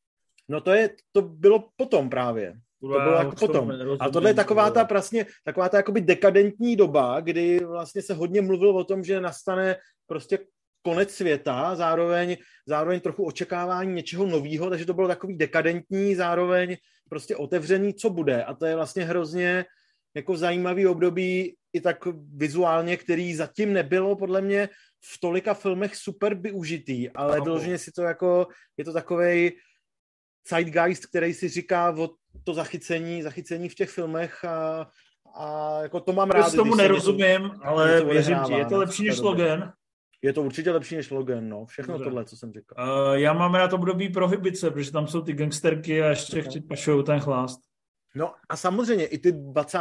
[0.49, 2.53] No to, je, to bylo potom právě.
[2.81, 3.73] To bylo jako potom.
[3.99, 8.41] A tohle je taková ta vlastně, taková ta jakoby dekadentní doba, kdy vlastně se hodně
[8.41, 9.75] mluvilo o tom, že nastane
[10.07, 10.39] prostě
[10.81, 16.77] konec světa, zároveň, zároveň trochu očekávání něčeho nového, takže to bylo takový dekadentní, zároveň
[17.09, 18.43] prostě otevřený, co bude.
[18.43, 19.65] A to je vlastně hrozně
[20.15, 24.69] jako zajímavý období i tak vizuálně, který zatím nebylo podle mě
[25.13, 28.47] v tolika filmech super využitý, ale vyloženě si to jako,
[28.77, 29.51] je to takovej
[30.49, 32.09] zeitgeist, který si říká o
[32.43, 34.87] to zachycení, zachycení v těch filmech a,
[35.35, 36.53] a jako to mám rád.
[36.53, 39.73] Já tomu nerozumím, něco, ale věřím ti, je to lepší než Logan.
[40.21, 41.65] Je to určitě lepší než Logan, no.
[41.65, 42.03] Všechno Dobře.
[42.03, 43.07] tohle, co jsem říkal.
[43.07, 46.61] Uh, já mám rád období prohybice, protože tam jsou ty gangsterky a ještě okay.
[46.61, 47.59] pašují ten chlást.
[48.15, 49.79] No a samozřejmě i ty 20.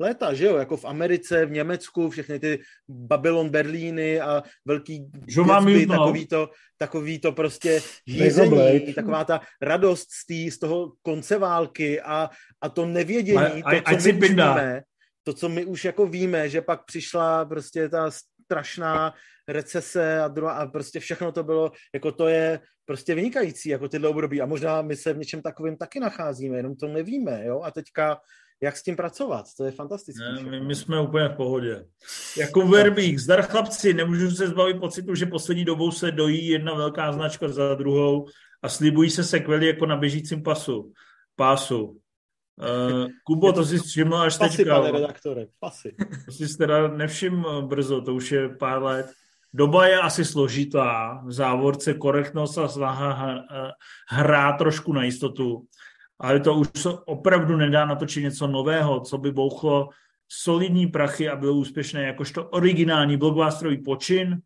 [0.00, 5.86] léta, že jo, jako v Americe, v Německu, všechny ty Babylon, Berlíny a velký dětby,
[5.86, 12.00] takový to, takový to prostě řízení, taková ta radost z, tý, z toho konce války
[12.00, 14.82] a, a to nevědění, a, to, co my už víme,
[15.22, 18.10] to, co my už jako víme, že pak přišla prostě ta
[18.44, 19.14] strašná
[19.48, 24.08] recese a, druhá, a prostě všechno to bylo, jako to je prostě vynikající, jako tyhle
[24.08, 24.40] období.
[24.40, 28.18] A možná my se v něčem takovým taky nacházíme, jenom to nevíme, jo, a teďka
[28.62, 30.32] jak s tím pracovat, to je fantastické.
[30.32, 31.84] Ne, my, my jsme úplně v pohodě.
[32.38, 37.12] Jako Verbík, zdar chlapci, nemůžu se zbavit pocitu, že poslední dobou se dojí jedna velká
[37.12, 38.26] značka za druhou
[38.62, 40.92] a slibují se sekvely jako na běžícím pasu,
[41.36, 42.00] pásu.
[42.60, 44.74] Uh, Kubo, to, to si všiml až pasy, teďka.
[44.74, 45.96] Pasy, pane redaktore, pasy.
[46.26, 49.12] To si teda nevšiml brzo, to už je pár let.
[49.54, 53.42] Doba je asi složitá, v závorce korektnost a snaha
[54.08, 55.66] hrá trošku na jistotu,
[56.20, 59.88] ale to už se opravdu nedá natočit něco nového, co by bouchlo
[60.28, 64.38] solidní prachy a bylo úspěšné jakožto originální blockbusterový počin.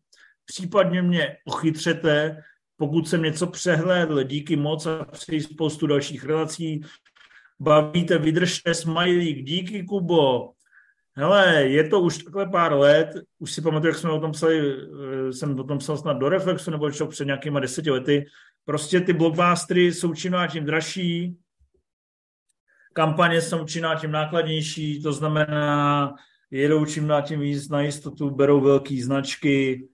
[0.45, 2.43] Případně mě ochytřete,
[2.77, 6.81] pokud jsem něco přehlédl, díky moc a přeji spoustu dalších relací.
[7.59, 10.51] Bavíte, vydržte, smajlík, díky Kubo.
[11.17, 14.59] Hele, je to už takhle pár let, už si pamatuju, jak jsme o tom psali,
[14.59, 18.25] eh, jsem o tom psal snad do Reflexu, nebo před nějakýma deseti lety.
[18.65, 21.37] Prostě ty blockbustery jsou čím tím dražší,
[22.95, 26.13] kampaně jsou čím tím nákladnější, to znamená,
[26.51, 29.87] jedou čím dál tím víc na jistotu, berou velké značky,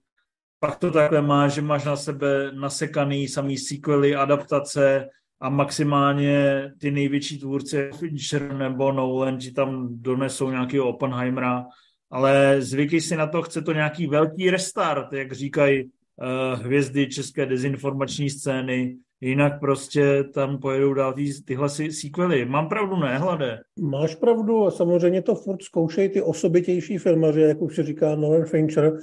[0.60, 5.08] pak to takhle má, že máš na sebe nasekaný samý sequely, adaptace,
[5.40, 11.64] a maximálně ty největší tvůrci Fincher nebo Nolan ti tam donesou nějakého Oppenheimera,
[12.10, 17.46] ale zvyky si na to, chce to nějaký velký restart, jak říkají uh, hvězdy české
[17.46, 22.44] dezinformační scény, jinak prostě tam pojedou dál ty, tyhle sequely.
[22.44, 23.58] Mám pravdu, ne, Hlade?
[23.80, 28.44] Máš pravdu a samozřejmě to furt zkoušejí ty osobitější filmaři, jak už se říká Nolan
[28.44, 28.98] Fincher,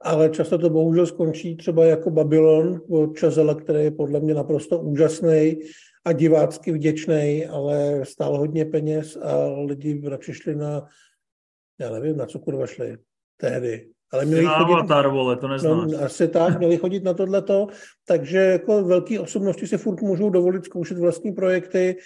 [0.00, 4.80] ale často to bohužel skončí třeba jako Babylon od Chazela, který je podle mě naprosto
[4.80, 5.58] úžasný
[6.04, 10.86] a divácky vděčný, ale stál hodně peněz a lidi radši šli na
[11.80, 12.98] Já nevím, na co kurva šli
[13.36, 13.88] tehdy.
[14.12, 15.92] Ale měli chodit, avatar, vole, to neznáš.
[15.92, 17.66] No, asi tak, měli chodit na tohleto,
[18.06, 21.96] takže jako velké osobnosti si furt můžou dovolit zkoušet vlastní projekty,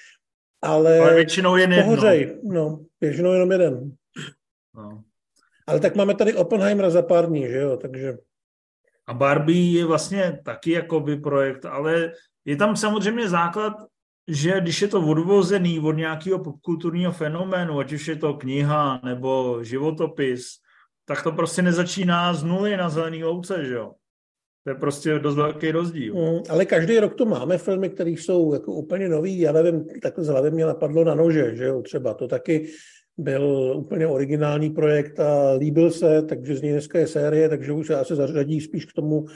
[0.63, 1.97] ale, ale většinou jen jedno.
[2.43, 3.93] No, většinou jenom jeden.
[4.75, 5.03] No.
[5.67, 8.19] Ale tak máme tady Oppenheimera za pár dní, že jo, takže...
[9.07, 12.13] A Barbie je vlastně taky jakoby projekt, ale
[12.45, 13.73] je tam samozřejmě základ,
[14.29, 19.59] že když je to odvozený od nějakého popkulturního fenoménu, ať už je to kniha nebo
[19.65, 20.47] životopis,
[21.09, 23.93] tak to prostě nezačíná z nuly na zelený louce, že jo?
[24.65, 26.15] To je prostě dost velký rozdíl.
[26.15, 29.39] Mm, ale každý rok to máme filmy, které jsou jako úplně nový.
[29.39, 32.15] Já nevím, takhle z hlavy mě napadlo na nože, že jo, třeba.
[32.15, 32.69] To taky
[33.17, 37.87] byl úplně originální projekt a líbil se, takže z něj dneska je série, takže už
[37.87, 39.27] se asi zařadí spíš k tomu,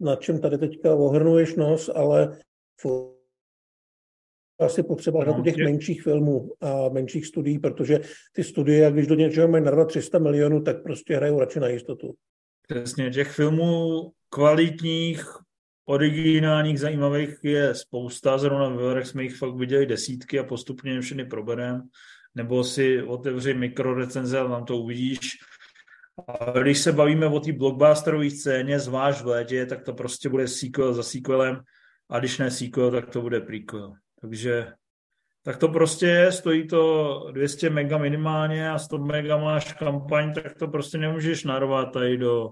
[0.00, 2.38] na čem tady teďka ohrnuješ nos, ale
[4.60, 8.00] asi potřeba hrát no, těch menších filmů a menších studií, protože
[8.32, 12.14] ty studie, když do něčeho mají narvat 300 milionů, tak prostě hrajou radši na jistotu.
[12.68, 15.24] Přesně, těch filmů kvalitních,
[15.84, 21.24] originálních, zajímavých je spousta, zrovna ve Varech jsme jich fakt viděli desítky a postupně všechny
[21.24, 21.80] probereme,
[22.34, 25.18] nebo si otevři mikrorecenze a tam to uvidíš.
[26.28, 30.48] A když se bavíme o té blockbusterové scéně, zvlášť v létě, tak to prostě bude
[30.48, 31.60] sequel za sequelem
[32.10, 33.92] a když ne sequel, tak to bude prequel.
[34.20, 34.72] Takže
[35.42, 40.58] tak to prostě je, stojí to 200 mega minimálně a 100 mega máš kampaň, tak
[40.58, 42.50] to prostě nemůžeš narvat tady do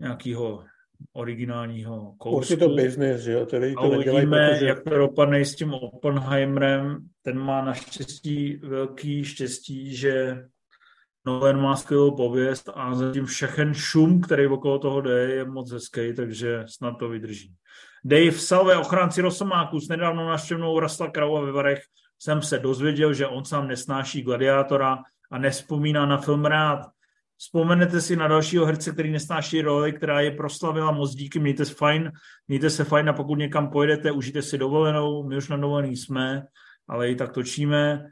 [0.00, 0.64] nějakého
[1.12, 2.38] originálního kousku.
[2.38, 3.46] Už je to business, jo?
[3.46, 4.66] Tedy to a uvidíme, protože...
[4.66, 7.08] jak to dopadne s tím Oppenheimerem.
[7.22, 10.44] Ten má naštěstí velký štěstí, že
[11.26, 16.14] Nolan má skvělou pověst a zatím všechen šum, který okolo toho jde, je moc hezký,
[16.14, 17.54] takže snad to vydrží.
[18.04, 21.82] Dave Salve, ochránci Rosomáků, s nedávnou naštěvnou Rasla Krava ve Varech
[22.18, 24.98] jsem se dozvěděl, že on sám nesnáší gladiátora
[25.30, 26.80] a nespomíná na film rád.
[27.36, 31.74] Vzpomenete si na dalšího herce, který nesnáší roli, která je proslavila moc díky, mějte se
[31.74, 32.12] fajn,
[32.48, 36.42] mějte se fajn a pokud někam pojedete, užijte si dovolenou, my už na dovolený jsme,
[36.88, 38.04] ale i tak točíme.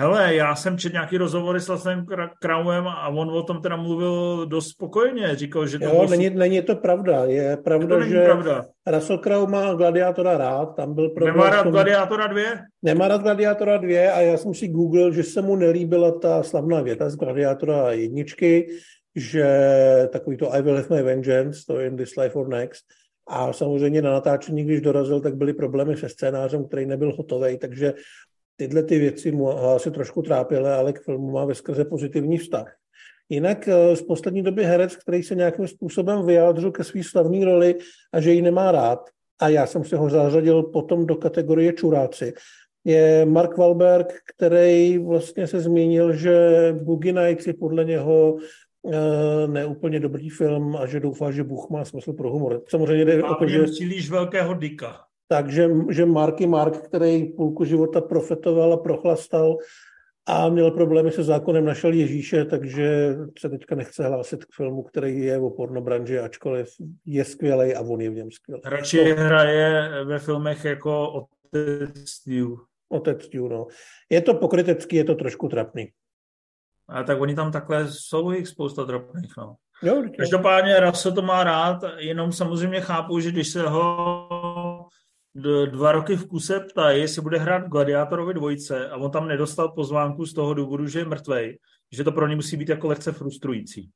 [0.00, 2.06] Hele, já jsem četl nějaký rozhovory s Lasem
[2.40, 5.36] Krauem a on o tom teda mluvil dost spokojeně.
[5.36, 6.06] Říkal, že to jo, bylo...
[6.06, 7.24] není, není to pravda.
[7.24, 8.64] Je pravda, to že pravda.
[8.86, 10.66] Russell Crowe má Gladiátora rád.
[10.66, 11.72] Tam byl problém Nemá rád tom...
[11.72, 12.42] Gladiátora 2?
[12.82, 16.82] Nemá rád Gladiátora 2 a já jsem si googlil, že se mu nelíbila ta slavná
[16.82, 18.68] věta z Gladiátora jedničky,
[19.16, 19.46] že
[20.12, 22.84] takový to I will have my vengeance, to in this life or next.
[23.28, 27.94] A samozřejmě na natáčení, když dorazil, tak byly problémy se scénářem, který nebyl hotový, takže
[28.60, 32.76] tyhle ty věci mu asi trošku trápily, ale k filmu má veskrze pozitivní vztah.
[33.28, 37.74] Jinak eh, z poslední doby herec, který se nějakým způsobem vyjádřil ke své slavné roli
[38.12, 39.00] a že ji nemá rád,
[39.40, 42.32] a já jsem si ho zařadil potom do kategorie čuráci,
[42.84, 46.34] je Mark Wahlberg, který vlastně se zmínil, že
[46.82, 48.36] Boogie Nights je podle něho
[48.92, 52.62] eh, neúplně dobrý film a že doufá, že Bůh má smysl pro humor.
[52.68, 53.62] Samozřejmě jde o to, že...
[53.62, 55.09] příliš velkého dika.
[55.32, 59.56] Takže že Marky Mark, který půlku života profetoval a prochlastal
[60.26, 65.20] a měl problémy se zákonem, našel Ježíše, takže se teďka nechce hlásit k filmu, který
[65.20, 66.68] je o pornobranži, ačkoliv
[67.06, 68.62] je skvělý a on je v něm skvělý.
[68.64, 69.24] Radši no.
[69.24, 72.48] hraje ve filmech jako Otec Stew.
[72.88, 73.66] Otec Stew, no.
[74.10, 75.88] Je to pokrytecký, je to trošku trapný.
[76.88, 79.54] A tak oni tam takhle jsou jich spousta trapných, no.
[79.82, 84.28] Jo, Každopádně Russell to má rád, jenom samozřejmě chápu, že když se ho
[85.66, 90.26] dva roky v kuse ptají, jestli bude hrát Gladiátorovi dvojce a on tam nedostal pozvánku
[90.26, 91.58] z toho důvodu, že je mrtvej,
[91.92, 93.90] že to pro ně musí být jako lehce frustrující.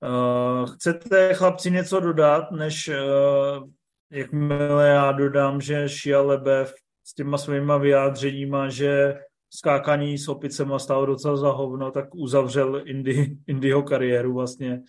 [0.00, 3.68] Uh, chcete, chlapci, něco dodat, než uh,
[4.10, 6.74] jakmile já dodám, že Šia Lebev
[7.04, 9.14] s těma svýma vyjádřeníma, že
[9.50, 14.82] skákaní s opicema stalo docela za hovno, tak uzavřel Indy, Indyho kariéru vlastně.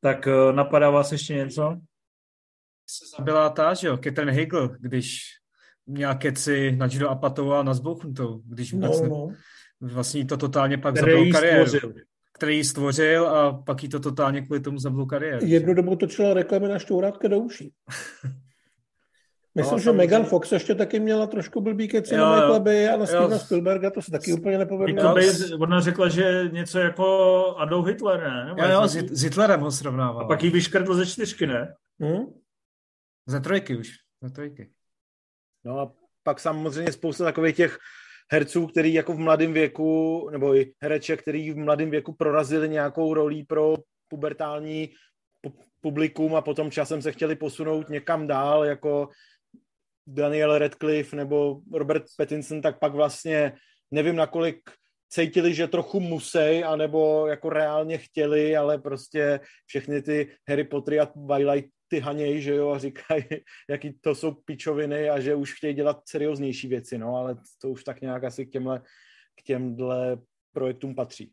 [0.00, 1.76] Tak uh, napadá vás ještě něco?
[2.86, 5.20] Se zabila ta, že jo, Catherine Hegel, když
[5.86, 9.28] měla keci na Gino Apatovou a na zbouchnutou, když no, vůbec no, no.
[9.80, 11.66] vlastně to totálně pak zabil kariéru.
[11.66, 11.94] Stvořil.
[12.32, 15.46] Který ji stvořil a pak jí to totálně kvůli tomu zabil kariéru.
[15.46, 17.72] Jednu dobu točila reklamy na šťourátka do uší.
[19.56, 22.88] Myslím, no, že Megan Fox ještě taky měla trošku blbý keci jo, na Michaela Bay
[22.88, 25.14] a na Stevena Spielberga, to se taky úplně nepovedlo.
[25.60, 27.06] Ona řekla, že něco jako
[27.58, 28.54] Adolf Hitler, ne?
[28.58, 30.24] Jo, jo, s Hitlerem ho srovnával.
[30.24, 31.74] A pak jí vyškrtl ze čtyřky, ne?
[32.00, 32.26] Hmm?
[33.26, 33.90] Za trojky už,
[34.22, 34.70] za trojky.
[35.64, 35.92] No a
[36.22, 37.78] pak samozřejmě spousta takových těch
[38.32, 43.14] herců, který jako v mladém věku, nebo i hereče, který v mladém věku prorazili nějakou
[43.14, 43.74] rolí pro
[44.08, 44.90] pubertální
[45.80, 49.08] publikum a potom časem se chtěli posunout někam dál, jako
[50.06, 53.52] Daniel Radcliffe nebo Robert Pattinson, tak pak vlastně
[53.90, 54.70] nevím, nakolik
[55.08, 61.06] cítili, že trochu musej, anebo jako reálně chtěli, ale prostě všechny ty Harry Potter a
[61.06, 63.24] Twilight ty haněj, že jo, a říkají,
[63.70, 67.84] jaký to jsou pičoviny a že už chtějí dělat serióznější věci, no, ale to už
[67.84, 68.82] tak nějak asi k těmhle,
[69.40, 70.18] k těmhle
[70.52, 71.32] projektům patří.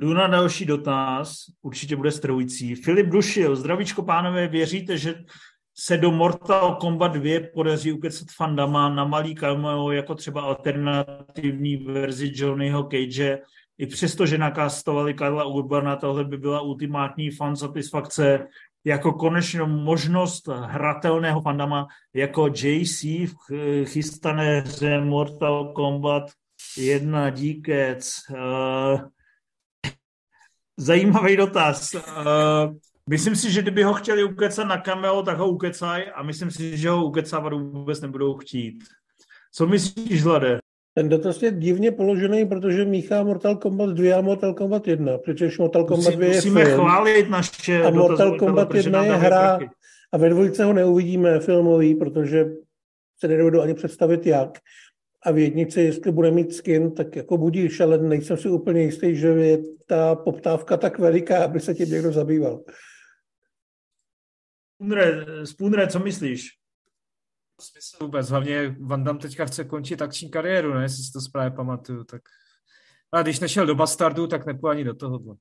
[0.00, 2.74] Jdu na další dotaz, určitě bude strhující.
[2.74, 5.14] Filip Dušil, zdravíčko pánové, věříte, že
[5.78, 12.32] se do Mortal Kombat 2 podaří ukecat fandama na malý cameo jako třeba alternativní verzi
[12.34, 13.38] Johnnyho Cage,
[13.80, 18.46] i přesto, že nakastovali Karla Urbana, tohle by byla ultimátní fan satisfakce,
[18.84, 26.22] jako konečně možnost hratelného fandama jako JC v chystané hře Mortal Kombat
[26.76, 28.16] 1 díkec.
[28.30, 29.00] Uh,
[30.76, 31.94] zajímavý dotaz.
[31.94, 32.00] Uh,
[33.08, 36.76] myslím si, že kdyby ho chtěli ukecat na cameo, tak ho ukecaj a myslím si,
[36.76, 38.84] že ho ukecávat vůbec nebudou chtít.
[39.52, 40.60] Co myslíš, Zlade?
[41.00, 45.58] Ten dotaz je divně položený, protože míchá Mortal Kombat 2 a Mortal Kombat 1, přičemž
[45.58, 46.76] Mortal Kombat 2 je Musíme film.
[46.76, 49.70] chválit naše A Mortal Kombat 1 je hra prachy.
[50.12, 52.46] a ve dvojce ho neuvidíme filmový, protože
[53.18, 54.58] se nedovedu ani představit jak.
[55.26, 59.16] A v jednici, jestli bude mít skin, tak jako budíš, ale nejsem si úplně jistý,
[59.16, 62.60] že je ta poptávka tak veliká, aby se tím někdo zabýval.
[65.44, 66.59] Spunre, co myslíš?
[67.60, 68.30] Smysl vůbec.
[68.30, 70.82] Hlavně Van Damme teďka chce končit akční kariéru, ne?
[70.82, 72.22] Jestli si to správně pamatuju, tak...
[73.12, 75.34] A když nešel do Bastardu, tak nepůjde ani do tohohle.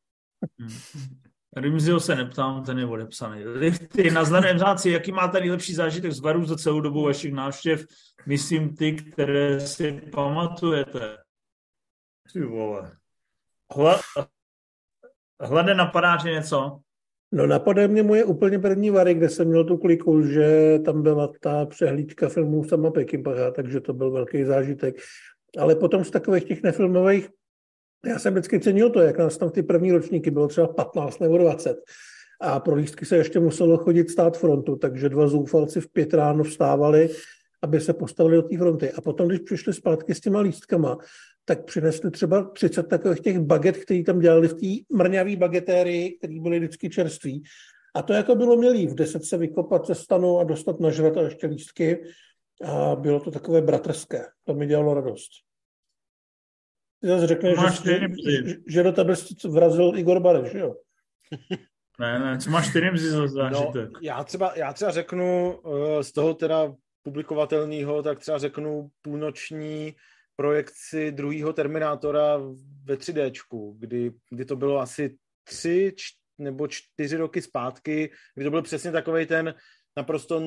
[0.60, 0.80] Hmm.
[1.56, 3.44] Rimzio se neptám, ten je odepsaný.
[3.88, 7.86] Ty na zleném záci, jaký máte nejlepší zážitek z baru za celou dobu vašich návštěv?
[8.26, 11.18] Myslím ty, které si pamatujete.
[12.34, 12.98] Ty vole.
[13.76, 14.00] Hla...
[15.42, 16.80] Hlade napadá tě něco?
[17.32, 21.32] No napadá mě moje úplně první vary, kde jsem měl tu kliku, že tam byla
[21.42, 24.96] ta přehlídka filmů sama Pekimpacha, takže to byl velký zážitek.
[25.58, 27.30] Ale potom z takových těch nefilmových,
[28.06, 31.38] já jsem vždycky cenil to, jak nás tam ty první ročníky bylo třeba 15 nebo
[31.38, 31.78] 20.
[32.42, 36.44] A pro lístky se ještě muselo chodit stát frontu, takže dva zoufalci v pět ráno
[36.44, 37.10] vstávali,
[37.62, 38.92] aby se postavili do té fronty.
[38.92, 40.98] A potom, když přišli zpátky s těma lístkama,
[41.50, 46.40] tak přinesli třeba 30 takových těch baget, které tam dělali v té mrňavé bagetérii, které
[46.40, 47.44] byly vždycky čerství.
[47.96, 51.18] A to jako bylo milý, v 10 se vykopat ze stanu a dostat na žrat
[51.18, 52.04] a ještě lístky.
[52.66, 54.26] A bylo to takové bratrské.
[54.44, 55.30] To mi dělalo radost.
[57.02, 58.00] Ty zase řekneš, že,
[58.46, 59.14] že, že, do tebe
[59.50, 60.76] vrazil Igor Bareš, jo?
[62.00, 63.90] Ne, ne, co máš ty za zážitek?
[63.94, 66.74] No, já, třeba, já třeba řeknu uh, z toho teda
[67.04, 69.96] publikovatelného, tak třeba řeknu půlnoční
[70.40, 72.38] projekci druhého Terminátora
[72.84, 73.32] ve 3D,
[73.80, 75.96] kdy, kdy to bylo asi tři
[76.38, 79.56] nebo čtyři roky zpátky, kdy to byl přesně takový ten
[79.98, 80.42] naprosto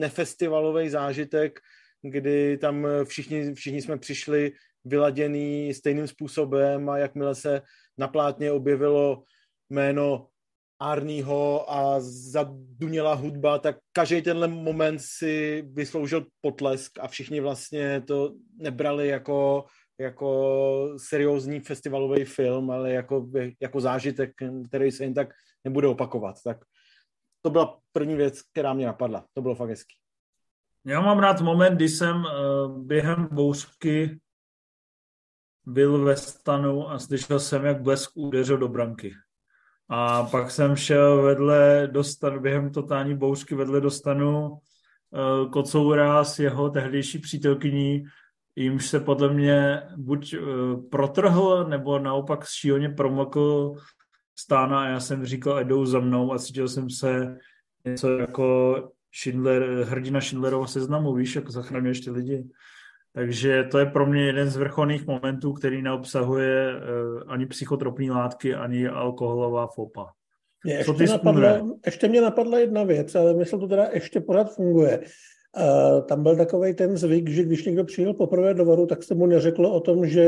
[0.00, 1.60] nefestivalový zážitek,
[2.02, 4.52] kdy tam všichni, všichni jsme přišli
[4.84, 7.62] vyladěný stejným způsobem a jakmile se
[7.98, 9.24] na plátně objevilo
[9.70, 10.28] jméno
[10.84, 18.34] Arního a zaduněla hudba, tak každý tenhle moment si vysloužil potlesk a všichni vlastně to
[18.56, 19.64] nebrali jako,
[20.00, 23.26] jako seriózní festivalový film, ale jako,
[23.60, 24.30] jako zážitek,
[24.68, 25.28] který se jen tak
[25.64, 26.36] nebude opakovat.
[26.44, 26.56] Tak
[27.42, 29.26] to byla první věc, která mě napadla.
[29.34, 29.94] To bylo fakt hezký.
[30.86, 34.20] Já mám rád moment, kdy jsem uh, během bouřky
[35.66, 39.14] byl ve stanu a slyšel jsem, jak blesk udeřil do branky.
[39.88, 46.70] A pak jsem šel vedle dostanu, během totální bouřky vedle dostanu uh, Kocoura s jeho
[46.70, 48.04] tehdejší přítelkyní,
[48.56, 53.74] jimž se podle mě buď uh, protrhl, nebo naopak šíleně promokl
[54.38, 57.36] stána a já jsem říkal, jdou za mnou a cítil jsem se
[57.84, 58.74] něco jako
[59.20, 62.44] Schindler, hrdina Schindlerova seznamu, víš, jak zachraňuješ ty lidi.
[63.14, 68.54] Takže to je pro mě jeden z vrcholných momentů, který neobsahuje uh, ani psychotropní látky,
[68.54, 70.06] ani alkoholová fopa.
[70.64, 74.54] Mě ještě, ty napadla, ještě mě napadla jedna věc, ale myslím, to teda ještě pořád
[74.54, 75.00] funguje.
[75.56, 79.14] Uh, tam byl takový ten zvyk, že když někdo přijel poprvé do varu, tak se
[79.14, 80.22] mu neřeklo o tom, že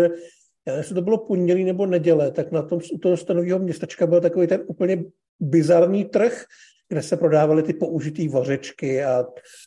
[0.66, 4.06] já nevím, jestli to bylo pondělí nebo neděle, tak na tom u toho stanového městečka
[4.06, 5.04] byl takový ten úplně
[5.40, 6.44] bizarní trh,
[6.88, 9.24] kde se prodávaly ty použitý vařečky a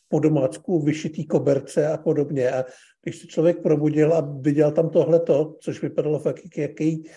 [0.08, 2.50] po domácku vyšitý koberce a podobně.
[2.50, 2.64] A
[3.02, 7.10] když se člověk probudil a viděl tam tohleto, což vypadalo fakt jak, jaký,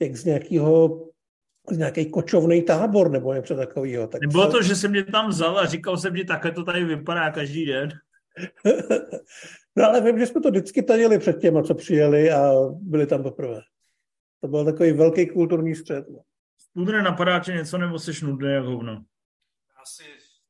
[0.00, 1.04] jak z nějakého
[1.70, 4.06] z nějaký kočovný tábor nebo něco takového.
[4.06, 6.84] Tak Nebylo to, že jsem mě tam vzal a říkal jsem že takhle to tady
[6.84, 7.88] vypadá každý den.
[9.76, 13.22] no ale vím, že jsme to vždycky tajili před těma, co přijeli a byli tam
[13.22, 13.60] poprvé.
[14.40, 16.04] To byl takový velký kulturní střed.
[16.74, 17.02] No.
[17.02, 19.04] napadá tě něco, nebo jsi nudný jak hovno?
[19.82, 20.02] Asi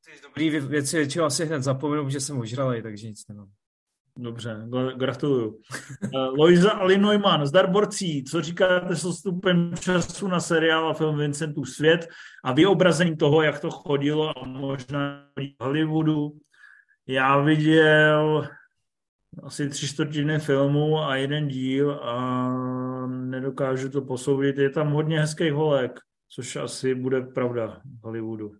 [0.05, 3.49] ty dobrý věci většinou asi hned zapomenu, že jsem ožralý, takže nic nemám.
[4.21, 4.57] Dobře,
[4.97, 5.47] gratuluju.
[5.49, 11.17] Uh, Loisa Ali Neumann, zdar borcí, co říkáte s odstupem času na seriál a film
[11.17, 12.07] Vincentův svět
[12.43, 16.31] a vyobrazení toho, jak to chodilo a možná v Hollywoodu.
[17.07, 18.47] Já viděl
[19.43, 24.57] asi tři čtvrtiny filmu a jeden díl a nedokážu to posoudit.
[24.57, 28.51] Je tam hodně hezkých holek, což asi bude pravda v Hollywoodu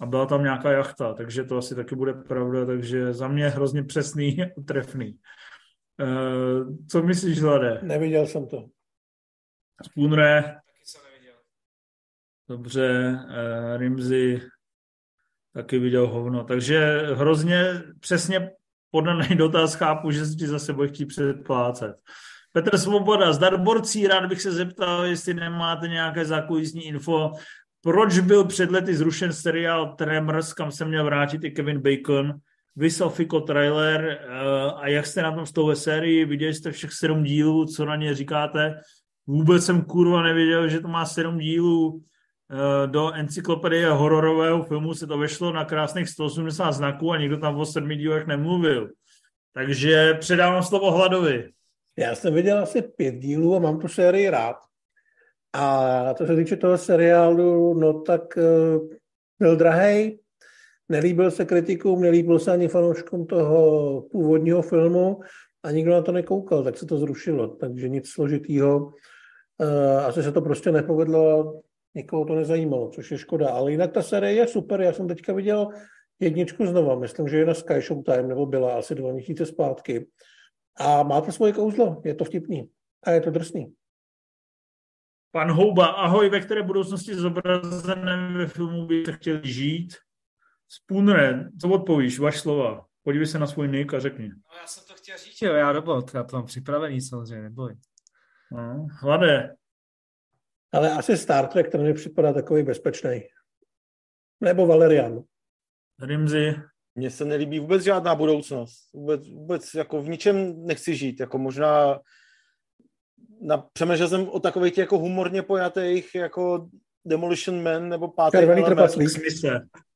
[0.00, 3.82] a byla tam nějaká jachta, takže to asi taky bude pravda, takže za mě hrozně
[3.82, 5.18] přesný a trefný.
[6.02, 7.80] Uh, co myslíš, Zlade?
[7.82, 8.66] Neviděl jsem to.
[9.82, 10.42] Spoonre?
[10.42, 11.34] Taky jsem neviděl.
[12.48, 14.40] Dobře, uh, Rimzy
[15.54, 16.44] taky viděl hovno.
[16.44, 18.50] Takže hrozně přesně
[18.90, 21.96] podaný dotaz chápu, že si ti zase bude chtít předplácet.
[22.52, 27.32] Petr Svoboda, zdar borcí, rád bych se zeptal, jestli nemáte nějaké zákulisní info
[27.84, 32.34] proč byl před lety zrušen seriál Tremors, kam se měl vrátit i Kevin Bacon,
[32.76, 34.28] vysel Fiko trailer eh,
[34.76, 37.96] a jak jste na tom s tou sérii, viděli jste všech sedm dílů, co na
[37.96, 38.80] ně říkáte?
[39.26, 42.02] Vůbec jsem kurva nevěděl, že to má sedm dílů.
[42.50, 47.56] Eh, do encyklopedie hororového filmu se to vešlo na krásných 180 znaků a nikdo tam
[47.56, 48.90] o sedmi dílech nemluvil.
[49.52, 51.50] Takže předávám slovo Hladovi.
[51.98, 54.56] Já jsem viděl asi pět dílů a mám tu sérii rád.
[55.54, 58.88] A to se týče toho seriálu, no tak uh,
[59.38, 60.18] byl drahý,
[60.88, 65.20] nelíbil se kritikům, nelíbil se ani fanouškům toho původního filmu
[65.62, 67.48] a nikdo na to nekoukal, tak se to zrušilo.
[67.48, 68.78] Takže nic složitýho.
[68.86, 71.54] Uh, asi se to prostě nepovedlo,
[71.94, 73.48] někoho to nezajímalo, což je škoda.
[73.48, 75.68] Ale jinak ta série je super, já jsem teďka viděl
[76.20, 80.06] jedničku znova, myslím, že je na Sky Showtime, nebo byla asi dva měsíce zpátky.
[80.76, 82.68] A má to svoje kouzlo, je to vtipný
[83.02, 83.72] a je to drsný.
[85.34, 89.96] Pan Houba, ahoj, ve které budoucnosti zobrazené ve filmu byste chtěli žít?
[90.68, 92.86] Spooner, co odpovíš, vaš slova?
[93.02, 94.28] Podívej se na svůj nick a řekni.
[94.28, 97.76] No, já jsem to chtěl říct, jo, já robot, já to mám připravený samozřejmě, neboj.
[98.52, 99.56] No, hlade.
[100.72, 103.22] Ale asi Star Trek, ten mi připadá takový bezpečný.
[104.40, 105.22] Nebo Valerian.
[106.02, 106.54] Rimzi.
[106.94, 108.92] Mně se nelíbí vůbec žádná budoucnost.
[108.92, 111.20] Vůbec, vůbec jako v ničem nechci žít.
[111.20, 112.00] Jako možná
[113.40, 116.68] na, přemýšlel jsem o takových těch jako humorně pojatých jako
[117.04, 118.66] Demolition Man nebo pátý element,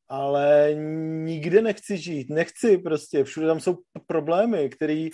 [0.09, 0.74] ale
[1.24, 5.09] nikde nechci žít, nechci prostě, všude tam jsou problémy, které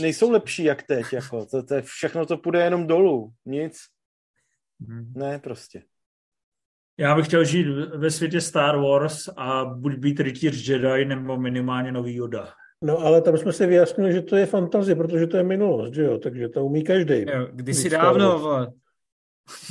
[0.00, 3.78] nejsou lepší jak teď, jako, to, to, všechno to půjde jenom dolů, nic,
[4.88, 5.12] hmm.
[5.16, 5.82] ne prostě.
[6.98, 7.66] Já bych chtěl žít
[7.96, 12.54] ve světě Star Wars a buď být rytíř Jedi nebo minimálně nový Yoda.
[12.82, 16.02] No ale tam jsme si vyjasnili, že to je fantazie, protože to je minulost, že
[16.02, 16.18] jo?
[16.18, 17.24] Takže to umí každý.
[17.52, 18.72] kdysi dávno, vole.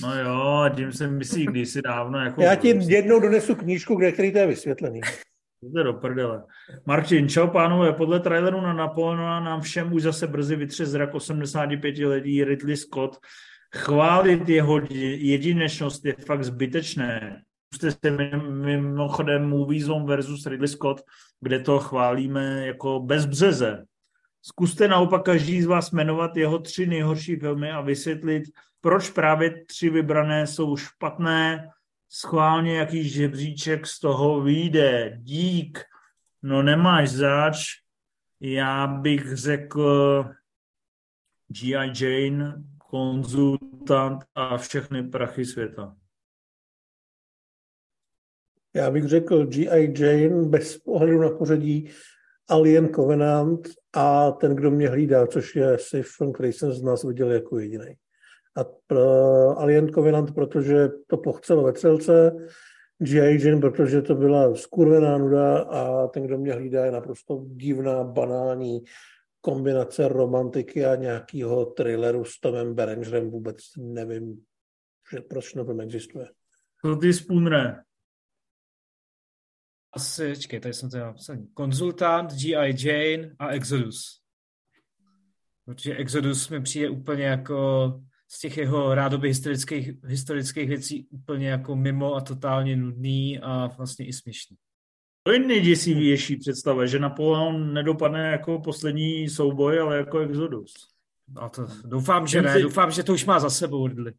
[0.01, 2.19] No jo, tím se myslí kdysi dávno.
[2.19, 5.01] Jako Já ti jednou donesu knížku, kde který to je vysvětlený.
[5.73, 6.43] To je do prdele.
[6.85, 11.97] Martin, čau pánové, podle traileru na Napoleona nám všem už zase brzy vytře zrak 85
[11.97, 13.17] letý Ridley Scott.
[13.75, 17.41] Chválit jeho jedinečnost je fakt zbytečné
[17.75, 18.11] se
[18.49, 21.01] mimochodem Movie Zone versus Ridley Scott,
[21.39, 23.85] kde to chválíme jako bez březe.
[24.41, 28.43] Zkuste naopak každý z vás jmenovat jeho tři nejhorší filmy a vysvětlit,
[28.81, 31.69] proč právě tři vybrané jsou špatné.
[32.09, 35.17] Schválně, jaký žebříček z toho vyjde.
[35.17, 35.79] Dík.
[36.43, 37.65] No nemáš zač.
[38.39, 40.25] Já bych řekl
[41.47, 41.93] G.I.
[42.03, 45.95] Jane, konzultant a všechny prachy světa.
[48.73, 49.93] Já bych řekl G.I.
[49.97, 51.89] Jane bez ohledu na pořadí
[52.49, 57.03] Alien Covenant a Ten, kdo mě hlídá, což je asi film, který jsem z nás
[57.03, 57.93] viděl jako jediný.
[58.57, 59.01] A pro
[59.59, 62.31] Alien Covenant, protože to pochcelo ve celce,
[62.99, 63.47] G.I.
[63.47, 68.83] Jane, protože to byla skurvená nuda a Ten, kdo mě hlídá, je naprosto divná, banální
[69.41, 73.29] kombinace romantiky a nějakého thrilleru s Tomem Berengerem.
[73.29, 74.41] Vůbec nevím,
[75.13, 76.27] že proč tom existuje.
[76.83, 77.75] To ty spůnre
[79.93, 81.35] asi, čekej, tady jsem to napsal.
[81.53, 82.75] Konzultant, G.I.
[82.87, 84.21] Jane a Exodus.
[85.65, 91.75] Protože Exodus mi přijde úplně jako z těch jeho rádoby historických, historických věcí úplně jako
[91.75, 94.57] mimo a totálně nudný a vlastně i směšný.
[95.23, 100.73] To je nejděsivější představa, že Napoleon nedopadne jako poslední souboj, ale jako Exodus.
[101.35, 102.61] A to doufám, že ne.
[102.61, 104.13] Doufám, že to už má za sebou Ridley.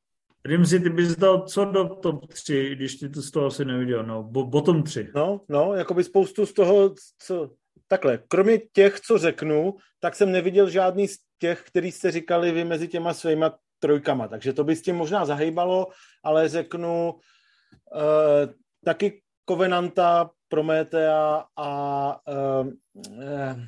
[0.44, 4.02] Rimzi, ty bys dal co do top 3, když ty to z toho asi neviděl,
[4.02, 5.08] no, bo, bottom 3.
[5.14, 7.50] No, no, jako by spoustu z toho, co,
[7.88, 12.64] takhle, kromě těch, co řeknu, tak jsem neviděl žádný z těch, který jste říkali vy
[12.64, 15.86] mezi těma svýma trojkama, takže to by s tím možná zahýbalo,
[16.24, 18.52] ale řeknu uh,
[18.84, 23.60] taky Covenanta, Prometea a uh, uh,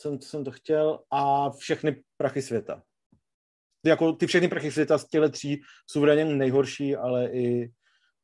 [0.00, 2.82] jsem, jsem to chtěl, a všechny prachy světa.
[3.84, 7.70] Jako ty všechny prachy světa z těchto tří jsou nejhorší, ale i,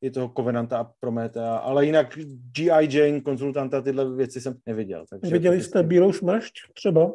[0.03, 2.19] i toho Covenanta a Prometea, ale jinak
[2.57, 2.99] G.I.
[2.99, 5.05] Jane, konzultanta, tyhle věci jsem neviděl.
[5.11, 7.13] Takže Viděli jako jste Bílou šmašť třeba?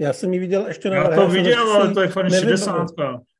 [0.00, 2.86] Já jsem ji viděl ještě na Já to viděl, ale to je fakt 60.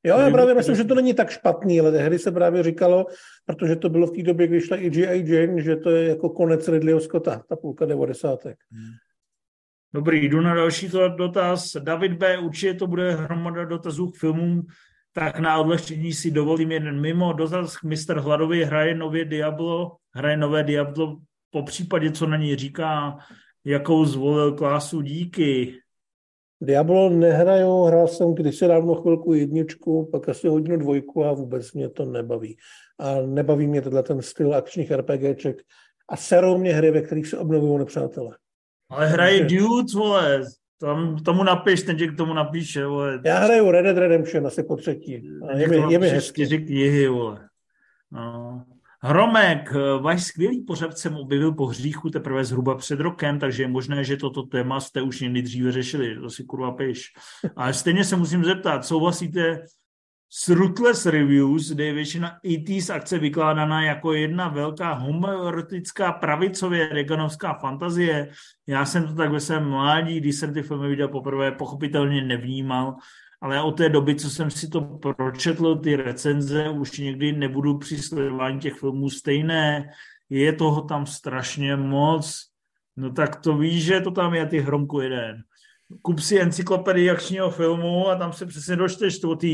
[0.04, 3.06] Jo, já právě myslím, že to není tak špatný, ale tehdy se právě říkalo,
[3.46, 5.34] protože to bylo v té době, když šla i G.I.
[5.34, 8.56] Jane, že to je jako konec Ridleyho Scotta, ta půlka devadesátek.
[8.70, 8.90] Hmm.
[9.94, 11.76] Dobrý, jdu na další dotaz.
[11.76, 12.38] David B.
[12.38, 14.66] Určitě to bude hromada dotazů k filmům,
[15.12, 17.32] tak na odlehčení si dovolím jeden mimo.
[17.32, 18.18] Dotaz k Mr.
[18.18, 21.16] Hladovi hraje nově Diablo, hraje nové Diablo,
[21.50, 23.18] po případě, co na ní říká,
[23.64, 25.74] jakou zvolil klásu díky.
[26.62, 31.88] Diablo nehraju, hrál jsem kdysi dávno chvilku jedničku, pak asi hodinu dvojku a vůbec mě
[31.88, 32.56] to nebaví.
[32.98, 35.56] A nebaví mě tenhle ten styl akčních RPGček
[36.08, 38.36] a serou mě hry, ve kterých se obnovují nepřátelé.
[38.90, 40.42] Ale hraje Dudes, vole,
[40.80, 43.20] tam, tomu napiš, ten k tomu napíše, vole.
[43.24, 45.30] Já hraju Red Dead Redemption asi po třetí.
[45.56, 46.46] je mi, je mi hezky.
[46.46, 47.48] Čtyři knihy, vole.
[48.10, 48.64] No.
[49.02, 54.04] Hromek, váš skvělý pořad jsem objevil po hříchu teprve zhruba před rokem, takže je možné,
[54.04, 56.20] že toto téma jste už někdy dříve řešili.
[56.20, 57.12] To si kurva piš.
[57.56, 59.62] Ale stejně se musím zeptat, souhlasíte
[60.30, 66.88] s Ruthless Reviews, kde je většina IT z akce vykládaná jako jedna velká homoerotická pravicově
[66.88, 68.30] reganovská fantazie.
[68.66, 72.94] Já jsem to tak ve svém mládí, když jsem ty filmy viděl poprvé, pochopitelně nevnímal,
[73.40, 77.98] ale od té doby, co jsem si to pročetl, ty recenze, už někdy nebudu při
[77.98, 79.90] sledování těch filmů stejné.
[80.30, 82.44] Je toho tam strašně moc.
[82.96, 85.42] No tak to víš, že to tam je ty hromku jeden.
[86.02, 89.46] Kup si encyklopedii akčního filmu a tam se přesně dočteš o té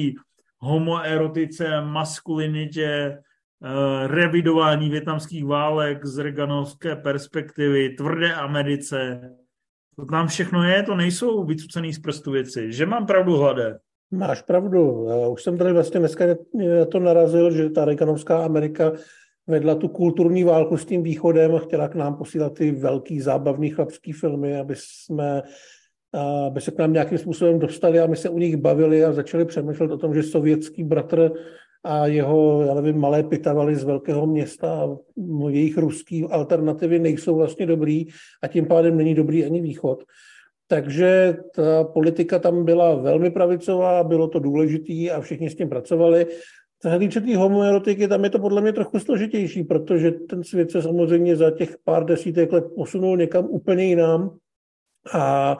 [0.59, 3.18] homoerotice, maskulinitě,
[3.60, 9.20] uh, revidování větnamských válek z reganovské perspektivy, tvrdé Americe.
[9.97, 12.72] To tam všechno je, to nejsou vycucený z prstu věci.
[12.72, 13.78] Že mám pravdu hladé.
[14.10, 15.06] Máš pravdu.
[15.09, 18.93] Já už jsem tady vlastně dneska na to narazil, že ta reganovská Amerika
[19.47, 23.70] vedla tu kulturní válku s tím východem a chtěla k nám posílat ty velký zábavný
[23.70, 25.43] chlapský filmy, aby jsme
[26.47, 29.45] aby se k nám nějakým způsobem dostali a my se u nich bavili a začali
[29.45, 31.32] přemýšlet o tom, že sovětský bratr
[31.85, 34.97] a jeho, já nevím, malé pitavaly z velkého města a
[35.49, 38.07] jejich ruský alternativy nejsou vlastně dobrý
[38.43, 40.05] a tím pádem není dobrý ani východ.
[40.69, 46.27] Takže ta politika tam byla velmi pravicová, bylo to důležitý a všichni s tím pracovali.
[46.82, 50.70] Co se týče té homoerotiky, tam je to podle mě trochu složitější, protože ten svět
[50.70, 54.36] se samozřejmě za těch pár desítek let posunul někam úplně jinam.
[55.12, 55.57] A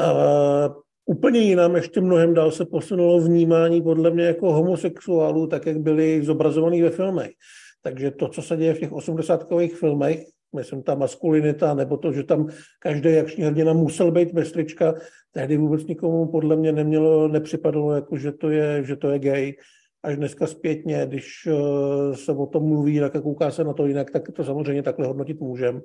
[0.00, 0.74] a
[1.06, 6.22] úplně jinam, ještě mnohem dál se posunulo vnímání podle mě jako homosexuálů, tak jak byli
[6.24, 7.30] zobrazovaný ve filmech.
[7.82, 10.20] Takže to, co se děje v těch osmdesátkových filmech,
[10.56, 12.48] myslím ta maskulinita, nebo to, že tam
[12.78, 14.94] každý akční hrdina musel být mestrička,
[15.32, 19.52] tehdy vůbec nikomu podle mě nemělo, nepřipadalo, jako že to je, že to je gay.
[20.02, 24.10] Až dneska zpětně, když eh, se o tom mluví, tak kouká se na to jinak,
[24.10, 25.80] tak to samozřejmě takhle hodnotit můžeme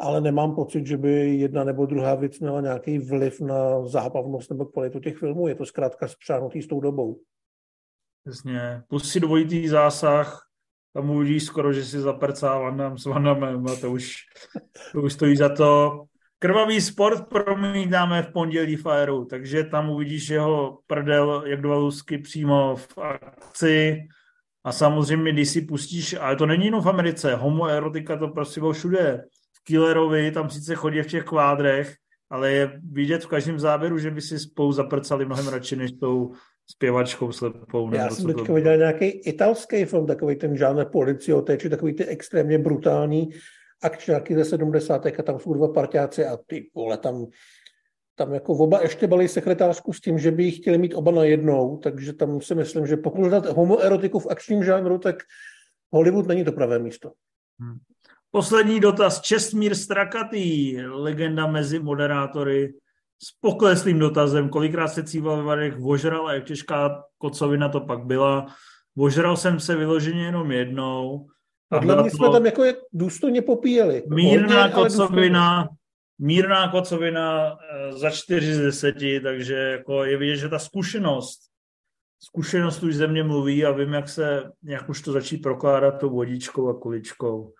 [0.00, 4.64] ale nemám pocit, že by jedna nebo druhá věc měla nějaký vliv na zábavnost nebo
[4.64, 5.48] kvalitu těch filmů.
[5.48, 7.20] Je to zkrátka spřánutý s tou dobou.
[8.24, 8.82] Přesně.
[8.88, 10.48] Plus si dvojitý zásah,
[10.94, 14.16] tam uvidíš skoro, že si zapercá Vandam s Vandamem a to už,
[14.92, 16.04] to už stojí za to.
[16.38, 22.76] Krvavý sport promítáme v pondělí Fireu, takže tam uvidíš jeho prdel, jak dva lusky přímo
[22.76, 23.98] v akci.
[24.64, 28.72] A samozřejmě, když si pustíš, ale to není jenom v Americe, homoerotika to prostě bylo
[28.72, 29.24] všude.
[29.68, 31.94] Killerovi tam sice chodí v těch kvádrech,
[32.30, 36.32] ale je vidět v každém záběru, že by si spolu zaprcali mnohem radši, než tou
[36.70, 37.94] zpěvačkou slepou.
[37.94, 42.58] Já jsem teďka viděl nějaký italský film, takový ten žánr policioté, či takový ty extrémně
[42.58, 43.28] brutální
[43.82, 45.06] akčňáky ze 70.
[45.06, 47.26] a tam jsou dva parťáci a ty vole, tam,
[48.14, 51.24] tam jako oba ještě byli sekretářku s tím, že by ji chtěli mít oba na
[51.24, 55.16] jednou, takže tam si myslím, že pokud dát homoerotiku v akčním žánru, tak
[55.92, 57.12] Hollywood není to pravé místo.
[57.60, 57.78] Hmm.
[58.30, 59.20] Poslední dotaz.
[59.20, 62.74] Čestmír Strakatý, legenda mezi moderátory,
[63.22, 68.04] s pokleslým dotazem, kolikrát se cíval ve varech, vožral a jak těžká kocovina to pak
[68.04, 68.46] byla.
[68.96, 71.26] Vožral jsem se vyloženě jenom jednou.
[71.70, 74.02] A Podle mě jsme tam jako důstojně popíjeli.
[74.08, 75.68] Mírná Hodně, kocovina,
[76.18, 81.40] mírná kocovina eh, za čtyři z deseti, takže jako je vidět, že ta zkušenost,
[82.20, 86.10] zkušenost už ze mě mluví a vím, jak se, jak už to začít prokládat tou
[86.10, 87.52] vodičkou a kuličkou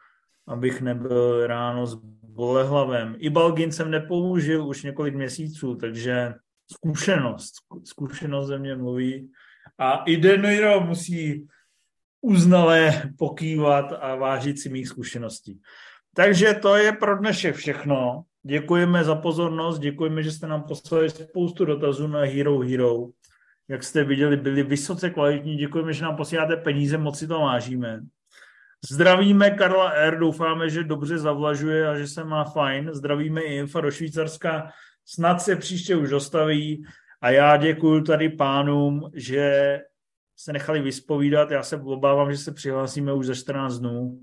[0.48, 3.16] abych nebyl ráno s bolehlavem.
[3.18, 6.34] I Balgin jsem nepoužil už několik měsíců, takže
[6.72, 7.52] zkušenost,
[7.84, 9.30] zkušenost ze mě mluví.
[9.78, 11.46] A i Deniro musí
[12.20, 15.60] uznale pokývat a vážit si mých zkušeností.
[16.14, 18.22] Takže to je pro dnešek všechno.
[18.42, 23.06] Děkujeme za pozornost, děkujeme, že jste nám poslali spoustu dotazů na Hero Hero.
[23.68, 25.56] Jak jste viděli, byli vysoce kvalitní.
[25.56, 28.00] Děkujeme, že nám posíláte peníze, moc si to vážíme.
[28.84, 32.90] Zdravíme Karla R, doufáme, že dobře zavlažuje a že se má fajn.
[32.92, 34.70] Zdravíme i Infa do Švýcarska,
[35.04, 36.84] snad se příště už dostaví
[37.20, 39.78] a já děkuji tady pánům, že
[40.36, 41.50] se nechali vyspovídat.
[41.50, 44.20] Já se obávám, že se přihlásíme už za 14 dnů,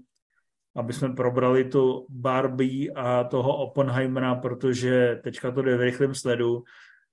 [0.75, 6.63] aby jsme probrali to Barbie a toho Oppenheimera, protože teďka to jde v rychlém sledu.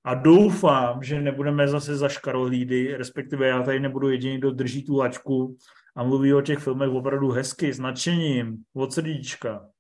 [0.05, 4.97] A doufám, že nebudeme zase za škarolídy, respektive já tady nebudu jediný, kdo drží tu
[4.97, 5.57] lačku
[5.95, 9.71] a mluví o těch filmech opravdu hezky, s nadšením, od srdíčka.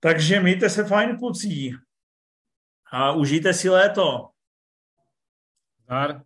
[0.00, 1.70] Takže mějte se fajn, kluci.
[2.92, 4.30] A užijte si léto.
[5.82, 6.22] Zdar.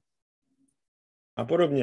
[1.37, 1.83] A podobně.